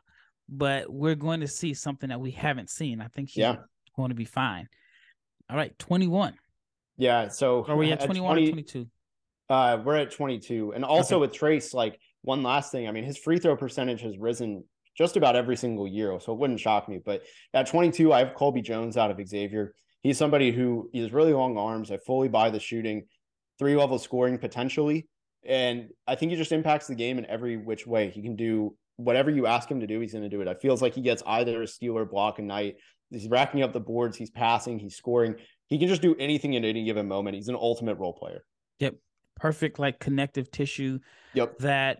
but 0.49 0.91
we're 0.91 1.15
going 1.15 1.39
to 1.41 1.47
see 1.47 1.73
something 1.73 2.09
that 2.09 2.19
we 2.19 2.31
haven't 2.31 2.69
seen. 2.69 2.99
I 2.99 3.07
think 3.07 3.35
yeah. 3.35 3.57
Going 3.99 4.11
to 4.11 4.15
be 4.15 4.23
fine. 4.23 4.69
All 5.49 5.57
right, 5.57 5.77
twenty 5.77 6.07
one. 6.07 6.33
Yeah. 6.95 7.27
So 7.27 7.65
are 7.67 7.75
we 7.75 7.91
at 7.91 7.99
one 8.07 8.17
or 8.17 8.23
twenty 8.23 8.63
two? 8.63 8.87
Uh, 9.49 9.77
we're 9.83 9.97
at 9.97 10.11
twenty 10.11 10.39
two, 10.39 10.71
and 10.73 10.85
also 10.85 11.17
okay. 11.17 11.19
with 11.19 11.33
Trayce, 11.33 11.73
like 11.73 11.99
one 12.21 12.41
last 12.41 12.71
thing. 12.71 12.87
I 12.87 12.93
mean, 12.93 13.03
his 13.03 13.17
free 13.17 13.39
throw 13.39 13.57
percentage 13.57 13.99
has 14.03 14.17
risen 14.17 14.63
just 14.97 15.17
about 15.17 15.35
every 15.35 15.57
single 15.57 15.85
year. 15.85 16.17
So 16.21 16.31
it 16.31 16.39
wouldn't 16.39 16.61
shock 16.61 16.87
me. 16.87 17.01
But 17.03 17.23
at 17.53 17.67
22, 17.67 18.13
I 18.13 18.19
have 18.19 18.35
Colby 18.35 18.61
Jones 18.61 18.95
out 18.95 19.11
of 19.11 19.27
Xavier. 19.27 19.73
He's 20.01 20.17
somebody 20.17 20.53
who 20.53 20.89
he 20.93 21.01
has 21.01 21.11
really 21.11 21.33
long 21.33 21.57
arms. 21.57 21.91
I 21.91 21.97
fully 21.97 22.29
buy 22.29 22.51
the 22.51 22.59
shooting, 22.61 23.03
three 23.57 23.75
level 23.75 23.99
scoring 23.99 24.37
potentially. 24.37 25.09
And 25.45 25.89
I 26.07 26.15
think 26.15 26.31
he 26.31 26.37
just 26.37 26.53
impacts 26.53 26.87
the 26.87 26.95
game 26.95 27.17
in 27.17 27.25
every 27.25 27.57
which 27.57 27.85
way. 27.85 28.11
He 28.11 28.21
can 28.21 28.37
do 28.37 28.77
whatever 28.99 29.29
you 29.29 29.45
ask 29.45 29.71
him 29.71 29.79
to 29.79 29.87
do, 29.87 30.01
he's 30.01 30.11
going 30.11 30.23
to 30.23 30.29
do 30.29 30.41
it. 30.41 30.47
It 30.47 30.61
feels 30.61 30.81
like 30.81 30.93
he 30.93 31.01
gets 31.01 31.23
either 31.25 31.61
a 31.61 31.67
steal 31.67 31.97
or 31.97 32.05
block 32.05 32.39
a 32.39 32.41
night. 32.41 32.75
He's 33.09 33.27
racking 33.27 33.63
up 33.63 33.73
the 33.73 33.79
boards, 33.79 34.17
he's 34.17 34.29
passing, 34.29 34.79
he's 34.79 34.95
scoring. 34.95 35.35
He 35.67 35.77
can 35.77 35.87
just 35.87 36.01
do 36.01 36.15
anything 36.15 36.55
at 36.55 36.65
any 36.65 36.83
given 36.83 37.07
moment. 37.07 37.35
He's 37.35 37.47
an 37.47 37.55
ultimate 37.55 37.97
role 37.97 38.13
player. 38.13 38.43
Yep. 38.79 38.95
Perfect, 39.35 39.79
like 39.79 39.99
connective 39.99 40.51
tissue. 40.51 40.99
Yep. 41.33 41.59
That 41.59 41.99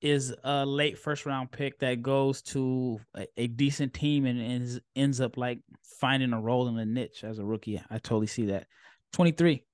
is 0.00 0.34
a 0.44 0.66
late 0.66 0.98
first 0.98 1.26
round 1.26 1.50
pick 1.50 1.78
that 1.78 2.02
goes 2.02 2.42
to 2.42 3.00
a, 3.14 3.26
a 3.36 3.46
decent 3.46 3.94
team 3.94 4.26
and, 4.26 4.40
and 4.40 4.80
ends 4.96 5.20
up 5.20 5.36
like 5.36 5.60
finding 5.98 6.32
a 6.32 6.40
role 6.40 6.68
in 6.68 6.78
a 6.78 6.84
niche 6.84 7.24
as 7.24 7.38
a 7.38 7.44
rookie. 7.44 7.80
I 7.90 7.98
totally 7.98 8.26
see 8.26 8.46
that. 8.46 8.66
23. 9.12 9.64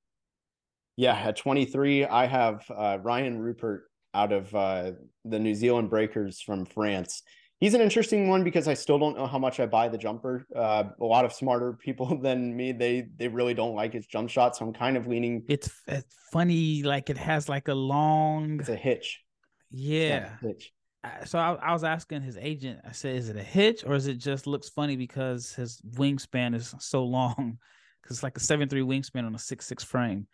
Yeah, 0.96 1.14
at 1.14 1.36
23, 1.36 2.06
I 2.06 2.26
have 2.26 2.64
uh, 2.70 2.98
Rayan 2.98 3.38
Rupert 3.38 3.90
out 4.14 4.32
of 4.32 4.54
uh, 4.54 4.92
the 5.24 5.38
New 5.38 5.54
Zealand 5.54 5.90
Breakers 5.90 6.40
from 6.40 6.64
France. 6.64 7.22
He's 7.58 7.72
an 7.72 7.80
interesting 7.80 8.28
one 8.28 8.44
because 8.44 8.68
I 8.68 8.74
still 8.74 8.98
don't 8.98 9.16
know 9.16 9.26
how 9.26 9.38
much 9.38 9.60
I 9.60 9.66
buy 9.66 9.88
the 9.88 9.96
jumper. 9.96 10.46
Uh, 10.54 10.84
a 11.00 11.04
lot 11.04 11.24
of 11.24 11.32
smarter 11.32 11.72
people 11.80 12.18
than 12.20 12.54
me, 12.54 12.72
they 12.72 13.08
they 13.16 13.28
really 13.28 13.54
don't 13.54 13.74
like 13.74 13.92
his 13.92 14.06
jump 14.06 14.28
shot, 14.30 14.56
so 14.56 14.66
I'm 14.66 14.72
kind 14.72 14.96
of 14.96 15.06
leaning. 15.06 15.44
It's, 15.48 15.70
it's 15.86 16.14
funny, 16.32 16.82
like 16.82 17.08
it 17.08 17.16
has 17.16 17.48
like 17.48 17.68
a 17.68 17.74
long. 17.74 18.60
It's 18.60 18.68
a 18.68 18.76
hitch. 18.76 19.22
Yeah. 19.70 20.36
Hitch. 20.42 20.72
So 21.24 21.38
I, 21.38 21.54
I, 21.54 21.72
was 21.72 21.84
asking 21.84 22.22
his 22.22 22.36
agent. 22.36 22.80
I 22.86 22.92
said, 22.92 23.16
"Is 23.16 23.28
it 23.28 23.36
a 23.36 23.42
hitch 23.42 23.84
or 23.84 23.94
is 23.94 24.08
it 24.08 24.18
just 24.18 24.46
looks 24.46 24.68
funny 24.68 24.96
because 24.96 25.54
his 25.54 25.80
wingspan 25.96 26.54
is 26.54 26.74
so 26.78 27.04
long? 27.04 27.58
Because 28.02 28.18
it's 28.18 28.22
like 28.22 28.36
a 28.36 28.40
seven 28.40 28.68
three 28.68 28.82
wingspan 28.82 29.24
on 29.26 29.34
a 29.34 29.38
six 29.38 29.66
six 29.66 29.82
frame." 29.82 30.28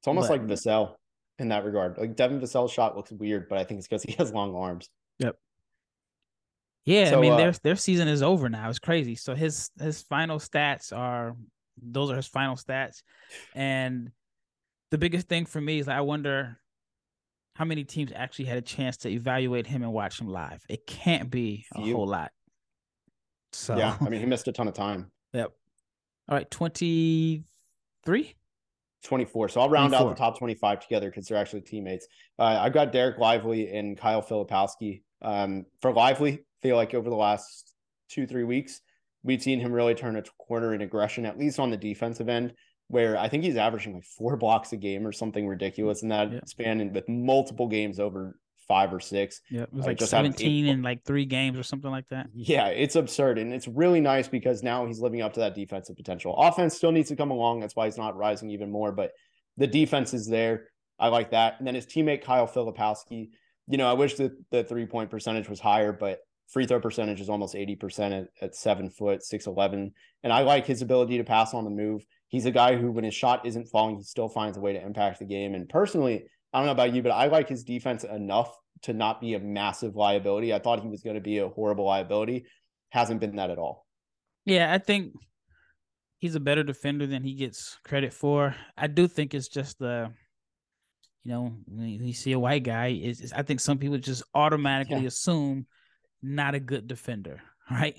It's 0.00 0.08
almost 0.08 0.28
but, 0.28 0.40
like 0.40 0.48
Vassell 0.48 0.94
in 1.38 1.50
that 1.50 1.64
regard. 1.64 1.96
Like 1.98 2.16
Devin 2.16 2.40
Vassell's 2.40 2.72
shot 2.72 2.96
looks 2.96 3.12
weird, 3.12 3.48
but 3.48 3.58
I 3.58 3.64
think 3.64 3.78
it's 3.78 3.86
because 3.86 4.02
he 4.02 4.12
has 4.14 4.32
long 4.32 4.56
arms. 4.56 4.88
Yep. 5.20 5.36
Yeah, 6.88 7.10
so, 7.10 7.18
I 7.18 7.20
mean 7.20 7.32
uh, 7.34 7.36
their 7.36 7.52
their 7.52 7.76
season 7.76 8.08
is 8.08 8.22
over 8.22 8.48
now. 8.48 8.70
It's 8.70 8.78
crazy. 8.78 9.14
So 9.14 9.34
his 9.34 9.70
his 9.78 10.00
final 10.00 10.38
stats 10.38 10.96
are 10.96 11.36
those 11.82 12.10
are 12.10 12.16
his 12.16 12.26
final 12.26 12.56
stats, 12.56 13.02
and 13.54 14.10
the 14.90 14.96
biggest 14.96 15.28
thing 15.28 15.44
for 15.44 15.60
me 15.60 15.80
is 15.80 15.88
I 15.88 16.00
wonder 16.00 16.58
how 17.56 17.66
many 17.66 17.84
teams 17.84 18.10
actually 18.14 18.46
had 18.46 18.56
a 18.56 18.62
chance 18.62 18.96
to 18.98 19.10
evaluate 19.10 19.66
him 19.66 19.82
and 19.82 19.92
watch 19.92 20.18
him 20.18 20.28
live? 20.28 20.64
It 20.66 20.86
can't 20.86 21.28
be 21.28 21.66
a 21.74 21.80
whole 21.92 22.06
lot. 22.06 22.32
So 23.52 23.76
yeah, 23.76 23.98
I 24.00 24.08
mean, 24.08 24.20
he 24.20 24.26
missed 24.26 24.48
a 24.48 24.52
ton 24.52 24.66
of 24.66 24.74
time. 24.74 25.10
Yep. 25.34 25.52
All 26.30 26.36
right, 26.36 26.50
twenty 26.50 27.44
three. 28.06 28.34
24. 29.04 29.50
So 29.50 29.60
I'll 29.60 29.68
round 29.68 29.90
24. 29.90 30.10
out 30.10 30.16
the 30.16 30.18
top 30.18 30.38
25 30.38 30.80
together 30.80 31.08
because 31.08 31.28
they're 31.28 31.38
actually 31.38 31.60
teammates. 31.60 32.08
Uh, 32.38 32.58
I've 32.60 32.72
got 32.72 32.92
Dereck 32.92 33.18
Lively 33.18 33.70
and 33.70 33.96
Kyle 33.96 34.22
Filipowski. 34.22 35.02
Um, 35.22 35.66
for 35.80 35.92
Lively, 35.92 36.44
feel 36.62 36.76
like 36.76 36.94
over 36.94 37.08
the 37.10 37.16
last 37.16 37.74
two, 38.08 38.26
three 38.26 38.44
weeks, 38.44 38.80
we've 39.22 39.42
seen 39.42 39.60
him 39.60 39.72
really 39.72 39.94
turn 39.94 40.16
a 40.16 40.22
corner 40.38 40.74
in 40.74 40.80
aggression, 40.80 41.26
at 41.26 41.38
least 41.38 41.58
on 41.58 41.70
the 41.70 41.76
defensive 41.76 42.28
end 42.28 42.54
where 42.88 43.18
I 43.18 43.28
think 43.28 43.44
he's 43.44 43.56
averaging 43.56 43.94
like 43.94 44.04
four 44.04 44.36
blocks 44.36 44.72
a 44.72 44.76
game 44.76 45.06
or 45.06 45.12
something 45.12 45.46
ridiculous 45.46 46.02
in 46.02 46.08
that 46.08 46.32
yeah. 46.32 46.40
span, 46.46 46.80
and 46.80 46.94
with 46.94 47.08
multiple 47.08 47.68
games 47.68 48.00
over 48.00 48.38
five 48.66 48.92
or 48.92 49.00
six. 49.00 49.40
Yeah, 49.50 49.62
it 49.62 49.72
was 49.72 49.86
like, 49.86 50.00
like 50.00 50.08
seventeen 50.08 50.66
in 50.66 50.82
like 50.82 51.04
three 51.04 51.26
games 51.26 51.58
or 51.58 51.62
something 51.62 51.90
like 51.90 52.08
that. 52.08 52.26
Yeah, 52.34 52.68
it's 52.68 52.96
absurd, 52.96 53.38
and 53.38 53.52
it's 53.52 53.68
really 53.68 54.00
nice 54.00 54.26
because 54.26 54.62
now 54.62 54.86
he's 54.86 55.00
living 55.00 55.22
up 55.22 55.34
to 55.34 55.40
that 55.40 55.54
defensive 55.54 55.96
potential. 55.96 56.34
Offense 56.36 56.74
still 56.74 56.92
needs 56.92 57.10
to 57.10 57.16
come 57.16 57.30
along. 57.30 57.60
That's 57.60 57.76
why 57.76 57.84
he's 57.84 57.98
not 57.98 58.16
rising 58.16 58.50
even 58.50 58.70
more, 58.70 58.90
but 58.90 59.12
the 59.58 59.66
defense 59.66 60.14
is 60.14 60.26
there. 60.26 60.68
I 60.98 61.08
like 61.08 61.30
that. 61.30 61.56
And 61.58 61.66
then 61.66 61.74
his 61.74 61.86
teammate 61.86 62.22
Kyle 62.22 62.48
Filipowski. 62.48 63.28
You 63.68 63.78
know, 63.78 63.88
I 63.88 63.94
wish 63.94 64.14
that 64.14 64.32
the 64.50 64.64
three 64.64 64.86
point 64.86 65.10
percentage 65.10 65.48
was 65.48 65.60
higher, 65.60 65.92
but 65.92 66.20
free 66.48 66.66
throw 66.66 66.80
percentage 66.80 67.20
is 67.20 67.28
almost 67.28 67.54
80% 67.54 68.22
at, 68.22 68.28
at 68.40 68.54
seven 68.54 68.90
foot, 68.90 69.20
6'11. 69.20 69.92
And 70.22 70.32
I 70.32 70.40
like 70.40 70.66
his 70.66 70.82
ability 70.82 71.18
to 71.18 71.24
pass 71.24 71.52
on 71.52 71.64
the 71.64 71.70
move 71.70 72.02
he's 72.28 72.46
a 72.46 72.50
guy 72.50 72.76
who, 72.76 72.92
when 72.92 73.04
his 73.04 73.14
shot 73.14 73.44
isn't 73.44 73.68
falling, 73.68 73.96
he 73.96 74.02
still 74.02 74.28
finds 74.28 74.56
a 74.56 74.60
way 74.60 74.74
to 74.74 74.82
impact 74.82 75.18
the 75.18 75.24
game. 75.24 75.54
And 75.54 75.68
personally, 75.68 76.24
I 76.52 76.58
don't 76.58 76.66
know 76.66 76.72
about 76.72 76.94
you, 76.94 77.02
but 77.02 77.12
I 77.12 77.26
like 77.26 77.48
his 77.48 77.64
defense 77.64 78.04
enough 78.04 78.54
to 78.82 78.92
not 78.92 79.20
be 79.20 79.34
a 79.34 79.40
massive 79.40 79.96
liability. 79.96 80.54
I 80.54 80.60
thought 80.60 80.80
he 80.80 80.88
was 80.88 81.02
going 81.02 81.16
to 81.16 81.20
be 81.20 81.38
a 81.38 81.48
horrible 81.48 81.84
liability. 81.84 82.46
Hasn't 82.90 83.20
been 83.20 83.36
that 83.36 83.50
at 83.50 83.58
all. 83.58 83.86
Yeah, 84.44 84.72
I 84.72 84.78
think 84.78 85.12
he's 86.18 86.36
a 86.36 86.40
better 86.40 86.62
defender 86.62 87.06
than 87.06 87.24
he 87.24 87.34
gets 87.34 87.76
credit 87.84 88.12
for. 88.12 88.54
I 88.76 88.86
do 88.86 89.08
think 89.08 89.34
it's 89.34 89.48
just 89.48 89.78
the, 89.78 90.12
you 91.24 91.32
know, 91.32 91.52
when 91.66 91.88
you 91.88 92.12
see 92.12 92.32
a 92.32 92.38
white 92.38 92.62
guy, 92.62 92.88
is 92.88 93.32
I 93.34 93.42
think 93.42 93.60
some 93.60 93.78
people 93.78 93.98
just 93.98 94.22
automatically 94.34 95.00
yeah. 95.00 95.08
assume 95.08 95.66
not 96.22 96.54
a 96.54 96.60
good 96.60 96.86
defender, 96.86 97.42
right? 97.70 97.94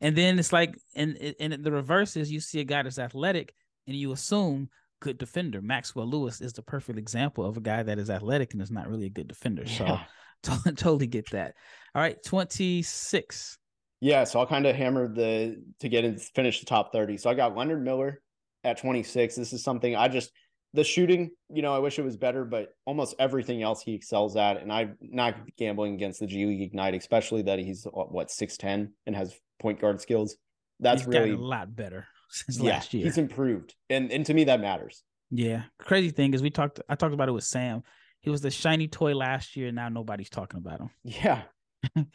and 0.00 0.16
then 0.16 0.38
it's 0.38 0.52
like, 0.52 0.76
and 0.94 1.16
and 1.38 1.64
the 1.64 1.72
reverse 1.72 2.16
is 2.16 2.32
you 2.32 2.40
see 2.40 2.60
a 2.60 2.64
guy 2.64 2.82
that's 2.82 2.98
athletic 2.98 3.54
and 3.86 3.96
you 3.96 4.12
assume 4.12 4.68
good 5.00 5.18
defender. 5.18 5.60
Maxwell 5.60 6.08
Lewis 6.08 6.40
is 6.40 6.54
the 6.54 6.62
perfect 6.62 6.98
example 6.98 7.44
of 7.44 7.56
a 7.56 7.60
guy 7.60 7.82
that 7.82 7.98
is 7.98 8.10
athletic 8.10 8.54
and 8.54 8.62
is 8.62 8.70
not 8.70 8.88
really 8.88 9.06
a 9.06 9.10
good 9.10 9.28
defender. 9.28 9.64
Yeah. 9.66 10.04
So 10.44 10.52
totally 10.76 11.06
get 11.06 11.30
that. 11.30 11.54
All 11.94 12.02
right, 12.02 12.22
26. 12.22 13.58
Yeah, 14.00 14.24
so 14.24 14.40
I'll 14.40 14.46
kind 14.46 14.66
of 14.66 14.76
hammer 14.76 15.08
the 15.08 15.56
to 15.80 15.88
get 15.88 16.04
and 16.04 16.20
finish 16.20 16.60
the 16.60 16.66
top 16.66 16.92
30. 16.92 17.16
So 17.16 17.30
I 17.30 17.34
got 17.34 17.56
Leonard 17.56 17.82
Miller 17.82 18.20
at 18.62 18.76
26. 18.76 19.36
This 19.36 19.54
is 19.54 19.64
something 19.64 19.96
I 19.96 20.08
just 20.08 20.30
the 20.74 20.84
shooting, 20.84 21.30
you 21.48 21.62
know, 21.62 21.74
I 21.74 21.78
wish 21.78 21.98
it 21.98 22.04
was 22.04 22.16
better, 22.16 22.44
but 22.44 22.74
almost 22.84 23.14
everything 23.18 23.62
else 23.62 23.82
he 23.82 23.94
excels 23.94 24.36
at. 24.36 24.60
And 24.60 24.72
I'm 24.72 24.98
not 25.00 25.36
gambling 25.56 25.94
against 25.94 26.20
the 26.20 26.26
G 26.26 26.44
League 26.44 26.60
Ignite, 26.60 26.94
especially 26.94 27.42
that 27.42 27.58
he's 27.60 27.86
what 27.90 28.30
six 28.30 28.56
ten 28.56 28.92
and 29.06 29.16
has 29.16 29.34
point 29.60 29.80
guard 29.80 30.00
skills. 30.00 30.36
That's 30.80 31.02
he's 31.02 31.08
really 31.08 31.30
a 31.30 31.36
lot 31.38 31.74
better. 31.74 32.06
since 32.28 32.58
yeah, 32.58 32.72
last 32.72 32.92
year. 32.92 33.04
He's 33.04 33.18
improved, 33.18 33.74
and 33.88 34.10
and 34.10 34.26
to 34.26 34.34
me 34.34 34.44
that 34.44 34.60
matters. 34.60 35.02
Yeah, 35.30 35.62
crazy 35.78 36.10
thing 36.10 36.34
is 36.34 36.42
we 36.42 36.50
talked. 36.50 36.80
I 36.88 36.96
talked 36.96 37.14
about 37.14 37.28
it 37.28 37.32
with 37.32 37.44
Sam. 37.44 37.82
He 38.20 38.30
was 38.30 38.40
the 38.40 38.50
shiny 38.50 38.88
toy 38.88 39.14
last 39.14 39.54
year. 39.54 39.68
And 39.68 39.76
now 39.76 39.88
nobody's 39.88 40.30
talking 40.30 40.58
about 40.58 40.80
him. 40.80 40.90
Yeah, 41.04 41.42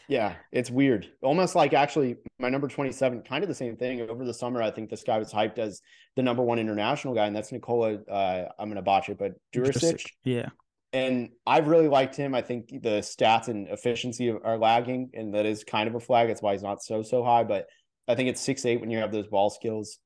yeah, 0.08 0.36
it's 0.52 0.70
weird. 0.70 1.10
Almost 1.22 1.56
like 1.56 1.74
actually 1.74 2.18
my 2.40 2.50
number 2.50 2.68
27, 2.68 3.22
kind 3.22 3.44
of 3.44 3.48
the 3.48 3.56
same 3.56 3.76
thing. 3.76 4.02
Over 4.02 4.26
the 4.26 4.34
summer, 4.34 4.62
I 4.62 4.72
think 4.72 4.90
this 4.90 5.04
guy 5.04 5.18
was 5.18 5.32
hyped 5.32 5.58
as 5.58 5.82
the 6.16 6.24
number 6.24 6.44
one 6.44 6.60
international 6.60 7.14
guy, 7.14 7.28
and 7.28 7.36
that's 7.36 7.52
Nikola. 7.52 8.00
Uh, 8.10 8.46
I'm 8.58 8.70
gonna 8.70 8.82
botch 8.82 9.10
it, 9.10 9.18
but 9.18 9.34
Djurisic. 9.54 10.06
Yeah. 10.24 10.50
And 10.92 11.30
I've 11.46 11.68
really 11.68 11.88
liked 11.88 12.16
him. 12.16 12.34
I 12.34 12.42
think 12.42 12.70
the 12.70 13.02
stats 13.02 13.48
and 13.48 13.68
efficiency 13.68 14.32
are 14.32 14.58
lagging, 14.58 15.12
and 15.14 15.34
that 15.36 15.46
is 15.46 15.64
kind 15.64 15.88
of 15.88 15.96
a 15.96 16.00
flag. 16.00 16.28
That's 16.28 16.42
why 16.42 16.54
he's 16.54 16.64
not 16.64 16.84
so 16.84 17.04
so 17.04 17.24
high. 17.24 17.44
But 17.44 17.68
I 18.08 18.16
think 18.16 18.30
it's 18.30 18.42
six 18.42 18.66
eight 18.66 18.82
when 18.82 18.90
you 18.90 18.98
have 18.98 19.12
those 19.12 19.28
ball 19.28 19.50
skills. 19.50 20.00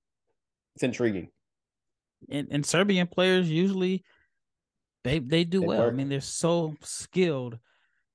It's 0.75 0.83
intriguing. 0.83 1.29
And, 2.29 2.47
and 2.51 2.65
Serbian 2.65 3.07
players 3.07 3.49
usually 3.49 4.03
they 5.03 5.19
they 5.19 5.43
do 5.43 5.61
they 5.61 5.67
well. 5.67 5.79
Work. 5.79 5.93
I 5.93 5.95
mean, 5.95 6.09
they're 6.09 6.21
so 6.21 6.75
skilled 6.81 7.59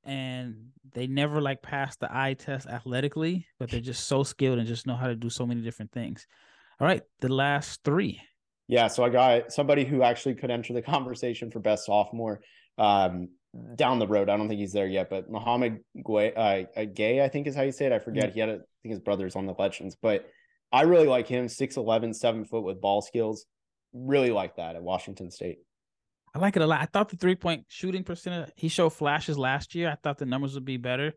and 0.09 0.71
they 0.95 1.07
never 1.07 1.41
like 1.43 1.61
pass 1.61 1.97
the 1.97 2.09
eye 2.11 2.33
test 2.33 2.67
athletically, 2.67 3.47
but 3.59 3.71
they're 3.71 3.81
just 3.81 4.07
so 4.07 4.23
skilled 4.23 4.59
and 4.59 4.67
just 4.67 4.87
know 4.87 4.97
how 4.97 5.07
to 5.07 5.15
do 5.15 5.29
so 5.29 5.47
many 5.47 5.61
different 5.61 5.93
things. 5.93 6.27
All 6.81 6.87
right, 6.87 7.03
the 7.21 7.29
last 7.29 7.85
three. 7.85 8.21
Yeah, 8.69 8.89
so 8.89 9.05
I 9.05 9.11
got 9.11 9.53
somebody 9.53 9.85
who 9.85 10.03
actually 10.03 10.35
could 10.35 10.51
enter 10.51 10.73
the 10.73 10.83
conversation 10.97 11.51
for 11.51 11.61
best 11.61 11.85
sophomore 11.85 12.41
um, 12.79 13.29
down 13.77 13.99
the 13.99 14.07
road. 14.07 14.31
I 14.31 14.37
don't 14.39 14.49
think 14.49 14.61
he's 14.61 14.73
there 14.73 14.87
yet, 14.87 15.11
but 15.11 15.31
Mouhamed 15.31 15.81
Gueye, 15.99 16.67
uh, 16.77 16.85
Gay, 16.95 17.23
I 17.23 17.29
think 17.29 17.47
is 17.47 17.55
how 17.55 17.63
you 17.63 17.73
say 17.73 17.87
it. 17.87 17.93
I 17.93 17.99
forget. 17.99 18.25
Mm-hmm. 18.25 18.35
He 18.35 18.41
had, 18.41 18.49
a, 18.49 18.53
I 18.53 18.81
think 18.83 18.93
his 18.93 19.01
brother's 19.01 19.37
on 19.37 19.45
the 19.45 19.55
Legends, 19.59 19.95
but 20.01 20.27
I 20.73 20.83
really 20.83 21.07
like 21.07 21.29
him. 21.29 21.47
6'11, 21.47 22.15
7 22.15 22.45
foot 22.47 22.63
with 22.63 22.81
ball 22.81 23.03
skills. 23.03 23.45
Really 23.93 24.31
like 24.31 24.57
that 24.57 24.75
at 24.75 24.83
Washington 24.83 25.31
State. 25.31 25.59
I 26.35 26.39
like 26.39 26.57
it 26.57 26.63
a 26.63 26.67
lot. 26.67 26.81
I 26.81 26.87
thought 26.87 27.09
the 27.09 27.17
three 27.17 27.35
point 27.35 27.65
shooting 27.69 28.05
percentage, 28.05 28.51
he 28.57 28.69
showed 28.69 28.91
flashes 28.91 29.39
last 29.39 29.75
year. 29.75 29.91
I 29.91 29.97
thought 29.97 30.19
the 30.19 30.27
numbers 30.27 30.55
would 30.55 30.65
be 30.65 30.77
better, 30.77 31.13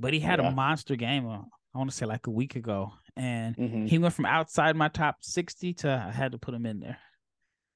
but 0.00 0.12
he 0.12 0.20
had 0.20 0.40
yeah. 0.40 0.48
a 0.48 0.50
monster 0.50 0.96
game. 0.96 1.28
Uh, 1.28 1.42
I 1.74 1.78
want 1.78 1.90
to 1.90 1.96
say 1.96 2.06
like 2.06 2.26
a 2.26 2.30
week 2.30 2.56
ago, 2.56 2.92
and 3.16 3.56
mm-hmm. 3.56 3.86
he 3.86 3.98
went 3.98 4.14
from 4.14 4.26
outside 4.26 4.74
my 4.76 4.88
top 4.88 5.16
60 5.20 5.74
to 5.74 6.04
I 6.08 6.10
had 6.10 6.32
to 6.32 6.38
put 6.38 6.54
him 6.54 6.66
in 6.66 6.80
there. 6.80 6.98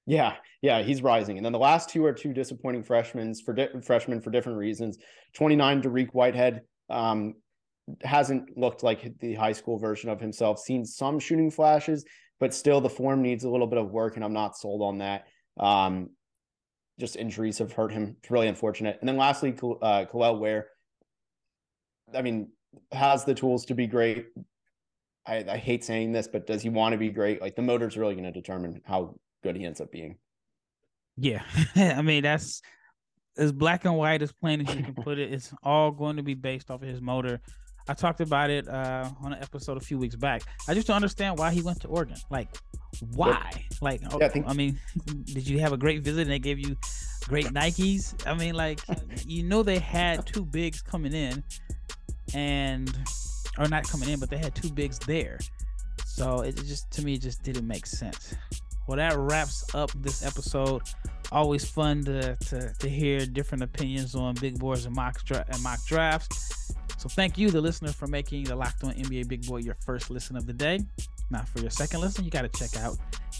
Yeah, 0.07 0.35
yeah, 0.63 0.83
he's 0.83 1.03
rising. 1.03 1.37
And 1.37 1.45
then 1.45 1.53
the 1.53 1.59
last 1.59 1.89
two 1.89 2.05
are 2.05 2.13
two 2.13 2.33
disappointing 2.33 2.83
freshmen 2.83 3.35
for 3.35 3.55
di- 3.55 3.69
freshmen 3.83 4.21
for 4.21 4.31
different 4.31 4.59
reasons. 4.59 4.99
29 5.35 5.83
Dariq 5.83 6.09
Whitehead 6.11 6.63
um, 6.91 7.35
hasn't 8.03 8.57
looked 8.57 8.83
like 8.83 9.19
the 9.21 9.35
high 9.35 9.53
school 9.53 9.79
version 9.79 10.11
of 10.11 10.21
himself. 10.21 10.59
Seen 10.59 10.85
some 10.85 11.21
shooting 11.21 11.51
flashes, 11.51 12.05
but 12.41 12.53
still 12.53 12.81
the 12.81 12.89
form 12.89 13.23
needs 13.23 13.45
a 13.45 13.51
little 13.51 13.69
bit 13.69 13.79
of 13.79 13.93
work, 13.93 14.17
and 14.17 14.25
I'm 14.25 14.33
not 14.33 14.57
sold 14.57 14.83
on 14.83 14.99
that. 14.99 15.27
Um, 15.59 16.11
just 16.99 17.17
injuries 17.17 17.59
have 17.59 17.73
hurt 17.73 17.93
him. 17.93 18.17
It's 18.21 18.31
really 18.31 18.49
unfortunate. 18.49 18.99
And 19.01 19.09
then 19.09 19.17
lastly, 19.17 19.51
uh, 19.53 20.05
Kel'el 20.05 20.39
Ware. 20.39 20.69
I 22.15 22.23
mean, 22.23 22.49
has 22.93 23.25
the 23.25 23.35
tools 23.35 23.65
to 23.67 23.75
be 23.75 23.87
great. 23.87 24.27
I, 25.27 25.45
I 25.49 25.57
hate 25.57 25.85
saying 25.85 26.13
this, 26.13 26.29
but 26.29 26.47
does 26.47 26.63
he 26.63 26.69
want 26.69 26.93
to 26.93 26.99
be 26.99 27.11
great? 27.11 27.41
Like 27.41 27.57
the 27.57 27.63
motor's 27.63 27.97
really 27.97 28.15
going 28.15 28.25
to 28.25 28.33
determine 28.33 28.83
how 28.85 29.15
good 29.43 29.57
he 29.57 29.65
ends 29.65 29.81
up 29.81 29.91
being. 29.91 30.17
Yeah, 31.17 31.43
I 31.77 32.03
mean 32.03 32.23
that's 32.23 32.63
as 33.37 33.53
black 33.53 33.85
and 33.85 33.97
white 33.97 34.23
as 34.23 34.33
plain 34.33 34.67
as 34.67 34.75
you 34.75 34.83
can 34.83 34.95
put 34.95 35.19
it. 35.19 35.33
It's 35.33 35.53
all 35.63 35.91
going 35.91 36.17
to 36.17 36.23
be 36.23 36.35
based 36.35 36.71
off 36.71 36.83
of 36.83 36.89
his 36.89 37.01
motor. 37.01 37.41
I 37.89 37.95
talked 37.95 38.21
about 38.21 38.51
it 38.51 38.69
uh, 38.69 39.11
on 39.23 39.33
an 39.33 39.43
episode 39.43 39.77
a 39.77 39.81
few 39.81 39.99
weeks 39.99 40.15
back. 40.15 40.43
I 40.69 40.75
just 40.75 40.87
don't 40.87 40.97
understand 40.97 41.39
why 41.39 41.51
he 41.51 41.63
went 41.63 41.81
to 41.83 41.89
Oregon. 41.89 42.17
Like, 42.31 42.49
why? 43.15 43.51
Yep. 43.55 43.63
Like, 43.81 44.01
yeah, 44.03 44.27
I, 44.27 44.29
think- 44.29 44.47
I 44.49 44.53
mean, 44.53 44.79
did 45.25 45.49
you 45.49 45.59
have 45.61 45.73
a 45.73 45.77
great 45.77 46.03
visit 46.03 46.23
and 46.23 46.31
they 46.31 46.39
gave 46.39 46.59
you 46.59 46.77
great 47.29 47.47
Nikes? 47.47 48.15
I 48.27 48.35
mean, 48.35 48.55
like, 48.55 48.81
you 49.27 49.43
know, 49.43 49.63
they 49.63 49.79
had 49.79 50.27
two 50.27 50.45
bigs 50.45 50.81
coming 50.83 51.13
in, 51.13 51.43
and 52.35 52.95
or 53.59 53.69
not 53.69 53.85
coming 53.89 54.09
in, 54.09 54.19
but 54.21 54.31
they 54.31 54.39
had 54.39 54.55
two 54.55 54.71
bigs 54.71 54.99
there. 55.01 55.39
So 56.07 56.41
it 56.41 56.57
just 56.57 56.91
to 56.93 57.05
me 57.05 57.19
just 57.19 57.43
didn't 57.43 57.67
make 57.67 57.87
sense. 57.87 58.35
Well, 58.87 58.97
that 58.97 59.17
wraps 59.17 59.65
up 59.75 59.91
this 59.97 60.25
episode. 60.25 60.83
Always 61.31 61.69
fun 61.69 62.05
to 62.05 62.37
to, 62.37 62.73
to 62.79 62.89
hear 62.89 63.25
different 63.27 63.63
opinions 63.65 64.15
on 64.15 64.35
big 64.35 64.59
boards 64.59 64.85
and 64.87 64.95
mock 64.95 65.25
dra- 65.25 65.45
and 65.49 65.63
mock 65.63 65.85
drafts. 65.87 66.52
So 67.03 67.09
thank 67.09 67.37
you, 67.37 67.51
the 67.51 67.61
listener, 67.61 67.91
for 67.91 68.07
making 68.07 68.45
the 68.45 68.55
Locked 68.55 68.85
On 68.85 68.93
NBA 68.93 69.27
Big 69.27 69.45
Board 69.45 69.65
your 69.65 69.75
first 69.85 70.09
listen 70.09 70.37
of 70.37 70.47
the 70.47 70.53
day. 70.53 70.79
Now, 71.33 71.43
for 71.43 71.59
your 71.59 71.69
second 71.69 72.01
listen, 72.01 72.25
you 72.25 72.31
got 72.31 72.43
to 72.43 72.49
check 72.57 72.81
out 72.81 72.97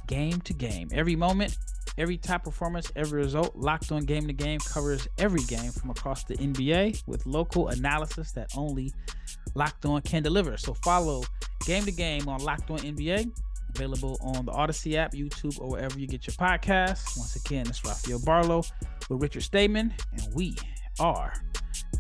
Game 0.09 0.41
to 0.41 0.53
Game. 0.53 0.89
Every 0.93 1.15
moment, 1.15 1.57
every 1.97 2.17
top 2.17 2.43
performance, 2.43 2.91
every 2.97 3.23
result, 3.23 3.55
Locked 3.55 3.93
On 3.93 4.05
Game 4.05 4.27
to 4.27 4.33
Game 4.33 4.59
covers 4.59 5.07
every 5.19 5.45
game 5.45 5.71
from 5.71 5.91
across 5.91 6.25
the 6.25 6.35
NBA 6.39 7.07
with 7.07 7.25
local 7.25 7.69
analysis 7.69 8.33
that 8.33 8.51
only 8.57 8.93
Locked 9.55 9.87
On 9.87 10.03
can 10.03 10.25
deliver. 10.25 10.57
So 10.57 10.75
follow 10.75 11.23
Game 11.65 11.85
to 11.85 11.93
Game 11.93 12.29
on 12.29 12.41
Locked 12.41 12.69
On 12.73 12.81
NBA, 12.81 13.31
available 13.77 14.19
on 14.23 14.45
the 14.45 14.51
Odyssey 14.51 14.99
app, 14.99 15.13
YouTube, 15.13 15.61
or 15.61 15.71
wherever 15.71 16.01
you 16.01 16.09
get 16.09 16.27
your 16.27 16.35
podcasts. 16.35 17.17
Once 17.17 17.37
again, 17.37 17.69
it's 17.69 17.85
Rafael 17.85 18.19
Barlowe 18.19 18.69
with 19.09 19.23
Richard 19.23 19.45
Stayman, 19.45 19.95
and 20.15 20.35
we 20.35 20.57
are 20.99 21.33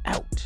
out. 0.06 0.44